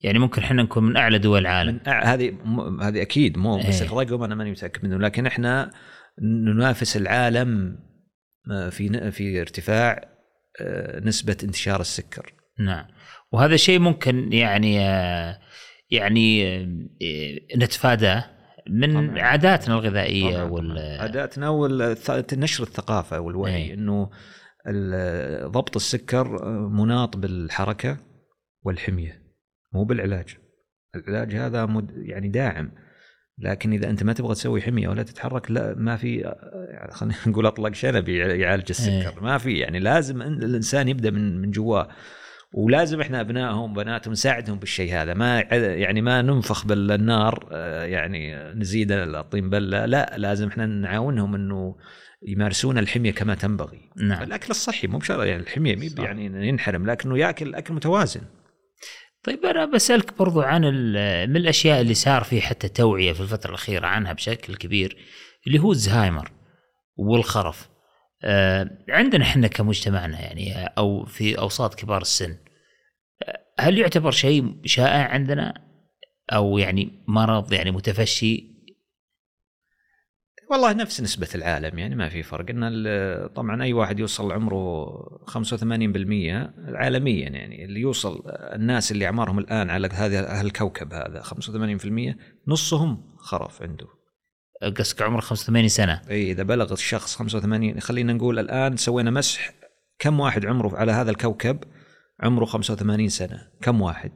يعني 0.00 0.18
ممكن 0.18 0.42
إحنا 0.42 0.62
نكون 0.62 0.84
من 0.84 0.96
أعلى 0.96 1.18
دول 1.18 1.40
العالم. 1.40 1.80
أع- 1.84 1.88
هذه 1.88 2.30
م- 2.30 2.80
هذه 2.80 3.02
أكيد 3.02 3.38
مو 3.38 3.58
بس 3.58 3.82
إيه. 3.82 3.88
الرقم 3.88 4.22
أنا 4.22 4.34
ماني 4.34 4.50
متأكد 4.50 4.84
منه 4.84 4.98
لكن 4.98 5.26
إحنا 5.26 5.70
ننافس 6.22 6.96
العالم 6.96 7.78
آه، 8.52 8.68
في 8.68 9.10
في 9.10 9.40
ارتفاع 9.40 10.08
آه، 10.60 11.00
نسبة 11.00 11.36
انتشار 11.44 11.80
السكر. 11.80 12.32
نعم. 12.60 12.84
وهذا 13.32 13.56
شيء 13.56 13.78
ممكن 13.78 14.32
يعني 14.32 14.80
آه، 14.80 15.38
يعني 15.90 16.58
نتفاداه. 17.56 18.37
من 18.68 18.92
طبعاً. 18.92 19.22
عاداتنا 19.22 19.74
الغذائية 19.74 20.36
طبعاً، 20.36 20.50
وال. 20.50 20.78
عاداتنا 21.00 21.48
ونشر 21.48 22.62
الثقافة 22.62 23.20
والوعي 23.20 23.56
إيه. 23.56 23.74
إنه 23.74 24.10
ضبط 25.46 25.76
السكر 25.76 26.44
مناط 26.68 27.16
بالحركة 27.16 27.96
والحمية 28.62 29.22
مو 29.72 29.84
بالعلاج 29.84 30.36
العلاج 30.94 31.34
هذا 31.34 31.66
مد 31.66 31.90
يعني 31.96 32.28
داعم 32.28 32.72
لكن 33.38 33.72
إذا 33.72 33.90
أنت 33.90 34.02
ما 34.02 34.12
تبغى 34.12 34.34
تسوي 34.34 34.62
حمية 34.62 34.88
ولا 34.88 35.02
تتحرك 35.02 35.50
لا 35.50 35.74
ما 35.74 35.96
في 35.96 36.16
يعني 36.70 36.92
خلينا 36.92 37.14
نقول 37.26 37.46
أطلق 37.46 37.74
شنب 37.74 38.08
يعالج 38.08 38.64
السكر 38.70 38.90
إيه. 38.90 39.22
ما 39.22 39.38
في 39.38 39.58
يعني 39.58 39.78
لازم 39.78 40.22
الإنسان 40.22 40.88
يبدأ 40.88 41.10
من 41.10 41.40
من 41.40 41.50
جواه 41.50 41.88
ولازم 42.54 43.00
إحنا 43.00 43.20
أبنائهم 43.20 43.74
بناتهم 43.74 44.12
نساعدهم 44.12 44.58
بالشيء 44.58 44.94
هذا. 44.94 45.14
ما 45.14 45.40
يعني 45.50 46.00
ما 46.00 46.22
ننفخ 46.22 46.66
بالنار 46.66 47.48
آه، 47.52 47.84
يعني 47.84 48.34
نزيد 48.54 48.92
الطين 48.92 49.50
بلة. 49.50 49.86
لا 49.86 50.14
لازم 50.18 50.48
إحنا 50.48 50.66
نعاونهم 50.66 51.34
إنه 51.34 51.76
يمارسون 52.22 52.78
الحمية 52.78 53.12
كما 53.12 53.34
تنبغي. 53.34 53.90
نعم. 53.96 54.22
الأكل 54.22 54.50
الصحي 54.50 54.86
مو 54.86 54.98
بشرط 54.98 55.20
يعني 55.20 55.42
الحمية 55.42 55.76
مي. 55.76 55.90
يعني 55.98 56.48
ينحرم 56.48 56.86
لكنه 56.86 57.18
يأكل 57.18 57.54
أكل 57.54 57.74
متوازن. 57.74 58.20
طيب 59.24 59.46
أنا 59.46 59.64
بسألك 59.64 60.18
برضو 60.18 60.40
عن 60.40 60.62
من 61.30 61.36
الأشياء 61.36 61.80
اللي 61.80 61.94
صار 61.94 62.24
في 62.24 62.40
حتى 62.40 62.68
توعية 62.68 63.12
في 63.12 63.20
الفترة 63.20 63.50
الأخيرة 63.50 63.86
عنها 63.86 64.12
بشكل 64.12 64.54
كبير 64.54 64.96
اللي 65.46 65.58
هو 65.58 65.72
الزهايمر 65.72 66.30
والخرف. 66.96 67.68
عندنا 68.88 69.24
إحنا 69.24 69.48
كمجتمعنا 69.48 70.20
يعني 70.20 70.56
آه، 70.56 70.72
أو 70.78 71.04
في 71.04 71.38
أوساط 71.38 71.74
كبار 71.74 72.02
السن 72.02 72.36
آه، 73.22 73.40
هل 73.60 73.78
يعتبر 73.78 74.10
شيء 74.10 74.60
شائع 74.64 75.08
عندنا؟ 75.08 75.68
أو 76.32 76.58
يعني 76.58 77.04
مرض 77.08 77.52
يعني 77.52 77.70
متفشي؟ 77.70 78.58
والله 80.50 80.72
نفس 80.72 81.00
نسبة 81.00 81.28
العالم 81.34 81.78
يعني 81.78 81.94
ما 81.94 82.08
في 82.08 82.22
فرق. 82.22 82.50
إن 82.50 83.28
طبعا 83.34 83.62
أي 83.62 83.72
واحد 83.72 83.98
يوصل 83.98 84.32
عمره 84.32 84.86
85% 85.26 85.32
عالميا 86.74 87.28
يعني 87.28 87.64
اللي 87.64 87.80
يوصل 87.80 88.22
الناس 88.28 88.92
اللي 88.92 89.06
أعمارهم 89.06 89.38
الآن 89.38 89.70
على 89.70 89.88
هذا 89.92 90.40
هالكوكب 90.40 90.92
هذا 90.92 91.22
85% 91.22 92.16
نصهم 92.48 93.16
خرف 93.16 93.62
عنده. 93.62 93.97
قصدك 94.62 95.02
عمره 95.02 95.20
85 95.20 95.68
سنة. 95.68 96.00
إي 96.10 96.30
إذا 96.30 96.42
بلغ 96.42 96.72
الشخص 96.72 97.16
85 97.16 97.80
خلينا 97.80 98.12
نقول 98.12 98.38
الآن 98.38 98.76
سوينا 98.76 99.10
مسح 99.10 99.52
كم 99.98 100.20
واحد 100.20 100.46
عمره 100.46 100.76
على 100.76 100.92
هذا 100.92 101.10
الكوكب؟ 101.10 101.64
عمره 102.20 102.44
85 102.44 103.08
سنة 103.08 103.48
كم 103.62 103.80
واحد؟ 103.80 104.12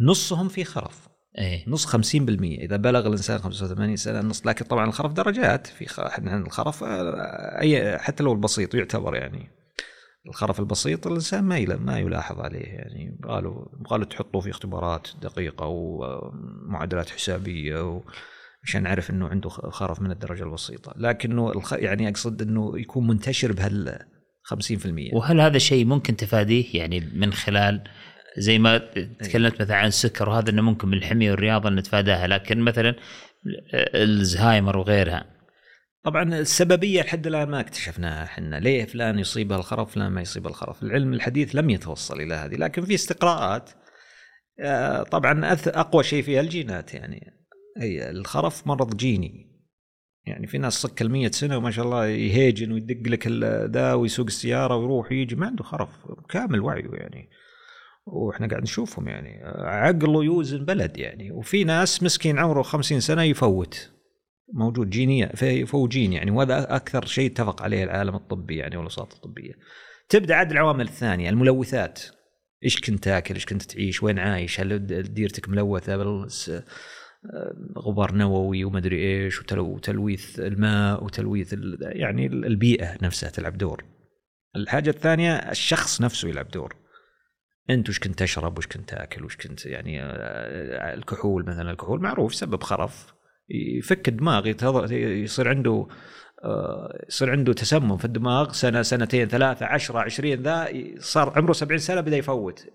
نصهم 0.00 0.48
في 0.48 0.64
خرف. 0.64 1.08
إيه 1.38 1.64
نص 1.68 1.96
50% 1.96 1.96
إذا 2.42 2.76
بلغ 2.76 3.06
الإنسان 3.06 3.38
85 3.38 3.96
سنة 3.96 4.20
نص 4.20 4.46
لكن 4.46 4.64
طبعا 4.64 4.86
الخرف 4.86 5.12
درجات. 5.12 5.66
في 5.66 5.84
الخرف 6.26 6.84
آه، 6.84 7.60
أي 7.60 7.98
حتى 7.98 8.22
لو 8.22 8.32
البسيط 8.32 8.74
يعتبر 8.74 9.14
يعني 9.14 9.50
الخرف 10.26 10.60
البسيط 10.60 11.06
الإنسان 11.06 11.44
ما 11.44 11.76
ما 11.76 11.98
يلاحظ 11.98 12.40
عليه 12.40 12.66
يعني. 12.66 13.18
قالوا 13.24 13.64
قالوا 13.84 14.04
تحطوه 14.04 14.40
في 14.40 14.50
اختبارات 14.50 15.08
دقيقة 15.22 15.66
ومعادلات 15.66 17.10
حسابية 17.10 17.88
و... 17.88 18.02
عشان 18.64 18.82
نعرف 18.82 19.10
إنه 19.10 19.28
عنده 19.28 19.48
خرف 19.48 20.00
من 20.00 20.10
الدرجة 20.10 20.42
البسيطه 20.42 20.94
لكنه 20.96 21.52
الخ... 21.52 21.72
يعني 21.72 22.08
أقصد 22.08 22.42
إنه 22.42 22.72
يكون 22.80 23.06
منتشر 23.06 23.52
بهال 23.52 23.98
50% 24.54 25.14
وهل 25.14 25.40
هذا 25.40 25.58
شيء 25.58 25.84
ممكن 25.84 26.16
تفاديه؟ 26.16 26.78
يعني 26.78 27.00
من 27.14 27.32
خلال 27.32 27.84
زي 28.38 28.58
ما 28.58 28.78
تكلمت 29.20 29.62
مثلا 29.62 29.76
عن 29.76 29.86
السكر 29.86 30.28
وهذا 30.28 30.50
إنه 30.50 30.62
ممكن 30.62 30.88
من 30.88 30.98
الحمية 30.98 31.30
والرياضة 31.30 31.70
نتفاداها 31.70 32.26
لكن 32.26 32.60
مثلا 32.60 32.94
الزهايمر 33.94 34.76
وغيرها. 34.76 35.24
طبعا 36.04 36.38
السببية 36.38 37.02
لحد 37.02 37.26
الآن 37.26 37.48
ما 37.48 37.60
اكتشفناها 37.60 38.24
إحنا. 38.24 38.60
ليه 38.60 38.84
فلان 38.84 39.18
يصيبها 39.18 39.58
الخرف 39.58 39.94
فلان 39.94 40.12
ما 40.12 40.20
يصيبها 40.20 40.50
الخرف؟ 40.50 40.82
العلم 40.82 41.12
الحديث 41.12 41.54
لم 41.54 41.70
يتوصل 41.70 42.20
إلى 42.20 42.34
هذه 42.34 42.54
لكن 42.54 42.84
في 42.84 42.94
استقراءات. 42.94 43.70
آه، 44.60 45.02
طبعا 45.02 45.52
أقوى 45.66 46.04
شيء 46.04 46.22
فيها 46.22 46.40
الجينات 46.40 46.94
يعني. 46.94 47.39
أي 47.80 48.10
الخرف 48.10 48.66
مرض 48.66 48.96
جيني 48.96 49.50
يعني 50.26 50.46
في 50.46 50.58
ناس 50.58 50.72
صك 50.72 51.02
ال 51.02 51.10
100 51.10 51.30
سنة 51.30 51.56
وما 51.56 51.70
شاء 51.70 51.84
الله 51.84 52.06
يهيجن 52.06 52.72
ويدق 52.72 53.08
لك 53.08 53.26
ذا 53.70 53.92
ويسوق 53.92 54.26
السيارة 54.26 54.76
ويروح 54.76 55.12
ويجي 55.12 55.36
ما 55.36 55.46
عنده 55.46 55.64
خرف 55.64 55.88
كامل 56.28 56.60
وعيه 56.60 56.90
يعني 56.92 57.30
وإحنا 58.06 58.46
قاعد 58.48 58.62
نشوفهم 58.62 59.08
يعني 59.08 59.40
عقله 59.58 60.24
يوزن 60.24 60.64
بلد 60.64 60.98
يعني 60.98 61.32
وفي 61.32 61.64
ناس 61.64 62.02
مسكين 62.02 62.38
عمره 62.38 62.62
50 62.62 63.00
سنة 63.00 63.22
يفوت 63.22 63.90
موجود 64.54 64.90
جينيا 64.90 65.32
جين 65.74 66.12
يعني 66.12 66.30
وهذا 66.30 66.76
أكثر 66.76 67.04
شيء 67.04 67.30
اتفق 67.30 67.62
عليه 67.62 67.84
العالم 67.84 68.14
الطبي 68.14 68.56
يعني 68.56 68.76
والاوساط 68.76 69.14
الطبية. 69.14 69.52
تبدأ 70.08 70.34
عاد 70.34 70.50
العوامل 70.50 70.84
الثانية 70.84 71.30
الملوثات 71.30 72.00
إيش 72.64 72.80
كنت 72.80 73.04
تاكل؟ 73.04 73.34
إيش 73.34 73.46
كنت 73.46 73.62
تعيش؟ 73.62 74.02
وين 74.02 74.18
عايش؟ 74.18 74.60
هل 74.60 74.86
ديرتك 75.14 75.48
ملوثة 75.48 75.96
غبار 77.78 78.14
نووي 78.14 78.64
ومدري 78.64 78.96
إيش 79.24 79.40
وتلو- 79.40 79.58
وتلويث 79.58 80.40
الماء 80.40 81.04
وتلويث 81.04 81.54
يعني 81.80 82.26
البيئة 82.26 82.96
نفسها 83.02 83.30
تلعب 83.30 83.58
دور. 83.58 83.84
الحاجة 84.56 84.90
الثانية 84.90 85.32
الشخص 85.36 86.00
نفسه 86.00 86.28
يلعب 86.28 86.48
دور. 86.48 86.76
أنت 87.70 87.88
وش 87.88 87.98
كنت 87.98 88.18
تشرب؟ 88.18 88.58
وش 88.58 88.66
كنت 88.66 88.88
تاكل؟ 88.88 89.24
وش 89.24 89.36
كنت 89.36 89.66
يعني 89.66 90.02
آه، 90.02 90.94
الكحول 90.94 91.44
مثلا 91.46 91.70
الكحول 91.70 92.00
معروف 92.00 92.34
سبب 92.34 92.62
خرف 92.62 93.14
يفك 93.78 94.08
الدماغ 94.08 94.46
يصير 94.92 95.48
عنده 95.48 95.86
آه، 96.44 97.04
يصير 97.08 97.30
عنده 97.30 97.52
تسمم 97.52 97.96
في 97.96 98.04
الدماغ 98.04 98.52
سنه 98.52 98.82
سنتين 98.82 99.28
ثلاثة 99.28 99.66
عشرة 99.66 99.98
عشرين 99.98 100.42
ذا 100.42 100.68
صار 100.98 101.32
عمره 101.36 101.52
سبعين 101.52 101.78
سنة 101.78 102.00
بدأ 102.00 102.16
يفوت 102.16 102.66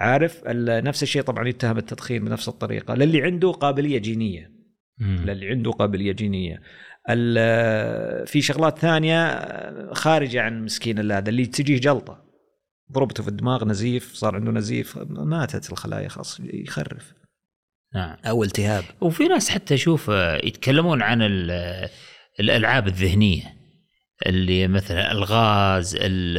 عارف؟ 0.00 0.42
ال- 0.46 0.84
نفس 0.84 1.02
الشيء 1.02 1.22
طبعا 1.22 1.48
يتهم 1.48 1.78
التدخين 1.78 2.24
بنفس 2.24 2.48
الطريقة. 2.48 2.94
للي 2.94 3.22
عنده 3.22 3.50
قابلية 3.52 3.98
جينية. 3.98 4.52
للي 5.00 5.48
عنده 5.48 5.70
قابلية 5.70 6.12
جينية. 6.12 6.62
ال- 7.10 8.26
في 8.26 8.42
شغلات 8.42 8.78
ثانية 8.78 9.40
خارجة 9.92 10.42
عن 10.42 10.64
مسكين 10.64 11.12
هذا 11.12 11.28
اللي 11.28 11.46
تجيه 11.46 11.78
جلطة. 11.80 12.24
ضربته 12.92 13.22
في 13.22 13.28
الدماغ 13.28 13.64
نزيف 13.64 14.12
صار 14.14 14.34
عنده 14.36 14.52
نزيف. 14.52 14.98
ماتت 15.08 15.72
الخلايا 15.72 16.08
خلاص 16.08 16.40
يخرف. 16.40 17.12
نعم. 17.94 18.16
أو 18.24 18.44
التهاب. 18.44 18.84
وفي 19.00 19.28
ناس 19.28 19.50
حتى 19.50 19.74
أشوف 19.74 20.08
يتكلمون 20.44 21.02
عن 21.02 21.22
ال- 21.22 21.88
الألعاب 22.40 22.86
الذهنية. 22.86 23.59
اللي 24.26 24.68
مثلا 24.68 25.12
الغاز 25.12 25.96
ال- 25.96 26.38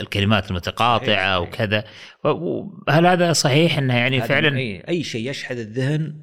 الكلمات 0.00 0.50
المتقاطعة 0.50 1.06
صحيح، 1.06 1.18
صحيح. 1.18 1.36
وكذا. 1.64 1.84
و- 2.24 2.28
و- 2.28 2.84
هل 2.88 3.06
هذا 3.06 3.32
صحيح 3.32 3.78
إنه 3.78 3.96
يعني 3.96 4.20
فعلا 4.22 4.58
اي 4.58 4.82
أي 4.88 5.02
شيء 5.02 5.30
يشحذ 5.30 5.58
الذهن 5.58 6.14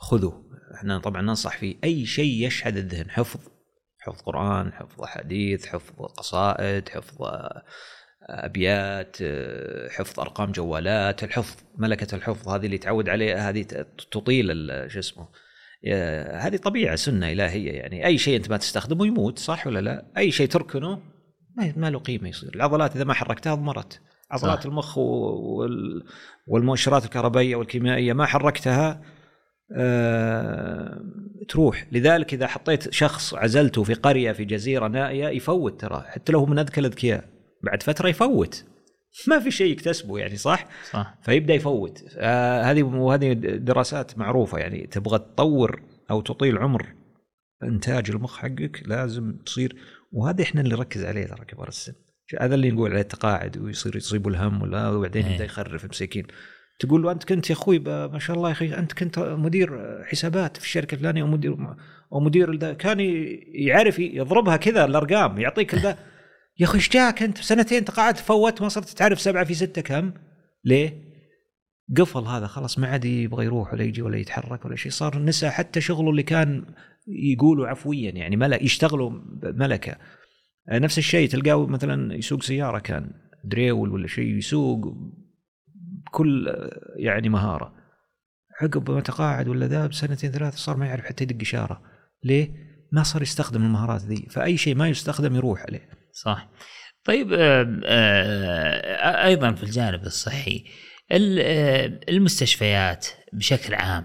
خذوه. 0.00 0.44
إحنا 0.74 0.98
طبعا 0.98 1.22
ننصح 1.22 1.56
فيه. 1.58 1.76
أي 1.84 2.06
شيء 2.06 2.46
يشحذ 2.46 2.76
الذهن 2.76 3.10
حفظ 3.10 3.40
حفظ 4.00 4.20
قرآن 4.22 4.72
حفظ 4.72 5.02
أحاديث 5.02 5.66
حفظ 5.66 5.92
قصائد 6.18 6.88
حفظ 6.88 7.22
آه، 7.22 7.62
أبيات 8.28 9.16
آه، 9.22 9.88
حفظ 9.88 10.20
أرقام 10.20 10.52
جوالات 10.52 11.24
الحفظ 11.24 11.56
ملكة 11.78 12.14
الحفظ 12.14 12.48
هذه 12.48 12.66
اللي 12.66 12.78
تعود 12.78 13.08
عليها 13.08 13.48
هذه 13.50 13.62
تطيل 14.10 14.46
شو 14.90 14.98
اسمه 14.98 15.28
هذه 16.34 16.56
طبيعة 16.56 16.96
سنة 16.96 17.32
إلهية 17.32 17.72
يعني. 17.72 18.06
أي 18.06 18.18
شيء 18.18 18.36
أنت 18.36 18.50
ما 18.50 18.56
تستخدمه 18.56 19.06
يموت 19.06 19.38
صح 19.38 19.66
ولا 19.66 19.80
لا؟ 19.80 20.06
أي 20.16 20.30
شيء 20.30 20.48
تركنه 20.48 20.98
ما 21.76 21.90
له 21.90 21.98
قيمة 21.98 22.28
يصير. 22.28 22.54
العضلات 22.54 22.96
إذا 22.96 23.04
ما 23.04 23.14
حركتها 23.14 23.52
اضمرت 23.52 24.00
عضلات 24.30 24.58
صح. 24.58 24.66
المخ 24.66 24.98
والمؤشرات 26.46 27.04
الكهربائية 27.04 27.56
والكيميائية 27.56 28.12
ما 28.12 28.26
حركتها 28.26 29.02
آه 29.76 31.00
تروح. 31.48 31.86
لذلك 31.92 32.34
إذا 32.34 32.46
حطيت 32.46 32.92
شخص 32.92 33.34
عزلته 33.34 33.82
في 33.82 33.94
قرية 33.94 34.32
في 34.32 34.44
جزيرة 34.44 34.88
نائية 34.88 35.28
يفوت 35.28 35.80
ترى. 35.80 36.04
حتى 36.08 36.32
لو 36.32 36.38
هو 36.38 36.46
من 36.46 36.58
أذكى 36.58 36.80
الأذكياء 36.80 37.24
بعد 37.62 37.82
فترة 37.82 38.08
يفوت. 38.08 38.64
ما 39.28 39.38
في 39.38 39.50
شيء 39.50 39.72
يكتسبه 39.72 40.18
يعني 40.18 40.36
صح؟ 40.36 40.66
صح. 40.90 41.14
فيبدأ 41.22 41.54
يفوت. 41.54 42.04
آه 42.16 42.62
هذه 42.62 42.82
وهذه 42.82 43.32
دراسات 43.32 44.18
معروفة 44.18 44.58
يعني 44.58 44.86
تبغى 44.86 45.18
تطور 45.18 45.82
أو 46.10 46.20
تطيل 46.20 46.58
عمر 46.58 46.86
إنتاج 47.62 48.10
المخ 48.10 48.38
حقك 48.38 48.82
لازم 48.86 49.36
تصير 49.46 49.76
وهذا 50.12 50.42
إحنا 50.42 50.60
اللي 50.60 50.74
نركز 50.76 51.04
عليه 51.04 51.26
ترى 51.26 51.44
كبار 51.44 51.68
السن. 51.68 51.92
هذا 52.40 52.54
اللي 52.54 52.70
نقول 52.70 52.90
عليه 52.90 53.00
التقاعد 53.00 53.58
ويصير 53.58 53.96
يصيبه 53.96 54.30
الهم 54.30 54.62
ولا 54.62 54.88
وبعدين 54.88 55.24
إيه. 55.24 55.32
يبدا 55.32 55.44
يخرف 55.44 55.84
مسكين 55.84 56.26
تقول 56.78 57.02
له 57.02 57.12
أنت 57.12 57.24
كنت 57.24 57.50
يا 57.50 57.54
أخوي 57.54 57.78
ما 57.78 58.18
شاء 58.18 58.36
الله 58.36 58.48
يا 58.48 58.52
أخي 58.52 58.74
أنت 58.74 58.92
كنت 58.92 59.18
مدير 59.18 59.80
حسابات 60.04 60.56
في 60.56 60.64
الشركة 60.64 60.94
الفلانية 60.94 61.22
أو 61.22 61.26
مدير 61.26 61.56
أو 62.12 62.20
مدير 62.20 62.72
كان 62.72 62.96
يعرف 63.54 63.98
يضربها 63.98 64.56
كذا 64.56 64.84
الأرقام 64.84 65.38
يعطيك 65.38 65.74
الدا 65.74 65.98
يا 66.58 66.64
أخي 66.66 66.74
إيش 66.74 66.88
جاك 66.88 67.22
أنت؟ 67.22 67.38
سنتين 67.38 67.84
تقاعدت 67.84 68.18
فوت 68.18 68.62
ما 68.62 68.68
صرت 68.68 68.88
تعرف 68.88 69.20
سبعة 69.20 69.44
في 69.44 69.54
ستة 69.54 69.82
كم؟ 69.82 70.12
ليه؟ 70.64 71.04
قفل 71.96 72.20
هذا 72.20 72.46
خلاص 72.46 72.78
ما 72.78 72.86
عاد 72.88 73.04
يبغى 73.04 73.44
يروح 73.44 73.72
ولا 73.72 73.84
يجي 73.84 74.02
ولا 74.02 74.16
يتحرك 74.16 74.64
ولا 74.64 74.76
شيء. 74.76 74.92
صار 74.92 75.18
نسى 75.18 75.50
حتى 75.50 75.80
شغله 75.80 76.10
اللي 76.10 76.22
كان 76.22 76.64
يقولوا 77.06 77.68
عفويا 77.68 78.10
يعني 78.10 78.36
ملك 78.36 78.62
يشتغلوا 78.62 79.10
ملكه 79.42 79.96
آه، 80.68 80.78
نفس 80.78 80.98
الشيء 80.98 81.28
تلقاه 81.28 81.66
مثلا 81.66 82.14
يسوق 82.14 82.42
سيارة 82.42 82.78
كان 82.78 83.10
دريول 83.44 83.90
ولا 83.90 84.06
شيء 84.06 84.36
يسوق 84.36 84.96
بكل 86.06 86.48
آه، 86.48 86.94
يعني 86.96 87.28
مهارة. 87.28 87.74
عقب 88.60 88.90
ما 88.90 89.00
تقاعد 89.00 89.48
ولا 89.48 89.66
ذا 89.66 89.86
بسنتين 89.86 90.30
ثلاث 90.30 90.56
صار 90.56 90.76
ما 90.76 90.86
يعرف 90.86 91.04
حتى 91.04 91.24
يدق 91.24 91.40
إشارة. 91.40 91.82
ليه؟ 92.24 92.50
ما 92.92 93.02
صار 93.02 93.22
يستخدم 93.22 93.64
المهارات 93.64 94.02
ذي. 94.02 94.26
فأي 94.30 94.56
شيء 94.56 94.74
ما 94.74 94.88
يستخدم 94.88 95.36
يروح 95.36 95.62
عليه. 95.62 96.03
صح. 96.14 96.48
طيب 97.04 97.32
آه، 97.32 97.80
آه، 97.84 99.26
أيضا 99.26 99.52
في 99.52 99.62
الجانب 99.62 100.02
الصحي 100.06 100.64
ال- 101.12 101.38
آه، 101.42 102.00
المستشفيات 102.10 103.06
بشكل 103.32 103.74
عام 103.74 104.04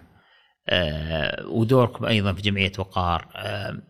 آه، 0.69 1.47
ودوركم 1.47 2.05
أيضا 2.05 2.33
في 2.33 2.41
جمعية 2.41 2.71
وقار 2.79 3.29
آه، 3.35 3.81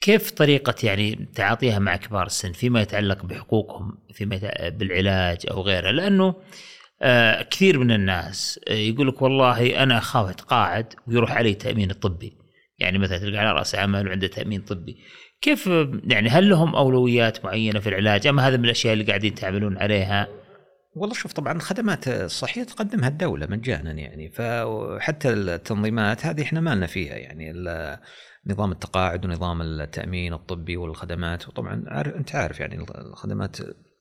كيف 0.00 0.30
طريقة 0.30 0.74
يعني 0.82 1.28
تعاطيها 1.34 1.78
مع 1.78 1.96
كبار 1.96 2.26
السن 2.26 2.52
فيما 2.52 2.82
يتعلق 2.82 3.24
بحقوقهم 3.24 3.98
فيما 4.12 4.40
بالعلاج 4.68 5.38
أو 5.50 5.62
غيره؟ 5.62 5.90
لأنه 5.90 6.34
آه، 7.02 7.42
كثير 7.42 7.78
من 7.78 7.90
الناس 7.92 8.60
آه، 8.68 8.72
يقول 8.72 9.08
لك 9.08 9.22
والله 9.22 9.82
أنا 9.82 9.98
أخاف 9.98 10.28
أتقاعد 10.30 10.94
ويروح 11.06 11.32
علي 11.32 11.50
التامين 11.50 11.90
الطبي 11.90 12.38
يعني 12.78 12.98
مثلا 12.98 13.18
تلقى 13.18 13.38
على 13.38 13.52
رأس 13.52 13.74
عمل 13.74 14.08
وعنده 14.08 14.26
تأمين 14.26 14.60
طبي. 14.60 14.96
كيف 15.42 15.66
يعني 16.04 16.28
هل 16.28 16.48
لهم 16.48 16.76
أولويات 16.76 17.44
معينة 17.44 17.80
في 17.80 17.88
العلاج؟ 17.88 18.26
أم 18.26 18.40
هذا 18.40 18.56
من 18.56 18.64
الأشياء 18.64 18.92
اللي 18.92 19.04
قاعدين 19.04 19.34
تعملون 19.34 19.78
عليها؟ 19.78 20.28
والله 20.94 21.14
شوف 21.14 21.32
طبعا 21.32 21.52
الخدمات 21.52 22.08
الصحية 22.08 22.64
تقدمها 22.64 23.08
الدولة 23.08 23.46
مجانا 23.46 23.92
يعني 23.92 24.30
فحتى 24.30 25.32
التنظيمات 25.32 26.26
هذه 26.26 26.42
إحنا 26.42 26.60
ما 26.60 26.74
لنا 26.74 26.86
فيها 26.86 27.16
يعني 27.16 27.52
نظام 28.46 28.72
التقاعد 28.72 29.24
ونظام 29.24 29.62
التأمين 29.62 30.32
الطبي 30.32 30.76
والخدمات 30.76 31.48
وطبعا 31.48 31.84
عارف 31.86 32.14
أنت 32.14 32.34
عارف 32.34 32.60
يعني 32.60 32.84
الخدمات 32.98 33.56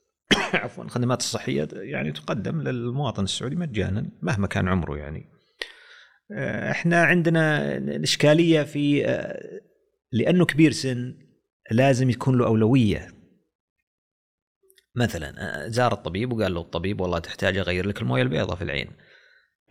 عفوا 0.53 0.83
الخدمات 0.83 1.19
الصحية 1.19 1.67
يعني 1.73 2.11
تقدم 2.11 2.61
للمواطن 2.61 3.23
السعودي 3.23 3.55
مجانا 3.55 4.09
مهما 4.21 4.47
كان 4.47 4.67
عمره 4.67 4.97
يعني. 4.97 5.25
آه، 6.31 6.71
إحنا 6.71 7.03
عندنا 7.03 7.77
الاشكاليه 7.77 8.63
في 8.63 9.05
آه، 9.05 9.61
لأنه 10.11 10.45
كبير 10.45 10.71
سن 10.71 11.30
لازم 11.71 12.09
يكون 12.09 12.37
له 12.37 12.45
أولوية. 12.45 13.07
مثلا 14.95 15.69
زار 15.69 15.93
الطبيب 15.93 16.33
وقال 16.33 16.53
له 16.53 16.61
الطبيب 16.61 17.01
والله 17.01 17.19
تحتاج 17.19 17.57
أغير 17.57 17.87
لك 17.87 18.01
الموية 18.01 18.21
البيضاء 18.21 18.55
في 18.55 18.63
العين. 18.63 18.91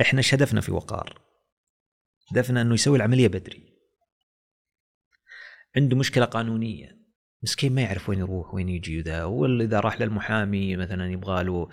إحنا 0.01 0.19
إيش 0.19 0.35
هدفنا 0.35 0.61
في 0.61 0.73
وقار. 0.73 1.21
هدفنا 2.33 2.63
إنه 2.63 2.75
يسوي 2.75 2.97
العملية 2.97 3.29
بدري. 3.29 3.71
عنده 5.77 5.97
مشكلة 5.97 6.25
قانونية. 6.25 7.01
مسكين 7.43 7.75
ما 7.75 7.83
يعرف 7.83 8.09
وين 8.09 8.19
يروح 8.19 8.55
وين 8.55 8.69
يجي 8.69 9.01
ذا. 9.01 9.25
ولا 9.25 9.65
اذا 9.65 9.81
راح 9.81 10.01
للمحامي 10.01 10.77
مثلا 10.77 11.13
يبغى 11.13 11.45
له 11.45 11.69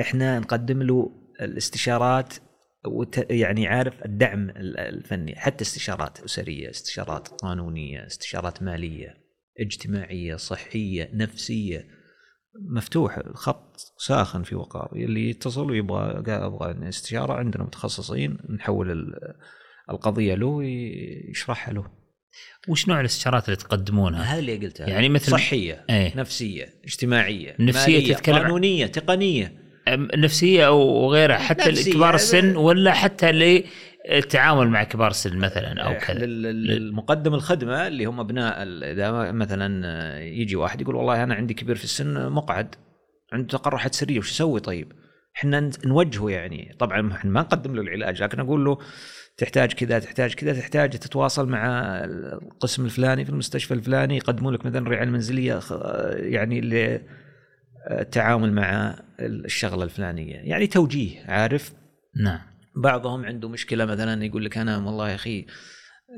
إحنا 0.00 0.38
نقدم 0.38 0.82
له 0.82 1.10
الاستشارات 1.40 2.34
وت... 2.86 3.30
يعني 3.30 3.66
عارف 3.66 4.04
الدعم 4.04 4.50
ال- 4.50 4.78
الفني. 4.78 5.36
حتى 5.36 5.62
استشارات 5.62 6.20
أسرية 6.20 6.70
استشارات 6.70 7.28
قانونية 7.28 8.06
استشارات 8.06 8.62
مالية. 8.62 9.29
اجتماعية 9.60 10.36
صحية 10.36 11.10
نفسية. 11.14 11.86
مفتوح 12.70 13.18
الخط 13.18 13.76
ساخن 13.98 14.42
في 14.42 14.54
وقار. 14.54 14.92
اللي 14.96 15.30
يتصل 15.30 15.70
ويبغى 15.70 16.22
أبغى 16.28 16.88
استشارة 16.88 17.32
عندنا 17.32 17.62
متخصصين 17.64 18.38
نحول 18.50 18.90
ال- 18.90 19.14
القضية 19.90 20.34
له 20.34 20.46
ويشرحها 20.46 21.74
له. 21.74 21.84
وش 22.68 22.88
نوع 22.88 23.00
الاستشارات 23.00 23.44
اللي 23.44 23.56
تقدمونها؟ 23.56 24.22
هذا 24.22 24.38
اللي 24.38 24.56
قلتها. 24.56 24.88
يعني 24.88 25.08
مثل- 25.08 25.32
صحية 25.32 25.84
إيه. 25.90 26.16
نفسية 26.16 26.74
اجتماعية 26.84 27.56
نفسية 27.60 27.96
مالية، 27.98 28.14
تتكلم 28.14 28.34
قانونية 28.36 28.86
تقنية. 28.86 29.60
نفسية 30.16 30.66
أو 30.66 31.12
غيرها 31.12 31.38
حتى 31.38 31.70
نفسية. 31.70 31.90
لكبار 31.92 32.14
السن 32.14 32.56
ولا 32.56 32.92
حتى 32.92 33.32
للتعامل 34.08 34.68
مع 34.68 34.84
كبار 34.84 35.10
السن 35.10 35.36
مثلا 35.38 35.82
أو 35.82 35.98
كذا. 35.98 36.18
لل- 36.18 36.42
لل- 36.42 36.70
المقدم 36.76 37.34
الخدمة 37.34 37.86
اللي 37.86 38.04
هم 38.04 38.20
أبناء 38.20 38.62
إذا 38.62 39.32
مثلا 39.32 40.18
يجي 40.22 40.56
واحد 40.56 40.80
يقول 40.80 40.94
والله 40.94 41.22
أنا 41.22 41.34
عندي 41.34 41.54
كبير 41.54 41.76
في 41.76 41.84
السن 41.84 42.28
مقعد 42.32 42.74
عنده 43.32 43.48
تقرحات 43.48 43.94
سرية 43.94 44.18
وش 44.18 44.30
أسوي 44.30 44.60
طيب؟ 44.60 44.92
إحنا 45.36 45.70
نوجهه 45.84 46.30
يعني. 46.30 46.76
طبعا 46.78 47.12
إحنا 47.12 47.30
ما 47.30 47.40
نقدم 47.40 47.74
له 47.74 47.82
العلاج 47.82 48.22
لكن 48.22 48.40
أقول 48.40 48.64
له 48.64 48.78
تحتاج 49.36 49.72
كذا 49.72 49.98
تحتاج 49.98 50.34
كذا 50.34 50.52
تحتاج 50.60 50.90
تتواصل 50.90 51.48
مع 51.48 51.68
القسم 52.04 52.84
الفلاني 52.84 53.24
في 53.24 53.30
المستشفى 53.30 53.74
الفلاني 53.74 54.16
يقدموا 54.16 54.52
لك 54.52 54.66
مثلا 54.66 54.86
الرعايه 54.86 55.04
المنزليه 55.04 55.58
خ- 55.58 55.82
يعني 56.16 56.60
للتعامل 57.90 58.52
مع 58.52 58.96
الشغلة 59.20 59.84
الفلانية. 59.84 60.34
يعني 60.34 60.66
توجيه 60.66 61.24
عارف؟ 61.26 61.72
نعم. 62.24 62.40
بعضهم 62.76 63.24
عنده 63.24 63.48
مشكلة 63.48 63.84
مثلا 63.84 64.24
يقول 64.24 64.44
لك 64.44 64.58
أنا 64.58 64.78
والله 64.78 65.10
يا 65.10 65.14
أخي 65.14 65.46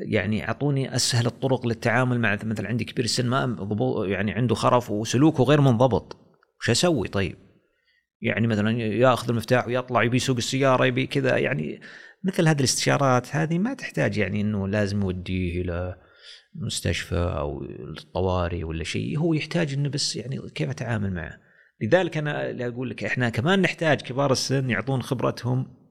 يعني 0.06 0.48
أعطوني 0.48 0.96
أسهل 0.96 1.26
الطرق 1.26 1.66
للتعامل 1.66 2.20
مع 2.20 2.38
مثلا 2.44 2.68
عندي 2.68 2.84
كبير 2.84 3.04
السن 3.04 3.26
ما 3.26 3.56
يعني 4.08 4.32
عنده 4.32 4.54
خرف 4.54 4.90
وسلوكه 4.90 5.44
غير 5.44 5.60
منضبط. 5.60 6.16
وش 6.60 6.70
أسوي 6.70 7.08
طيب؟ 7.08 7.36
يعني 8.20 8.46
مثلا 8.46 8.70
يأخذ 8.78 9.28
المفتاح 9.28 9.66
ويطلع 9.66 10.02
يبي 10.02 10.16
يسوق 10.16 10.36
السيارة 10.36 10.86
يبي 10.86 11.06
كذا 11.06 11.38
يعني 11.38 11.80
مثل 12.24 12.48
هذه 12.48 12.58
الاستشارات 12.58 13.36
هذه 13.36 13.58
ما 13.58 13.74
تحتاج 13.74 14.18
يعني 14.18 14.40
إنه 14.40 14.68
لازم 14.68 15.02
يوديه 15.02 15.60
إلى 15.60 15.96
مستشفى 16.54 17.16
أو 17.16 17.62
الطوارئ 17.98 18.62
ولا 18.64 18.84
شيء. 18.84 19.18
هو 19.18 19.34
يحتاج 19.34 19.72
إنه 19.72 19.88
بس 19.88 20.16
يعني 20.16 20.40
كيف 20.54 20.70
أتعامل 20.70 21.14
معه؟ 21.14 21.38
لذلك 21.80 22.16
أنا 22.16 22.66
أقول 22.66 22.90
لك 22.90 23.04
إحنا 23.04 23.28
كمان 23.28 23.62
نحتاج 23.62 24.00
كبار 24.00 24.32
السن 24.32 24.70
يعطون 24.70 25.02
خبرتهم 25.02 25.81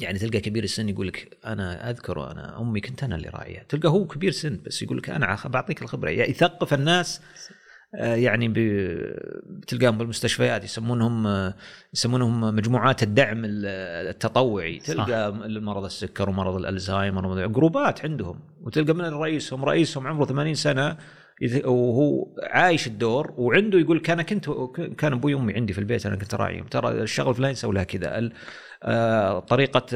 يعني 0.00 0.18
تلقى 0.18 0.40
كبير 0.40 0.64
السن 0.64 0.88
يقول 0.88 1.08
لك 1.08 1.38
أنا 1.46 1.90
أذكر 1.90 2.30
أنا 2.30 2.60
أمي 2.60 2.80
كنت 2.80 3.04
أنا 3.04 3.16
اللي 3.16 3.28
راعيها 3.28 3.62
تلقى 3.68 3.88
هو 3.88 4.06
كبير 4.06 4.30
سن 4.30 4.60
بس 4.66 4.82
يقول 4.82 4.98
لك 4.98 5.10
أنا 5.10 5.38
بعطيك 5.44 5.82
الخبرة. 5.82 6.10
يعني 6.10 6.30
يثقف 6.30 6.74
الناس 6.74 7.20
آه، 7.94 8.14
يعني 8.14 8.48
بتلقاهم 8.48 9.98
بالمستشفيات 9.98 10.64
يسمونهم 10.64 11.26
آه، 11.26 11.54
يسمونهم 11.94 12.40
مجموعات 12.40 13.02
الدعم 13.02 13.42
التطوعي. 13.44 14.78
تلقى 14.78 15.32
مرض 15.48 15.84
السكر 15.84 16.28
ومرض 16.30 16.56
الألزهايمر 16.56 17.46
جروبات 17.46 18.04
عندهم. 18.04 18.40
وتلقى 18.60 18.94
من 18.94 19.04
رئيسهم 19.04 19.64
رئيسهم 19.64 20.06
عمره 20.06 20.24
80 20.24 20.54
سنة 20.54 20.96
وهو 21.64 22.26
عايش 22.42 22.86
الدور 22.86 23.34
وعنده 23.36 23.78
يقول 23.78 24.00
كان 24.00 24.22
كنت 24.22 24.50
كان 24.98 25.12
أبوي 25.12 25.34
وأمي 25.34 25.54
عندي 25.54 25.72
في 25.72 25.78
البيت 25.78 26.06
أنا 26.06 26.16
كنت 26.16 26.34
راعيهم 26.34 26.66
ترى 26.66 27.02
الشغل 27.02 27.30
الفلاني 27.30 27.54
سوى 27.54 27.74
لها 27.74 27.84
كذا. 27.84 28.30
طريقة 29.48 29.86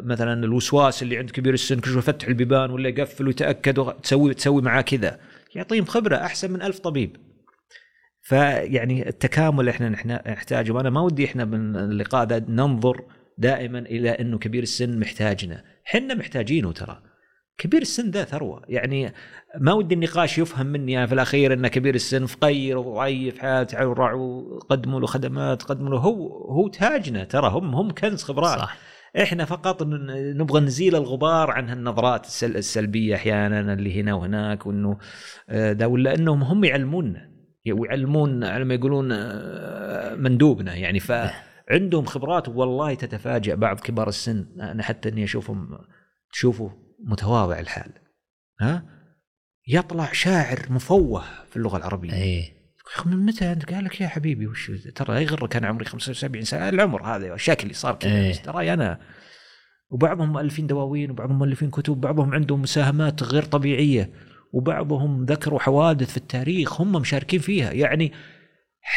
مثلا 0.00 0.44
الوسواس 0.44 1.02
اللي 1.02 1.18
عند 1.18 1.30
كبير 1.30 1.54
السن 1.54 1.80
كل 1.80 1.90
شوي 1.90 1.98
يفتح 1.98 2.28
البيبان 2.28 2.70
ولا 2.70 2.88
يقفل 2.88 3.26
ويتأكد 3.26 3.92
تسوي 4.02 4.34
تسوي 4.34 4.62
معاه 4.62 4.82
كذا. 4.82 5.20
يعطيهم 5.54 5.84
خبرة 5.84 6.16
أحسن 6.16 6.50
من 6.50 6.62
ألف 6.62 6.78
طبيب. 6.78 7.16
فيعني 8.22 9.08
التكامل 9.08 9.68
إحنا 9.68 9.88
نحتاجه. 10.28 10.72
وأنا 10.72 10.90
ما 10.90 11.00
ودي 11.00 11.24
إحنا 11.24 11.44
من 11.44 11.76
اللقاء 11.76 12.24
ده 12.24 12.44
ننظر 12.48 13.04
دائما 13.38 13.78
إلى 13.78 14.10
إنه 14.10 14.38
كبير 14.38 14.62
السن 14.62 15.00
محتاجنا. 15.00 15.64
حنا 15.84 16.14
محتاجينه 16.14 16.72
ترى. 16.72 17.02
كبير 17.60 17.82
السن 17.82 18.10
ذا 18.10 18.24
ثروة. 18.24 18.62
يعني 18.68 19.12
ما 19.60 19.72
ودي 19.72 19.94
النقاش 19.94 20.38
يفهم 20.38 20.66
مني 20.66 21.06
في 21.06 21.14
الأخير 21.14 21.52
إن 21.52 21.66
كبير 21.66 21.94
السن 21.94 22.26
فقير 22.26 22.78
وضعيف 22.78 23.38
حالته 23.38 23.86
وقدموا 23.86 25.00
له 25.00 25.06
خدمات 25.06 25.62
قدموا 25.62 25.90
له 25.90 25.98
هو 25.98 26.44
هو 26.52 26.68
تاجنا 26.68 27.24
ترى 27.24 27.48
هم 27.48 27.74
هم 27.74 27.90
كنز 27.90 28.22
خبرات. 28.22 28.58
صح. 28.58 28.76
إحنا 29.22 29.44
فقط 29.44 29.82
نبغى 30.36 30.60
نزيل 30.60 30.96
الغبار 30.96 31.50
عن 31.50 31.68
هالنظرات 31.68 32.26
السلبية 32.42 33.14
أحيانا 33.14 33.72
اللي 33.72 34.00
هنا 34.00 34.14
وهناك 34.14 34.66
وإنه 34.66 34.98
آه، 35.48 35.72
ده 35.72 35.88
ولا 35.88 36.14
إنهم 36.14 36.42
هم 36.42 36.64
يعلمونا 36.64 37.30
ويعلمون 37.72 38.44
على 38.44 38.64
ما 38.64 38.74
يقولون 38.74 39.08
آه، 39.12 40.14
مندوبنا. 40.14 40.74
يعني 40.74 41.00
فعندهم 41.00 42.04
خبرات 42.04 42.48
والله 42.48 42.94
تتفاجأ 42.94 43.54
بعض 43.54 43.80
كبار 43.80 44.08
السن. 44.08 44.46
أنا 44.60 44.82
حتى 44.82 45.08
إني 45.08 45.24
أشوفهم 45.24 45.78
تشوفوا 46.32 46.70
متواضع 47.06 47.58
الحال. 47.58 47.92
ها؟ 48.60 48.82
يطلع 49.68 50.12
شاعر 50.12 50.66
مفوه 50.70 51.24
في 51.50 51.56
اللغة 51.56 51.76
العربية. 51.76 52.12
إيه. 52.12 52.60
من 53.06 53.26
متى 53.26 53.52
أنت؟ 53.52 53.72
قال 53.72 53.84
لك 53.84 54.00
يا 54.00 54.08
حبيبي 54.08 54.46
وش 54.46 54.70
ترى 54.70 55.22
يغرك 55.22 55.56
أنا 55.56 55.66
عمري 55.66 55.84
75 55.84 56.44
سنة 56.44 56.68
العمر 56.68 57.02
هذا 57.02 57.36
شكلي 57.36 57.74
صار 57.74 57.94
كذا 57.94 58.12
إيه. 58.12 58.34
ترى 58.34 58.72
أنا. 58.72 59.00
وبعضهم 59.90 60.32
مؤلفين 60.32 60.66
دواوين 60.66 61.10
وبعضهم 61.10 61.38
مؤلفين 61.38 61.70
كتب 61.70 62.00
بعضهم 62.00 62.34
عندهم 62.34 62.62
مساهمات 62.62 63.22
غير 63.22 63.42
طبيعية 63.42 64.10
وبعضهم 64.52 65.24
ذكروا 65.24 65.58
حوادث 65.58 66.10
في 66.10 66.16
التاريخ 66.16 66.80
هم 66.80 66.92
مشاركين 66.92 67.40
فيها. 67.40 67.72
يعني 67.72 68.12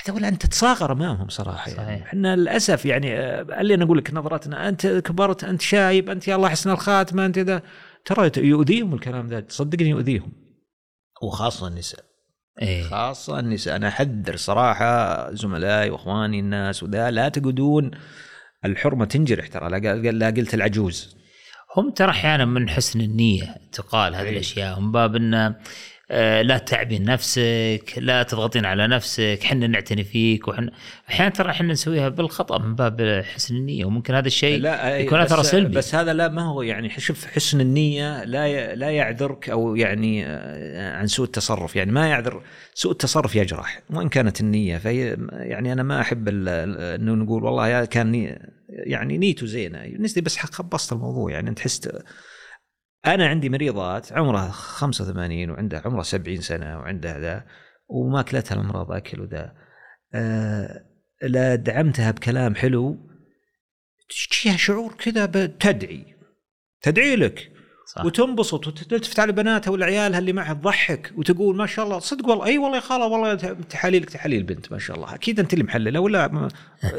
هذول 0.06 0.26
أنت 0.26 0.46
تتصاغر 0.46 0.92
أمامهم 0.92 1.30
صراحة 1.30 1.72
يعني. 1.72 1.78
صحيح. 1.78 1.90
يعني 1.90 2.04
إحنا 2.04 2.36
للأسف 2.36 2.86
يعني 2.86 3.20
اللي 3.42 3.74
أنا 3.74 3.84
أقول 3.84 3.98
لك 3.98 4.14
نظرتنا 4.14 4.70
أنت 4.70 4.88
كبرت 4.88 5.44
أنت 5.44 5.62
شايب 5.62 6.10
أنت 6.10 6.28
يا 6.28 6.36
الله 6.36 6.50
حسن 6.50 6.70
الخاتمه 6.70 7.26
أنت 7.26 7.40
ذا. 7.40 7.62
ترى 8.06 8.32
يؤذيهم 8.38 8.94
الكلام 8.94 9.28
ذا. 9.28 9.46
صدقني 9.50 9.90
يؤذيهم. 9.90 10.32
وخاصة 11.24 11.68
النساء. 11.68 12.06
إيه؟ 12.62 12.84
خاصة 12.84 13.40
النساء. 13.40 13.76
أنا 13.76 13.88
أحذر 13.88 14.36
صراحة 14.36 15.34
زملائي 15.34 15.90
وإخواني 15.90 16.40
الناس 16.40 16.84
وذا 16.84 17.12
لا 17.12 17.30
تقعدون 17.30 17.92
الحرمة 18.66 19.06
تنجرح 19.06 19.48
ترى. 19.48 19.80
لا 20.12 20.28
قلت 20.28 20.54
العجوز. 20.54 21.18
هم 21.78 21.92
ترى 21.92 22.10
أحيانا 22.10 22.46
من 22.46 22.70
حسن 22.70 23.02
النية 23.02 23.56
تقال 23.72 24.16
هذه 24.16 24.24
إيه. 24.24 24.30
الأشياء. 24.30 24.80
من 24.80 24.92
باب 24.92 25.16
أنه 25.16 25.48
آه، 25.48 25.56
لا 26.42 26.58
تتعبين 26.58 27.04
نفسك 27.04 27.94
لا 27.98 28.24
تضغطين 28.24 28.66
على 28.66 28.88
نفسك 28.88 29.40
حنا 29.44 29.68
نعتني 29.68 30.04
فيك 30.04 30.48
وحنا 30.48 30.72
أحيانا 31.10 31.30
ترى 31.30 31.50
إحنا 31.50 31.74
نسويها 31.74 32.10
بالخطأ 32.10 32.58
من 32.58 32.76
باب 32.76 33.24
حسن 33.36 33.56
النية 33.56 33.86
وممكن 33.86 34.16
هذا 34.16 34.28
الشيء 34.28 34.60
لا 34.60 34.98
يكون 34.98 35.20
اثر 35.20 35.44
سلبي. 35.44 35.78
بس 35.78 35.96
هذا 35.96 36.14
لا 36.14 36.28
ما 36.28 36.42
هو 36.42 36.62
يعني 36.62 36.90
شوف 36.90 37.26
حسن 37.26 37.62
النية 37.62 38.24
لا 38.24 38.76
لا 38.76 38.90
يعذرك 38.90 39.50
أو 39.50 39.76
يعني 39.76 40.26
آه، 40.26 40.98
عن 40.98 41.08
سوء 41.08 41.26
التصرف. 41.26 41.76
يعني 41.76 41.92
ما 41.92 42.08
يعذر 42.08 42.42
سوء 42.74 42.92
التصرف 42.92 43.36
يجرح 43.36 43.82
وإن 43.90 44.10
كانت 44.10 44.42
النية 44.42 44.78
فهي 44.78 45.18
يعني 45.32 45.74
أنا 45.74 45.84
ما 45.84 46.02
أحب 46.02 46.28
إنه 46.28 47.14
نقول 47.14 47.44
والله 47.44 47.68
يا 47.68 47.86
كان 47.86 48.38
يعني 48.70 49.18
نيته 49.18 49.46
زينة. 49.46 49.80
بس 50.22 50.38
خبصت 50.38 50.94
الموضوع 50.94 51.32
يعني 51.32 51.54
تحس 51.54 51.90
أنا 53.06 53.28
عندي 53.28 53.50
مريضات 53.50 54.14
عمرها 54.14 54.52
85 54.52 55.50
وعندها 55.50 55.82
عمرها 55.86 56.04
70 56.04 56.42
سنة 56.42 56.78
وعندها 56.78 57.20
ذا 57.20 57.46
وماكلتها 57.88 58.56
الأمراض 58.56 58.92
أكل 58.92 59.22
وذا. 59.22 59.54
أه 60.14 60.86
لا 61.22 61.56
دعمتها 61.56 62.12
بكلام 62.12 62.56
حلو. 62.56 62.98
تجيها 64.32 64.58
شعور 64.58 64.94
كذا 64.94 65.26
تدعي 65.46 66.06
تدعي 66.82 67.16
لك. 67.16 67.50
صح. 67.88 68.06
وتنبسط 68.06 68.68
وتلتفت 68.68 69.20
على 69.20 69.32
بناتها 69.32 69.72
ولا 69.72 69.86
عيالها 69.86 70.20
اللي 70.20 70.34
معها 70.34 70.54
تضحك 70.54 71.14
وتقول 71.18 71.56
ما 71.56 71.66
شاء 71.66 71.86
الله 71.86 72.00
صدق 72.00 72.30
والله 72.30 72.46
أي 72.46 72.58
والله 72.58 72.76
يا 72.76 72.82
خالة 72.82 73.06
والله 73.06 73.36
تحاليلك 73.70 74.10
تحاليل 74.10 74.44
بنت 74.44 74.72
ما 74.72 74.80
شاء 74.80 74.98
الله. 74.98 75.16
أكيد 75.16 75.40
أنت 75.40 75.54
اللي 75.54 75.64
محللة 75.64 76.00
ولا 76.00 76.50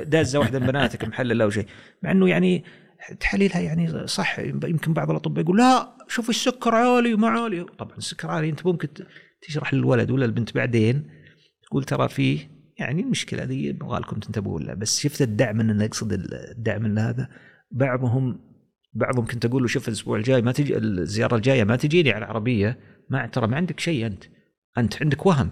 دازة 0.02 0.38
واحدة 0.38 0.58
من 0.58 0.66
بناتك 0.66 1.04
محللة 1.04 1.44
أو 1.44 1.50
شيء. 1.50 1.66
مع 2.02 2.10
إنه 2.10 2.28
يعني 2.28 2.64
تحاليلها 3.20 3.60
يعني 3.60 4.06
صح 4.06 4.38
يمكن 4.38 4.92
بعض 4.92 5.10
الأطباء 5.10 5.44
يقول 5.44 5.58
لا 5.58 5.96
شوف 6.08 6.30
السكر 6.30 6.74
عالي 6.74 7.14
وما 7.14 7.28
عالي. 7.28 7.64
طبعا 7.64 7.96
السكر 7.96 8.28
عالي 8.28 8.48
أنت 8.48 8.66
ممكن 8.66 8.88
تشرح 9.42 9.74
للولد 9.74 10.10
ولا 10.10 10.24
البنت 10.24 10.54
بعدين 10.54 11.10
تقول 11.66 11.84
ترى 11.84 12.08
فيه 12.08 12.50
يعني 12.78 13.02
المشكلة 13.02 13.44
ذي 13.44 13.64
يبغى 13.64 14.00
لكم 14.00 14.20
تنتبهوا 14.20 14.60
لها. 14.60 14.74
بس 14.74 15.00
شفت 15.00 15.22
الدعم 15.22 15.60
إن 15.60 15.82
اقصد 15.82 16.12
الدعم 16.12 16.98
هذا 16.98 17.28
بعضهم 17.70 18.40
بعضهم 18.94 19.26
كنت 19.26 19.44
أقول 19.44 19.62
له 19.62 19.68
شوف 19.68 19.88
الأسبوع 19.88 20.18
الجاي 20.18 20.42
ما 20.42 20.52
تجي 20.52 20.76
الزيارة 20.76 21.36
الجاية 21.36 21.64
ما 21.64 21.76
تجيني 21.76 22.10
على 22.10 22.24
العربية 22.24 22.78
ما 23.10 23.26
ترى 23.26 23.46
ما 23.46 23.56
عندك 23.56 23.80
شيء 23.80 24.06
أنت. 24.06 24.24
أنت 24.78 25.02
عندك 25.02 25.26
وهم. 25.26 25.50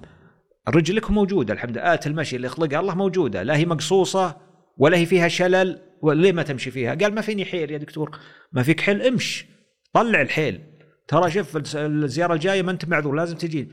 رجلك 0.69 1.11
موجودة 1.11 1.55
الحمد 1.55 1.71
لله. 1.71 1.95
آت 1.95 2.07
المشي 2.07 2.37
اللي 2.37 2.49
خلقها 2.49 2.81
الله 2.81 2.95
موجودة. 2.95 3.43
لا 3.43 3.57
هي 3.57 3.67
مقصوصة 3.67 4.37
ولا 4.77 4.97
هي 4.97 5.07
فيها 5.07 5.29
شلل. 5.29 5.79
وليه 6.03 6.33
ما 6.33 6.43
تمشي 6.43 6.71
فيها؟ 6.71 6.95
قال 6.95 7.15
ما 7.15 7.21
فيني 7.21 7.45
حيل 7.45 7.71
يا 7.71 7.79
دكتور 7.79 8.19
ما 8.53 8.63
فيك 8.63 8.81
حيل 8.81 9.03
امش 9.03 9.47
طلع 9.93 10.21
الحيل. 10.21 10.61
ترى 11.09 11.31
شوف 11.31 11.77
الزيارة 11.77 12.35
الجاية 12.35 12.63
ما 12.63 12.71
انت 12.71 12.85
معذور 12.85 13.15
لازم 13.15 13.37
تجي. 13.37 13.69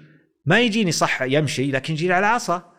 ما 0.46 0.60
يجيني 0.60 0.92
صح 0.92 1.22
يمشي 1.22 1.72
لكن 1.72 1.94
يجيني 1.94 2.14
على 2.14 2.26
عصا. 2.26 2.74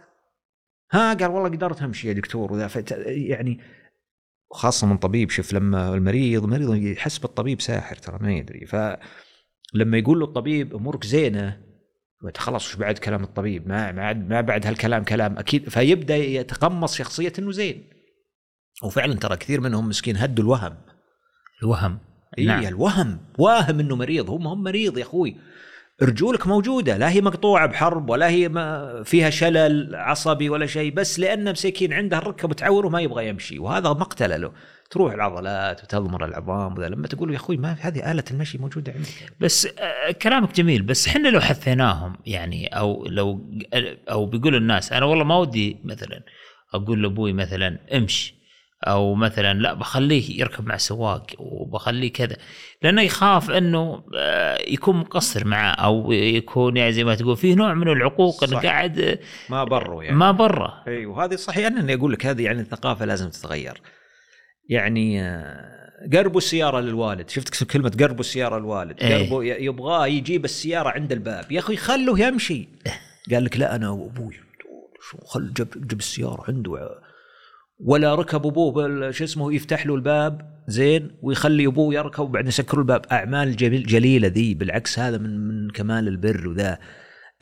ها 0.93 1.15
قال 1.15 1.31
والله 1.31 1.49
قدرت 1.49 1.83
أمشي 1.83 2.09
يا 2.09 2.13
دكتور 2.13 2.53
وذا 2.53 2.71
يعني 3.07 3.61
خاصة 4.53 4.87
من 4.87 4.97
طبيب 4.97 5.31
شوف 5.31 5.53
لما 5.53 5.95
المريض 5.95 6.45
مريض 6.45 6.75
يحس 6.75 7.19
بالطبيب 7.19 7.61
ساحر 7.61 7.97
ترى 7.97 8.19
ما 8.21 8.33
يدري. 8.33 8.67
فلما 8.67 9.99
يقول 9.99 10.19
له 10.19 10.25
الطبيب 10.25 10.75
أمورك 10.75 11.05
زينة 11.05 11.61
خلاص 12.37 12.67
وش 12.67 12.77
بعد 12.77 12.99
كلام 12.99 13.25
الطبيب؟ 13.25 13.69
ما 13.69 13.93
ما 14.13 14.41
بعد 14.41 14.67
هالكلام 14.67 15.05
كلام 15.05 15.39
أكيد 15.39 15.69
فيبدأ 15.69 16.17
يتقمص 16.17 16.97
شخصية 16.97 17.33
إنه 17.39 17.53
زين. 17.53 18.00
وفعلا 18.85 19.15
ترى 19.15 19.37
كثير 19.37 19.61
منهم 19.61 19.89
مسكين 19.89 20.17
هدوا 20.17 20.45
الوهم. 20.45 20.77
الوهم. 21.63 21.99
اي 22.39 22.45
نعم. 22.45 22.67
الوهم. 22.67 23.19
واهم 23.39 23.81
إنه 23.81 23.97
مريض. 23.97 24.31
هم 24.31 24.47
هم 24.47 24.63
مريض 24.63 24.99
يا 24.99 25.03
أخوي. 25.03 25.37
رجولك 26.03 26.47
موجودة. 26.47 26.97
لا 26.97 27.11
هي 27.11 27.21
مقطوعة 27.21 27.67
بحرب 27.67 28.11
ولا 28.11 28.29
هي 28.29 28.49
ما 28.49 29.03
فيها 29.03 29.31
شلل 29.31 29.95
عصبي 29.95 30.49
ولا 30.49 30.67
شيء 30.67 30.95
بس 30.95 31.21
لأن 31.21 31.53
مسكين 31.53 31.93
عنده 31.93 32.19
الركب 32.19 32.53
تعور 32.53 32.87
وما 32.87 33.01
يبغى 33.01 33.29
يمشي. 33.29 33.59
وهذا 33.59 33.89
مقتله 33.89 34.37
له. 34.37 34.53
تروح 34.91 35.13
العضلات 35.13 35.85
وتضمر 35.85 36.25
العظام 36.25 36.79
وذا. 36.79 36.89
لما 36.89 37.07
تقول 37.07 37.31
يا 37.31 37.37
أخوي 37.37 37.57
ما 37.57 37.75
في 37.75 37.83
هذه 37.83 38.13
آلة 38.13 38.25
المشي 38.31 38.59
موجودة 38.59 38.93
عندك. 38.93 39.33
بس 39.41 39.67
آه 39.67 40.11
كلامك 40.11 40.55
جميل. 40.55 40.83
بس 40.83 41.09
إحنا 41.09 41.29
لو 41.29 41.41
حثيناهم 41.41 42.17
يعني 42.27 42.67
أو 42.67 43.07
لو 43.07 43.51
أو 44.11 44.27
بيقول 44.27 44.55
الناس 44.55 44.93
أنا 44.93 45.07
والله 45.07 45.25
ما 45.25 45.37
ودي 45.37 45.77
مثلا 45.85 46.23
أقول 46.75 47.03
لأبوي 47.03 47.33
مثلا 47.33 47.79
امشي. 47.97 48.40
أو 48.85 49.15
مثلا 49.15 49.55
لا 49.55 49.75
بخليه 49.75 50.41
يركب 50.41 50.67
مع 50.67 50.77
سواق 50.77 51.27
وبخليه 51.39 52.13
كذا 52.13 52.37
لأنه 52.83 53.03
يخاف 53.03 53.51
إنه 53.51 54.05
آه، 54.17 54.59
يكون 54.69 54.97
مقصر 54.97 55.47
معاه 55.47 55.73
أو 55.73 56.13
يكون 56.13 56.77
يعني 56.77 56.93
زي 56.93 57.05
ما 57.05 57.15
تقول 57.15 57.37
فيه 57.37 57.55
نوع 57.55 57.75
من 57.75 57.89
العقوق 57.89 58.45
إنه 58.45 58.61
قاعد 58.61 59.19
ما 59.51 59.65
بره 59.65 60.05
يعني. 60.05 60.17
ما 60.17 60.31
بره. 60.31 60.85
اي 60.87 61.07
وهذه 61.07 61.37
صحيح 61.37 61.67
أنا 61.67 61.95
أقول 61.95 62.13
لك 62.13 62.27
هذه 62.27 62.45
يعني 62.45 62.61
الثقافة 62.61 63.05
لازم 63.05 63.31
تتغير. 63.31 63.81
يعني 64.69 65.23
آه، 65.23 65.81
قربوا 66.13 66.39
السيارة 66.39 66.81
للوالد. 66.81 67.31
شفت 67.31 67.65
كلمة 67.65 67.93
قربوا 68.01 68.21
السيارة 68.21 68.59
للوالد. 68.59 69.03
إيه؟ 69.03 69.17
قربوا 69.17 69.45
يبغاه 69.45 70.07
يجيب 70.07 70.45
السيارة 70.45 70.89
عند 70.89 71.13
الباب. 71.13 71.53
يا 71.53 71.59
أخي 71.59 71.77
خلوه 71.77 72.21
يمشي. 72.21 72.69
قال 73.33 73.45
لك 73.45 73.57
لا 73.57 73.77
أنا 73.77 73.91
وأبوي 73.91 74.35
شو 75.11 75.19
خل 75.19 75.53
جب, 75.53 75.69
جب 75.89 75.99
السيارة 75.99 76.45
عنده. 76.49 77.01
ولا 77.85 78.15
ركب 78.15 78.47
أبوه 78.47 79.11
شو 79.11 79.25
اسمه 79.25 79.55
يفتح 79.55 79.87
له 79.87 79.95
الباب 79.95 80.61
زين 80.69 81.11
ويخلي 81.23 81.67
أبوه 81.67 81.95
يركب 81.95 82.25
وبعدين 82.25 82.49
يسكر 82.49 82.79
الباب. 82.79 83.07
أعمال 83.13 83.57
جميل 83.57 83.87
جليلة 83.87 84.29
ذي. 84.29 84.55
بالعكس 84.55 84.99
هذا 84.99 85.19
من 85.19 85.49
من 85.49 85.71
كمال 85.71 86.09
البر 86.09 86.49
وذا. 86.49 86.79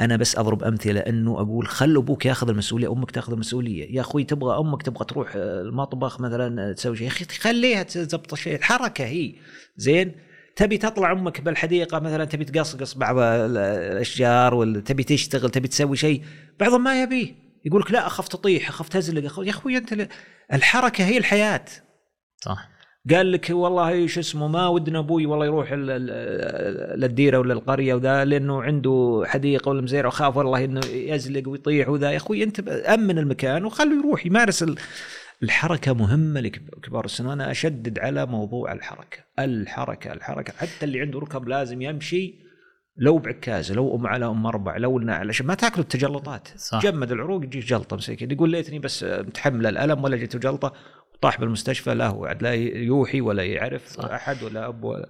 أنا 0.01 0.17
بس 0.17 0.39
أضرب 0.39 0.63
أمثلة 0.63 1.01
إنه 1.01 1.41
أقول 1.41 1.67
خل 1.67 1.97
أبوك 1.97 2.27
ياخذ 2.27 2.49
المسؤولية 2.49 2.93
أمك 2.93 3.11
تاخذ 3.11 3.33
المسؤولية. 3.33 3.97
يا 3.97 4.01
أخوي 4.01 4.25
تبغى 4.25 4.59
أمك 4.59 4.83
تبغى 4.83 5.05
تروح 5.05 5.33
المطبخ 5.37 6.21
مثلا 6.21 6.73
تسوي 6.73 6.97
شيء. 6.97 7.07
يا 7.07 7.13
أخي 7.13 7.25
خليها 7.25 7.83
تزبط 7.83 8.35
شيء. 8.35 8.57
الحركة 8.57 9.05
هي. 9.05 9.35
زين؟ 9.77 10.13
تبي 10.57 10.79
تطلع 10.79 11.13
أمك 11.13 11.41
بالحديقة 11.41 11.99
مثلا 11.99 12.25
تبي 12.25 12.45
تقصقص 12.45 12.95
بعض 12.95 13.19
الأشجار 13.19 14.55
ولا 14.55 14.81
تبي 14.81 15.05
تشتغل 15.05 15.51
تبي 15.51 15.69
تسوي 15.69 15.97
شيء. 15.97 16.23
بعضهم 16.61 16.85
ما 16.85 17.03
يبيه. 17.03 17.48
يقول 17.65 17.81
لك 17.81 17.91
لا 17.91 18.07
أخاف 18.07 18.29
تطيح 18.29 18.69
أخاف 18.69 18.89
تزلق 18.89 19.45
يا 19.45 19.51
أخوي 19.51 19.77
أنت 19.77 20.09
الحركة 20.53 21.05
هي 21.05 21.19
الحياة. 21.19 21.65
صح. 22.37 22.69
قال 23.11 23.33
لك 23.33 23.47
والله 23.51 24.07
شو 24.07 24.21
اسمه 24.21 24.49
ما 24.49 24.69
ودنا 24.69 24.99
أبوي 24.99 25.27
والله 25.27 25.47
يروح 25.47 25.73
للديرة 25.73 27.39
ولا 27.39 27.53
القرية 27.53 27.95
وذا 27.95 28.25
لأنه 28.25 28.63
عنده 28.63 29.23
حديقة 29.27 29.69
ولا 29.69 29.83
مزيرع 29.83 30.09
وخاف 30.09 30.37
والله 30.37 30.65
إنه 30.65 30.81
يزلق 30.87 31.49
ويطيح 31.49 31.89
وذا. 31.89 32.11
يا 32.11 32.17
أخوي 32.17 32.43
أنت 32.43 32.69
أمن 32.69 33.19
المكان 33.19 33.65
وخليه 33.65 33.99
يروح 33.99 34.27
يمارس 34.27 34.65
الحركة 35.43 35.93
مهمة 35.93 36.41
لكبار 36.41 37.05
السن. 37.05 37.27
وأنا 37.27 37.51
أشدد 37.51 37.99
على 37.99 38.27
موضوع 38.27 38.73
الحركة 38.73 39.19
الحركة 39.39 40.13
الحركة. 40.13 40.53
حتى 40.53 40.85
اللي 40.85 41.01
عنده 41.01 41.19
ركب 41.19 41.49
لازم 41.49 41.83
يمشي 41.83 42.48
لو 42.99 43.19
بعكازه 43.19 43.75
لو 43.75 43.97
أم 43.97 44.07
على 44.07 44.27
أم 44.27 44.47
أربع 44.47 44.77
لو 44.77 44.99
النعل 44.99 45.29
عشان 45.29 45.47
ما 45.47 45.55
تأكلوا 45.55 45.83
التجلطات. 45.83 46.49
صح. 46.57 46.83
جمد 46.83 47.13
العروق 47.13 47.45
يجيك 47.45 47.65
جلطة 47.65 47.97
مسكين 47.97 48.31
يقول 48.31 48.51
ليتني 48.51 48.79
بس 48.79 49.05
متحمل 49.05 49.67
الألم 49.67 50.05
ولا 50.05 50.17
جته 50.17 50.39
جلطه 50.39 50.73
طاح 51.21 51.41
بالمستشفى 51.41 51.95
لا 51.95 52.07
هو 52.07 52.37
لا 52.41 52.55
يوحي 52.55 53.21
ولا 53.21 53.45
يعرف 53.45 53.87
صح. 53.89 54.05
أحد 54.05 54.43
ولا 54.43 54.69
أب 54.69 54.85
ولا. 54.85 55.09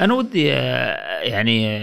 أنا 0.00 0.14
ودي 0.14 0.52
آه، 0.52 1.20
يعني 1.20 1.76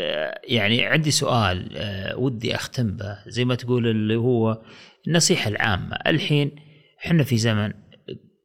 آه، 0.00 0.40
يعني 0.44 0.86
عندي 0.86 1.10
سؤال 1.10 1.76
آه، 1.76 2.16
ودي 2.16 2.54
أختم 2.54 2.96
به. 2.96 3.18
زي 3.26 3.44
ما 3.44 3.54
تقول 3.54 3.86
اللي 3.86 4.16
هو 4.16 4.62
النصيحة 5.08 5.48
العامة. 5.48 5.96
الحين 6.06 6.56
إحنا 7.06 7.24
في 7.24 7.36
زمن 7.36 7.72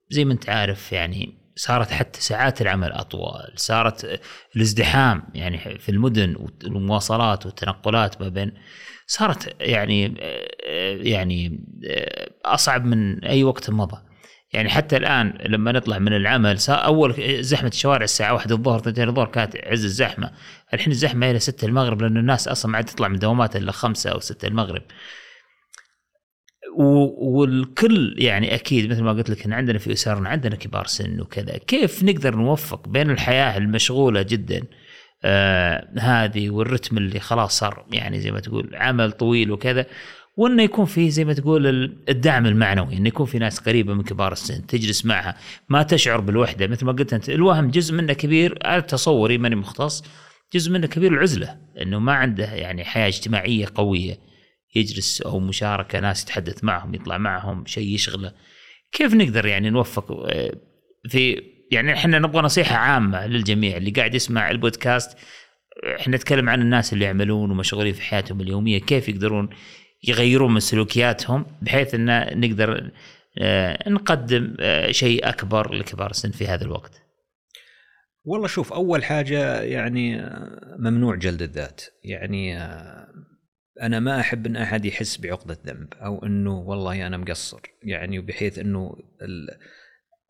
زي 0.10 0.26
ما 0.26 0.34
أنت 0.34 0.50
عارف 0.50 0.92
يعني 0.92 1.41
صارت 1.62 1.92
حتى 1.92 2.22
ساعات 2.22 2.62
العمل 2.62 2.92
أطول 2.92 3.54
صارت 3.56 4.20
الازدحام 4.56 5.24
يعني 5.34 5.58
في 5.58 5.90
المدن 5.90 6.36
والمواصلات 6.64 7.46
والتنقلات 7.46 8.22
ما 8.22 8.30
بين 8.30 8.52
صارت 9.08 9.56
يعني 9.60 10.16
يعني 11.12 11.66
أصعب 12.46 12.86
من 12.86 13.26
أي 13.26 13.44
وقت 13.44 13.70
مضى. 13.70 13.98
يعني 14.54 14.70
حتى 14.70 14.98
الآن 14.98 15.38
لما 15.46 15.72
نطلع 15.72 16.00
من 16.00 16.14
العمل 16.14 16.58
أول 16.70 17.44
زحمة 17.44 17.70
الشوارع 17.70 18.04
الساعة 18.04 18.34
1 18.34 18.52
الظهر 18.52 18.80
2 18.80 19.10
الظهر 19.10 19.28
كانت 19.28 19.56
عز 19.58 19.86
الزحمة. 19.86 20.32
الحين 20.74 20.92
الزحمة 20.92 21.32
إلى 21.32 21.40
6 21.40 21.66
المغرب 21.66 22.02
لأن 22.02 22.18
الناس 22.18 22.48
أصلا 22.48 22.72
ما 22.72 22.78
عاد 22.78 22.86
تطلع 22.86 23.08
من 23.08 23.20
دوامات 23.20 23.56
إلا 23.56 23.72
5 23.72 24.10
أو 24.12 24.20
6 24.20 24.48
المغرب. 24.48 24.82
والكل 26.78 28.16
يعني 28.18 28.56
أكيد 28.56 28.92
مثل 28.92 29.04
ما 29.04 29.12
قلت 29.12 29.30
لك 29.30 29.46
إن 29.46 29.54
عندنا 29.54 29.80
في 29.80 29.94
اسرنا 29.94 30.30
عندنا 30.30 30.56
كبار 30.56 30.86
سن 30.86 31.22
وكذا. 31.22 31.58
كيف 31.58 32.04
نقدر 32.04 32.36
نوفق 32.36 32.88
بين 32.88 33.10
الحياة 33.10 33.58
المشغولة 33.58 34.22
جدا 34.22 34.62
آه 35.24 35.88
هذه 36.00 36.50
والرتم 36.50 36.98
اللي 36.98 37.20
خلاص 37.20 37.60
صار 37.60 37.86
يعني 37.92 38.20
زي 38.20 38.32
ما 38.32 38.40
تقول 38.40 38.76
عمل 38.76 39.12
طويل 39.12 39.52
وكذا 39.52 39.86
وإنه 40.38 40.64
يكون 40.64 40.86
في 40.86 41.10
زي 41.10 41.26
ما 41.26 41.34
تقول 41.34 41.68
الدعم 42.10 42.46
المعنوي 42.46 42.98
إنه 42.98 43.08
يكون 43.08 43.26
في 43.26 43.40
ناس 43.40 43.60
قريبة 43.60 43.94
من 43.94 44.04
كبار 44.04 44.32
السن 44.32 44.66
تجلس 44.66 45.06
معها 45.06 45.38
ما 45.70 45.84
تشعر 45.84 46.20
بالوحدة. 46.22 46.68
مثل 46.68 46.86
ما 46.86 46.92
قلت 46.92 47.14
أنت 47.14 47.30
الوهم 47.30 47.70
جزء 47.70 47.94
منه 47.96 48.14
كبير 48.14 48.60
أنا 48.66 48.80
تصوري 48.80 49.38
ماني 49.38 49.56
مختص 49.56 50.04
جزء 50.54 50.72
منه 50.72 50.88
كبير 50.88 51.14
العزلة 51.14 51.58
إنه 51.82 52.00
ما 52.00 52.14
عنده 52.14 52.46
يعني 52.54 52.84
حياة 52.84 53.08
اجتماعية 53.08 53.66
قوية. 53.76 54.31
يجلس 54.76 55.22
أو 55.22 55.40
مشاركة 55.40 56.00
ناس 56.00 56.24
يتحدث 56.24 56.64
معهم 56.64 56.96
يطلع 56.96 57.18
معهم 57.18 57.66
شيء 57.66 57.96
يشغله. 57.96 58.34
كيف 58.92 59.14
نقدر 59.14 59.46
يعني 59.46 59.70
نوفق؟ 59.70 60.12
آه، 60.12 60.54
في 61.10 61.42
يعني 61.72 61.94
إحنا 61.94 62.20
نبغى 62.20 62.42
نصيحة 62.42 62.76
عامة 62.76 63.28
للجميع 63.28 63.78
اللي 63.78 63.92
قاعد 63.92 64.16
يسمع 64.16 64.52
البودكاست. 64.52 65.18
إحنا 66.00 66.16
نتكلم 66.16 66.50
عن 66.50 66.62
الناس 66.62 66.94
اللي 66.94 67.06
يعملون 67.06 67.52
ومشغولين 67.52 67.94
في 67.94 68.02
حياتهم 68.02 68.42
اليومية 68.42 68.80
كيف 68.80 69.10
يقدرون 69.10 69.50
يغيرون 70.04 70.54
من 70.54 70.60
سلوكياتهم 70.60 71.46
بحيث 71.62 71.96
إن 71.96 72.40
نقدر 72.40 72.92
آه، 73.38 73.90
نقدم 73.90 74.56
آه، 74.60 74.92
شيء 74.92 75.30
أكبر 75.30 75.74
لكبار 75.74 76.10
السن 76.10 76.32
في 76.32 76.48
هذا 76.48 76.64
الوقت. 76.64 77.02
والله 78.24 78.48
شوف 78.48 78.74
أول 78.74 79.04
حاجة 79.04 79.62
يعني 79.62 80.32
ممنوع 80.80 81.16
جلد 81.16 81.42
الذات، 81.42 81.82
يعني 82.04 82.58
أنا 83.82 84.00
ما 84.00 84.20
أحب 84.20 84.46
إن 84.46 84.56
أحد 84.56 84.86
يحس 84.86 85.18
بعقده 85.18 85.58
ذنب 85.66 85.94
أو 85.94 86.26
إنه 86.26 86.60
والله 86.60 87.08
أنا 87.08 87.18
مقصر 87.18 87.60
يعني 87.84 88.20
بحيث 88.20 88.60
إنه 88.60 88.96
ال 89.22 89.50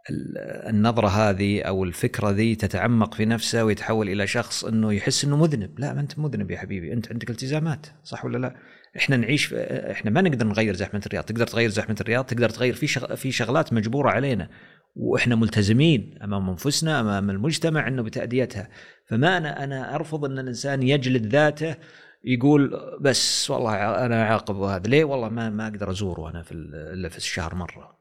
ال 0.10 0.38
النظرة 0.70 1.08
هذه 1.08 1.62
أو 1.62 1.84
الفكرة 1.84 2.30
ذي 2.30 2.56
تتعمق 2.56 3.14
في 3.14 3.26
نفسه 3.26 3.64
ويتحول 3.64 4.10
إلى 4.10 4.28
شخص 4.28 4.66
إنه 4.66 4.94
يحس 4.94 5.26
إنه 5.26 5.38
مذنب. 5.38 5.80
لا 5.80 5.94
ما 5.94 6.02
أنت 6.02 6.20
مذنب 6.20 6.52
يا 6.52 6.58
حبيبي 6.58 6.94
أنت 6.94 7.12
عندك 7.12 7.30
التزامات 7.30 7.88
صح 8.04 8.26
ولا 8.26 8.38
لا؟ 8.38 8.56
إحنا 8.98 9.18
نعيش 9.18 9.54
إحنا 9.54 10.12
ما 10.12 10.22
نقدر 10.22 10.46
نغير 10.48 10.76
زحمة 10.76 11.02
الرياض 11.06 11.24
تقدر 11.24 11.48
تغير 11.48 11.70
زحمة 11.70 11.96
الرياض 12.02 12.26
تقدر 12.26 12.50
تغير 12.50 12.74
في 12.74 12.88
شغ... 12.88 13.16
في 13.16 13.32
شغلات 13.32 13.74
مجبورة 13.74 14.10
علينا 14.10 14.50
وإحنا 14.96 15.36
ملتزمين 15.36 16.20
أمام 16.24 16.50
أنفسنا 16.50 17.00
أمام 17.00 17.30
المجتمع 17.30 17.88
إنه 17.88 18.04
بتأديتها. 18.04 18.70
فما 19.08 19.38
أنا 19.38 19.64
أنا 19.64 19.96
أرفض 19.96 20.26
إن 20.26 20.40
الإنسان 20.40 20.84
يجلد 20.84 21.26
ذاته 21.26 21.76
يقول 22.24 22.80
بس 23.02 23.52
والله 23.52 24.06
أنا 24.06 24.24
عاقب 24.24 24.56
هذا. 24.56 24.88
ليه؟ 24.88 25.04
والله 25.04 25.30
ما 25.30 25.50
ما 25.50 25.68
أقدر 25.68 25.92
أزوره 25.92 26.30
أنا 26.30 26.44
في 26.44 26.52
إلا 26.52 27.10
في 27.10 27.18
الشهر 27.18 27.56
مرة. 27.56 27.98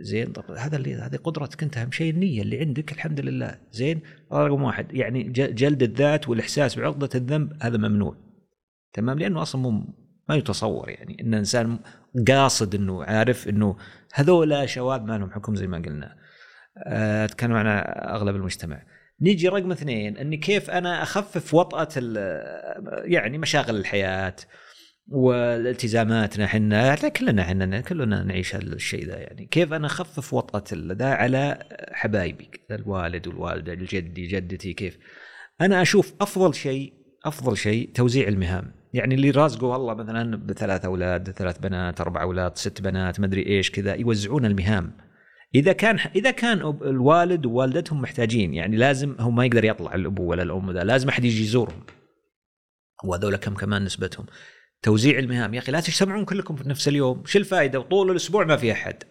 زين؟ 0.00 0.32
طب 0.32 0.44
هذا 0.50 0.76
اللي 0.76 0.94
هذه 0.94 1.16
قدرتك 1.16 1.62
أنت 1.62 1.76
أهم 1.76 1.90
شيء 1.90 2.10
النية 2.14 2.42
اللي 2.42 2.60
عندك 2.60 2.92
الحمد 2.92 3.20
لله. 3.20 3.58
زين؟ 3.72 4.00
رقم 4.32 4.62
واحد. 4.62 4.94
يعني 4.94 5.22
جلد 5.32 5.82
الذات 5.82 6.28
والإحساس 6.28 6.78
بعقدة 6.78 7.08
الذنب 7.14 7.52
هذا 7.62 7.76
ممنوع. 7.76 8.16
تمام؟ 8.92 9.18
لأنه 9.18 9.42
أصلا 9.42 9.60
مو 9.60 9.70
ما 10.28 10.34
يتصور 10.34 10.90
يعني 10.90 11.16
إن 11.20 11.34
الانسان 11.34 11.78
قاصد 12.28 12.74
إنه 12.74 13.04
عارف 13.04 13.48
إنه 13.48 13.76
هذولا 14.14 14.66
شواذ 14.66 15.00
ما 15.00 15.18
لهم 15.18 15.30
حكم 15.30 15.54
زي 15.54 15.66
ما 15.66 15.78
قلنا. 15.78 16.16
آه، 16.86 17.24
أتكلم 17.24 17.52
عن 17.52 17.66
أغلب 18.14 18.36
المجتمع. 18.36 18.82
نيجي 19.20 19.48
رقم 19.48 19.72
اثنين 19.72 20.18
إني 20.18 20.36
كيف 20.36 20.70
أنا 20.70 21.02
أخفف 21.02 21.54
وطأة 21.54 21.88
يعني 23.04 23.38
مشاغل 23.38 23.76
الحياة 23.76 24.36
والتزاماتنا 25.08 26.44
إحنا 26.44 27.08
كلنا 27.08 27.42
إحنا 27.42 27.80
كلنا 27.80 28.22
نعيش 28.22 28.54
الشيء 28.54 29.06
ذا 29.06 29.18
يعني. 29.18 29.46
كيف 29.46 29.72
أنا 29.72 29.86
أخفف 29.86 30.34
وطأة 30.34 30.64
ذا 30.74 31.06
على 31.06 31.58
حبايبي 31.92 32.50
الوالد 32.70 33.26
والوالدة 33.26 33.72
الجدي 33.72 34.26
جدتي 34.26 34.72
كيف؟ 34.72 34.98
أنا 35.60 35.82
أشوف 35.82 36.14
أفضل 36.20 36.54
شيء 36.54 36.92
أفضل 37.24 37.56
شيء 37.56 37.90
توزيع 37.94 38.28
المهام. 38.28 38.72
يعني 38.92 39.14
اللي 39.14 39.30
رازقه 39.30 39.66
والله 39.66 39.94
مثلا 39.94 40.36
بثلاث 40.36 40.84
أولاد 40.84 41.30
ثلاث 41.30 41.58
بنات 41.58 42.00
أربع 42.00 42.22
أولاد 42.22 42.56
ست 42.56 42.82
بنات 42.82 43.20
مدري 43.20 43.46
إيش 43.46 43.70
كذا 43.70 43.94
يوزعون 43.94 44.44
المهام. 44.44 44.96
إذا 45.54 45.72
كان 45.72 45.98
إذا 46.16 46.30
كان 46.30 46.60
الوالد 46.60 47.46
ووالدتهم 47.46 48.02
محتاجين 48.02 48.54
يعني 48.54 48.76
لازم 48.76 49.16
هو 49.20 49.30
ما 49.30 49.46
يقدر 49.46 49.64
يطلع 49.64 49.94
الأبو 49.94 50.22
ولا 50.22 50.42
الأم 50.42 50.70
ذا 50.70 50.84
لازم 50.84 51.08
أحد 51.08 51.24
يجي 51.24 51.42
يزورهم. 51.42 51.86
وهذول 53.04 53.36
كم 53.36 53.54
كمان 53.54 53.84
نسبتهم. 53.84 54.26
توزيع 54.82 55.18
المهام 55.18 55.54
يا 55.54 55.58
أخي 55.58 55.72
لا 55.72 55.80
تجتمعون 55.80 56.24
كلكم 56.24 56.56
في 56.56 56.68
نفس 56.68 56.88
اليوم 56.88 57.24
شو 57.26 57.38
الفائده 57.38 57.80
طول 57.80 58.10
الأسبوع 58.10 58.44
ما 58.44 58.56
في 58.56 58.72
أحد. 58.72 59.04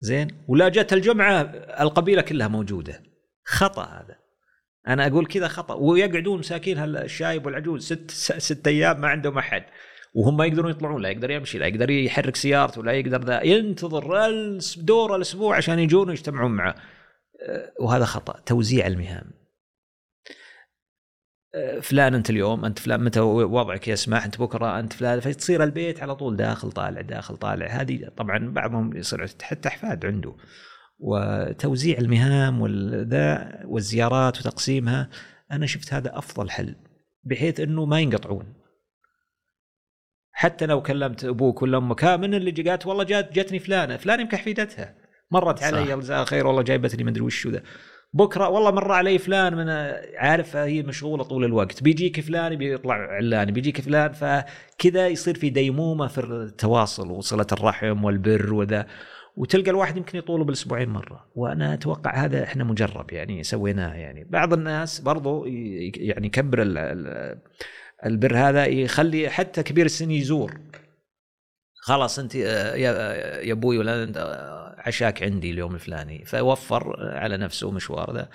زين؟ 0.00 0.28
ولا 0.48 0.68
جت 0.68 0.92
الجمعة 0.92 1.40
القبيلة 1.80 2.22
كلها 2.22 2.48
موجودة. 2.48 3.02
خطأ 3.44 3.84
هذا. 3.84 4.16
أنا 4.88 5.06
أقول 5.06 5.26
كذا 5.26 5.48
خطأ. 5.48 5.74
ويقعدون 5.74 6.38
مساكين 6.38 6.78
الشايب 6.78 7.46
والعجوز 7.46 7.92
ست 7.92 8.10
ست 8.38 8.68
أيام 8.68 9.00
ما 9.00 9.08
عندهم 9.08 9.38
أحد. 9.38 9.64
وهم 10.12 10.36
ما 10.36 10.46
يقدرون 10.46 10.70
يطلعون 10.70 11.02
لا 11.02 11.08
يقدر 11.08 11.30
يمشي 11.30 11.58
لا 11.58 11.66
يقدر 11.66 11.90
يحرك 11.90 12.36
سيارته 12.36 12.84
لا 12.84 12.92
يقدر 12.92 13.24
ذا 13.24 13.42
ينتظر 13.42 14.30
دور 14.76 15.16
الأسبوع 15.16 15.56
عشان 15.56 15.78
يجون 15.78 16.08
ويجتمعون 16.08 16.50
معه. 16.50 16.74
أه، 17.48 17.72
وهذا 17.80 18.04
خطأ 18.04 18.40
توزيع 18.46 18.86
المهام. 18.86 19.30
أه، 21.54 21.80
فلان 21.80 22.14
أنت 22.14 22.30
اليوم 22.30 22.64
أنت 22.64 22.78
فلان 22.78 23.04
متى 23.04 23.20
وضعك؟ 23.20 23.88
يسمح 23.88 24.24
أنت 24.24 24.38
بكرة 24.40 24.78
أنت 24.80 24.92
فلان 24.92 25.20
فتصير 25.20 25.64
البيت 25.64 26.02
على 26.02 26.16
طول 26.16 26.36
داخل 26.36 26.72
طالع 26.72 27.00
داخل 27.00 27.36
طالع. 27.36 27.66
هذه 27.66 28.08
طبعا 28.16 28.38
بعضهم 28.38 28.96
يصير 28.96 29.26
حتى 29.42 29.68
احفاد 29.68 30.06
عنده. 30.06 30.36
وتوزيع 30.98 31.98
المهام 31.98 32.60
والذا 32.60 33.60
والزيارات 33.64 34.38
وتقسيمها 34.40 35.10
أنا 35.52 35.66
شفت 35.66 35.94
هذا 35.94 36.18
أفضل 36.18 36.50
حل 36.50 36.74
بحيث 37.24 37.60
إنه 37.60 37.84
ما 37.84 38.00
ينقطعون. 38.00 38.59
حتى 40.40 40.66
لو 40.66 40.82
كلمت 40.82 41.24
أبوك 41.24 41.62
ولا 41.62 41.78
أمك 41.78 42.04
ها 42.04 42.16
من 42.16 42.34
اللي 42.34 42.50
قالت 42.50 42.86
والله 42.86 43.04
جات 43.04 43.32
جتني 43.32 43.58
فلانة. 43.58 43.96
فلان 43.96 44.20
يمكن 44.20 44.36
حفيدتها. 44.36 44.94
مرت 45.30 45.62
علي 45.62 45.96
جزاها 45.96 46.24
خير 46.24 46.46
والله 46.46 46.62
جايبتني 46.62 47.04
مدري 47.04 47.20
وش 47.20 47.46
ذا. 47.46 47.62
بكرة 48.12 48.48
والله 48.48 48.70
مر 48.70 48.92
علي 48.92 49.18
فلان 49.18 49.56
من 49.56 49.68
عارف 50.16 50.56
هي 50.56 50.82
مشغولة 50.82 51.24
طول 51.24 51.44
الوقت. 51.44 51.82
بيجيك 51.82 52.20
فلان 52.20 52.56
بيطلع 52.56 52.94
علان. 52.94 53.50
بيجيك 53.50 53.80
فلان 53.80 54.12
فكذا 54.12 55.08
يصير 55.08 55.34
في 55.34 55.50
ديمومة 55.50 56.06
في 56.06 56.20
التواصل 56.20 57.10
وصلة 57.10 57.46
الرحم 57.52 58.04
والبر 58.04 58.54
وذا. 58.54 58.86
وتلقى 59.36 59.70
الواحد 59.70 59.96
يمكن 59.96 60.18
يطوله 60.18 60.44
بالأسبوعين 60.44 60.88
مرة. 60.88 61.26
وأنا 61.34 61.74
أتوقع 61.74 62.24
هذا 62.24 62.44
إحنا 62.44 62.64
مجرب 62.64 63.12
يعني 63.12 63.42
سويناه 63.42 63.94
يعني. 63.94 64.26
بعض 64.30 64.52
الناس 64.52 65.00
برضو 65.00 65.44
يعني 65.44 66.26
يكبر 66.26 66.62
البر 68.06 68.36
هذا 68.36 68.66
يخلي 68.66 69.30
حتى 69.30 69.62
كبير 69.62 69.86
السن 69.86 70.10
يزور. 70.10 70.60
خلاص 71.82 72.18
انت 72.18 72.34
يا 72.34 72.74
يا 73.40 73.52
أبوي 73.52 73.78
ولا 73.78 74.02
أنت 74.02 74.18
عشاك 74.78 75.22
عندي 75.22 75.50
اليوم 75.50 75.74
الفلاني. 75.74 76.24
فوفر 76.24 76.96
على 77.00 77.36
نفسه 77.36 77.70
مشوار 77.70 78.14
ذا. 78.14 78.28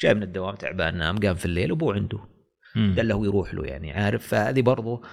جاي 0.00 0.14
من 0.14 0.22
الدوام 0.22 0.54
تعبان 0.54 0.96
نام 0.96 1.18
قام 1.18 1.34
في 1.34 1.46
الليل 1.46 1.72
وابوه 1.72 1.94
عنده. 1.94 2.18
دله 2.76 3.26
يروح 3.26 3.54
له 3.54 3.64
يعني 3.64 3.92
عارف؟ 3.92 4.26
فهذه 4.26 4.62
برضو 4.62 5.04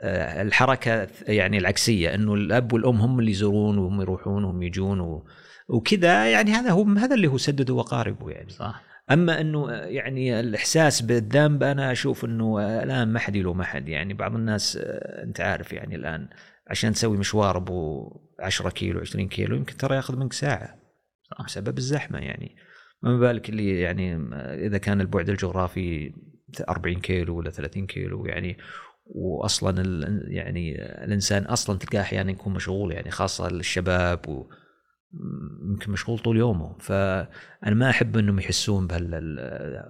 آه، 0.00 0.42
الحركة 0.42 1.08
يعني 1.28 1.58
العكسية 1.58 2.14
إنه 2.14 2.34
الأب 2.34 2.72
والأم 2.72 3.00
هم 3.00 3.20
اللي 3.20 3.30
يزورون 3.30 3.78
وهم 3.78 4.00
يروحون 4.00 4.44
وهم 4.44 4.62
يجون 4.62 5.00
و... 5.00 5.26
وكذا 5.68 6.30
يعني 6.30 6.50
هذا 6.50 6.70
هو 6.70 6.84
هذا 6.84 7.14
اللي 7.14 7.26
هو 7.26 7.38
سدده 7.38 7.74
وقاربه 7.74 8.30
يعني. 8.30 8.50
صح. 8.50 8.82
أما 9.10 9.40
إنه 9.40 9.72
يعني 9.72 10.40
الإحساس 10.40 11.02
بالذنب 11.02 11.62
أنا 11.62 11.92
أشوف 11.92 12.24
إنه 12.24 12.60
الآن 12.82 13.12
ما 13.12 13.18
حد 13.18 13.36
يلوم 13.36 13.60
احد 13.60 13.88
يعني 13.88 14.14
بعض 14.14 14.34
الناس 14.34 14.76
آه، 14.76 15.22
أنت 15.24 15.40
عارف 15.40 15.72
يعني 15.72 15.96
الآن 15.96 16.28
عشان 16.66 16.92
تسوي 16.92 17.16
مشوار 17.16 17.56
أبو 17.56 18.10
10 18.40 18.70
كيلو 18.70 19.00
20 19.00 19.28
كيلو 19.28 19.56
يمكن 19.56 19.76
ترى 19.76 19.96
ياخذ 19.96 20.16
منك 20.16 20.32
ساعة. 20.32 20.86
بسبب 21.46 21.78
الزحمة 21.78 22.18
يعني 22.18 22.56
ما 23.02 23.18
بالك 23.18 23.48
اللي 23.48 23.80
يعني 23.80 24.16
إذا 24.66 24.78
كان 24.78 25.00
البعد 25.00 25.28
الجغرافي 25.28 26.12
40 26.68 27.00
كيلو 27.00 27.36
ولا 27.36 27.50
30 27.50 27.86
كيلو 27.86 28.26
يعني 28.26 28.56
واصلا 29.06 29.82
يعني 30.28 30.74
الإنسان 31.04 31.42
أصلا 31.42 31.78
تلقاه 31.78 32.00
أحيانا 32.00 32.30
يكون 32.30 32.54
مشغول 32.54 32.92
يعني 32.92 33.10
خاصة 33.10 33.46
الشباب 33.46 34.28
و 34.28 34.50
يمكن 35.62 35.92
مشغول 35.92 36.18
طول 36.18 36.36
يومه. 36.36 36.76
فأنا 36.78 37.74
ما 37.74 37.90
أحب 37.90 38.16
إنهم 38.16 38.38
يحسون 38.38 38.86
بهال 38.86 39.14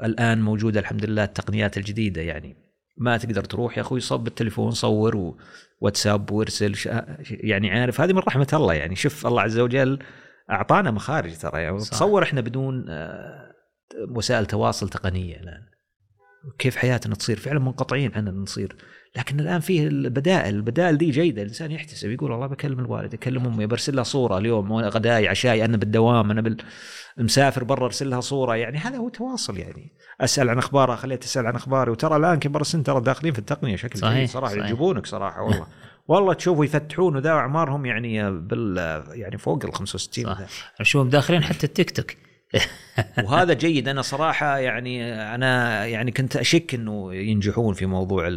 الآن 0.04 0.42
موجودة 0.42 0.80
الحمد 0.80 1.04
لله 1.04 1.24
التقنيات 1.24 1.76
الجديدة 1.76 2.22
يعني. 2.22 2.56
ما 2.98 3.16
تقدر 3.16 3.44
تروح 3.44 3.76
يا 3.76 3.82
أخوي 3.82 4.00
صب 4.00 4.20
بالتليفون 4.20 4.70
صور 4.70 5.36
واتساب 5.80 6.30
وارسل 6.30 6.74
يعني 7.30 7.70
عارف. 7.70 8.00
هذه 8.00 8.12
من 8.12 8.18
رحمة 8.18 8.48
الله 8.52 8.74
يعني. 8.74 8.96
شوف 8.96 9.26
الله 9.26 9.42
عز 9.42 9.58
وجل 9.58 9.98
أعطانا 10.50 10.90
مخارج 10.90 11.36
ترى 11.36 11.62
يعني. 11.62 11.78
تصور 11.78 12.22
إحنا 12.22 12.40
بدون 12.40 12.84
آه، 12.88 13.52
وسائل 14.08 14.46
تواصل 14.46 14.88
تقنية 14.88 15.36
الآن. 15.36 15.66
كيف 16.58 16.76
حياتنا 16.76 17.14
تصير؟ 17.14 17.36
فعلا 17.36 17.58
منقطعين 17.58 18.12
عن 18.14 18.28
نصير. 18.28 18.76
لكن 19.16 19.40
الآن 19.40 19.60
فيه 19.60 19.88
البدائل. 19.88 20.54
البدائل 20.54 20.98
دي 20.98 21.10
جيدة. 21.10 21.42
الإنسان 21.42 21.70
يحتسب 21.70 22.10
يقول 22.10 22.30
والله 22.30 22.46
بكلم 22.46 22.80
الوالد 22.80 23.14
اكلم 23.14 23.46
أمي 23.46 23.66
برسل 23.66 23.96
لها 23.96 24.04
صورة 24.04 24.38
اليوم 24.38 24.72
غداي 24.72 25.28
عشاي 25.28 25.64
أنا 25.64 25.76
بالدوام 25.76 26.30
أنا 26.30 26.56
مسافر 27.16 27.64
برا 27.64 27.84
أرسل 27.84 28.10
لها 28.10 28.20
صورة. 28.20 28.56
يعني 28.56 28.78
هذا 28.78 28.96
هو 28.96 29.08
تواصل 29.08 29.56
يعني. 29.56 29.92
أسأل 30.20 30.50
عن 30.50 30.58
أخبارها 30.58 30.96
خليها 30.96 31.16
تسأل 31.16 31.46
عن 31.46 31.54
أخباري. 31.54 31.90
وترى 31.90 32.16
الآن 32.16 32.38
كبر 32.38 32.60
السن 32.60 32.82
ترى 32.82 33.00
داخلين 33.00 33.32
في 33.32 33.38
التقنية 33.38 33.74
بشكل 33.74 33.98
صحيح 33.98 34.30
صراحة 34.30 34.52
صحيح. 34.52 34.64
يعجبونك 34.64 35.06
صراحة 35.06 35.42
والله. 35.42 35.66
والله 36.08 36.32
تشوفوا 36.32 36.64
يفتحون 36.64 37.16
وذا 37.16 37.30
أعمارهم 37.30 37.86
يعني 37.86 38.30
بال 38.30 38.76
يعني 39.12 39.38
فوق 39.38 39.64
ال 39.64 39.74
65 39.74 40.24
صح. 40.24 40.38
أشوفهم 40.80 41.08
داخلين 41.08 41.42
حتى 41.42 41.66
التيك 41.66 41.90
توك. 41.90 42.10
وهذا 43.24 43.52
جيد. 43.52 43.88
أنا 43.88 44.02
صراحة 44.02 44.58
يعني 44.58 45.14
أنا 45.34 45.84
يعني 45.86 46.10
كنت 46.10 46.36
أشك 46.36 46.74
إنه 46.74 47.14
ينجحون 47.14 47.74
في 47.74 47.86
موضوع 47.86 48.28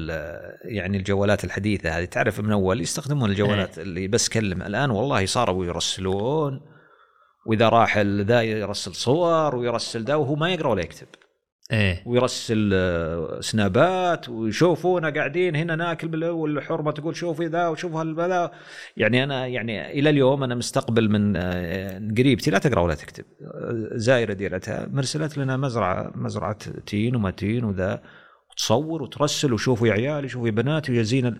يعني 0.65 0.97
الجوالات 0.97 1.43
الحديثة 1.43 1.97
هذه. 1.97 2.05
تعرف 2.05 2.39
من 2.39 2.51
أول 2.51 2.81
يستخدمون 2.81 3.29
الجوالات 3.29 3.77
إيه. 3.77 3.83
اللي 3.83 4.07
بس 4.07 4.29
كلم 4.29 4.61
الآن 4.61 4.89
والله 4.89 5.25
صاروا 5.25 5.65
يرسلون 5.65 6.61
وإذا 7.45 7.69
راح 7.69 7.97
ذا 7.97 8.41
يرسل 8.41 8.95
صور 8.95 9.55
ويرسل 9.55 10.03
ذا 10.03 10.15
وهو 10.15 10.35
ما 10.35 10.49
يقرأ 10.53 10.69
ولا 10.69 10.81
يكتب. 10.81 11.07
إيه. 11.71 12.03
ويرسل 12.05 12.71
آه، 12.73 13.39
سنابات 13.41 14.29
ويشوفونا 14.29 15.09
قاعدين 15.09 15.55
هنا 15.55 15.75
ناكل 15.75 16.25
والحرمة 16.25 16.91
تقول 16.91 17.15
شوفي 17.15 17.45
ذا 17.45 17.67
وشوف 17.67 17.95
هالبلا 17.95 18.51
يعني 18.97 19.23
أنا 19.23 19.47
يعني 19.47 19.99
إلى 19.99 20.09
اليوم 20.09 20.43
أنا 20.43 20.55
مستقبل 20.55 21.09
من 21.09 21.35
آه، 21.37 22.11
قريبتي 22.17 22.51
لا 22.51 22.57
تقرأ 22.57 22.81
ولا 22.81 22.95
تكتب. 22.95 23.25
آه، 23.41 23.89
زايرة 23.93 24.33
ديرتها 24.33 24.87
مرسلت 24.91 25.37
لنا 25.37 25.57
مزرعة 25.57 26.11
مزرعة 26.15 26.57
تين 26.85 27.15
وما 27.15 27.31
تين 27.31 27.63
وذا. 27.63 28.01
وتصور 28.51 29.03
وترسل 29.03 29.53
وشوفوا 29.53 29.87
يا 29.87 29.93
عيالي 29.93 30.27
شوفوا 30.27 30.47
يا 30.47 30.51
بناتي 30.51 30.91
ويا 30.91 31.39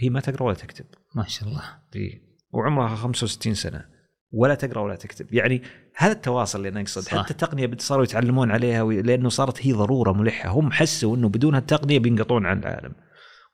هي 0.00 0.10
ما 0.10 0.20
تقرأ 0.20 0.42
ولا 0.42 0.54
تكتب. 0.54 0.84
ما 1.14 1.24
شاء 1.28 1.48
الله. 1.48 1.62
دي 1.92 2.22
وعمرها 2.52 2.96
65 2.96 3.54
سنة. 3.54 3.97
ولا 4.32 4.54
تقرأ 4.54 4.80
ولا 4.80 4.94
تكتب. 4.96 5.34
يعني 5.34 5.62
هذا 5.96 6.12
التواصل 6.12 6.66
اللي 6.66 6.80
نقصد 6.80 7.02
صح. 7.02 7.18
حتى 7.18 7.30
التقنية 7.30 7.70
صاروا 7.78 8.04
يتعلمون 8.04 8.50
عليها 8.50 8.84
لأنه 8.84 9.28
صارت 9.28 9.66
هي 9.66 9.72
ضرورة 9.72 10.12
ملحة. 10.12 10.50
هم 10.50 10.72
حسوا 10.72 11.16
إنه 11.16 11.28
بدون 11.28 11.54
هالتقنية 11.54 11.98
بينقطعون 11.98 12.46
عن 12.46 12.58
العالم. 12.58 12.94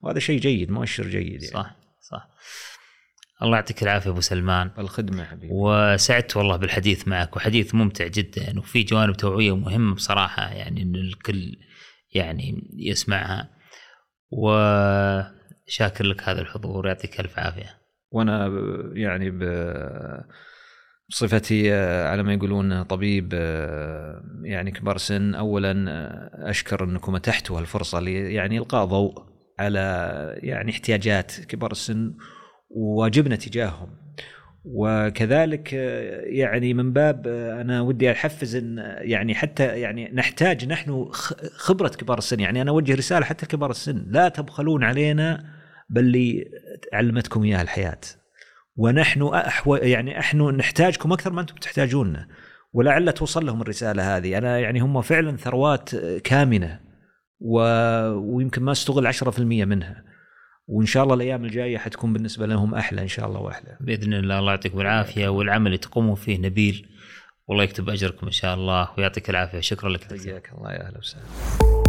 وهذا 0.01 0.19
شيء 0.19 0.41
جيد 0.41 0.71
مؤشر 0.71 1.07
جيد 1.07 1.43
يعني. 1.43 1.55
صح 1.55 1.77
صح. 2.01 2.29
الله 3.43 3.57
يعطيك 3.57 3.83
العافية 3.83 4.11
أبو 4.11 4.21
سلمان. 4.21 4.71
الخدمه 4.79 5.25
حبيبي. 5.25 5.49
وسعدت 5.53 6.37
والله 6.37 6.57
بالحديث 6.57 7.09
معك 7.09 7.37
وحديث 7.37 7.75
ممتع 7.75 8.07
جدا 8.07 8.59
وفي 8.59 8.83
جوانب 8.83 9.17
توعيه 9.17 9.57
مهمة 9.57 9.95
بصراحة 9.95 10.43
يعني 10.53 10.83
إن 10.83 10.95
الكل 10.95 11.57
يعني 12.15 12.71
يسمعها. 12.77 13.51
وشاكر 14.31 16.05
لك 16.05 16.23
هذا 16.29 16.41
الحضور 16.41 16.87
يعطيك 16.87 17.21
ألف 17.21 17.39
عافية. 17.39 17.81
وأنا 18.11 18.51
يعني 18.95 19.31
ب 19.31 19.43
بصفتي 21.09 21.75
آه، 21.75 22.09
على 22.09 22.23
ما 22.23 22.35
يقولون 22.35 22.83
طبيب 22.83 23.31
آه، 23.35 24.23
يعني 24.43 24.71
كبار 24.71 24.99
سن. 24.99 25.35
اولا 25.35 25.85
آه، 25.91 26.51
أشكر 26.51 26.85
أنكم 26.85 27.15
أتحتوا 27.15 27.59
هالفرصة 27.59 28.01
لي 28.01 28.35
يعني 28.35 28.59
إلقاء 28.59 28.85
ضوء 28.85 29.23
على 29.59 29.81
يعني 30.43 30.71
احتياجات 30.71 31.33
كبار 31.49 31.73
السن 31.73 32.15
وواجبنا 32.71 33.37
تجاههم. 33.37 33.89
وكذلك 34.65 35.73
يعني 36.23 36.75
من 36.75 36.93
باب 36.93 37.27
أنا 37.29 37.81
ودي 37.81 38.11
أحفز 38.13 38.57
إن 38.57 38.79
يعني 39.01 39.35
حتى 39.35 39.65
يعني 39.65 40.11
نحتاج 40.15 40.67
نحن 40.67 41.09
خبرة 41.57 41.89
كبار 41.89 42.19
السن. 42.19 42.41
يعني 42.41 42.63
أنا 42.63 42.71
أوجه 42.71 42.95
رسالة 42.95 43.25
حتى 43.25 43.47
كبار 43.47 43.71
السن. 43.71 44.07
لا 44.09 44.29
تبخلون 44.29 44.85
علينا 44.85 45.45
باللي 45.91 46.45
علمتكم 46.93 47.43
اياه 47.43 47.63
الحياة. 47.63 48.01
ونحن 48.77 49.23
أحو 49.23 49.75
يعني 49.75 50.15
نحن 50.19 50.43
نحتاجكم 50.43 51.13
أكثر 51.13 51.33
ما 51.33 51.41
أنتم 51.41 51.55
تحتاجوننا. 51.55 52.29
ولعل 52.73 53.13
توصل 53.13 53.47
لهم 53.47 53.63
الرسالة 53.63 54.17
هذه. 54.17 54.39
أنا 54.39 54.59
يعني 54.59 54.81
هم 54.81 55.03
فعلا 55.03 55.37
ثروات 55.37 55.97
كامنة 56.25 56.81
و... 57.41 57.59
ويمكن 58.11 58.63
ما 58.63 58.73
استغل 58.73 59.13
10% 59.15 59.41
منها. 59.41 60.05
وإن 60.67 60.87
شاء 60.87 61.05
الله 61.05 61.15
الأيام 61.15 61.45
الجاية 61.45 61.79
حتكون 61.79 62.13
بالنسبة 62.13 62.47
لهم 62.47 62.75
أحلى 62.75 63.03
إن 63.03 63.09
شاء 63.09 63.27
الله 63.27 63.41
وأحلى. 63.41 63.77
بإذن 63.81 64.15
الله. 64.15 64.39
الله 64.39 64.51
يعطيكم 64.51 64.81
العافية 64.81 65.29
والعمل 65.29 65.67
اللي 65.67 65.79
تقومون 65.79 66.15
فيه 66.15 66.39
نبيل. 66.39 66.89
والله 67.49 67.65
يكتب 67.65 67.91
أجركم 67.91 68.27
إن 68.27 68.33
شاء 68.33 68.55
الله 68.55 68.89
ويعطيك 68.99 69.31
العافية. 69.31 69.61
شكرا 69.61 69.89
لك 69.89 70.05
حياك 70.05 70.53
الله 70.59 70.73
يا 70.73 70.87
أهلا 70.87 70.99
وسهلا. 70.99 71.84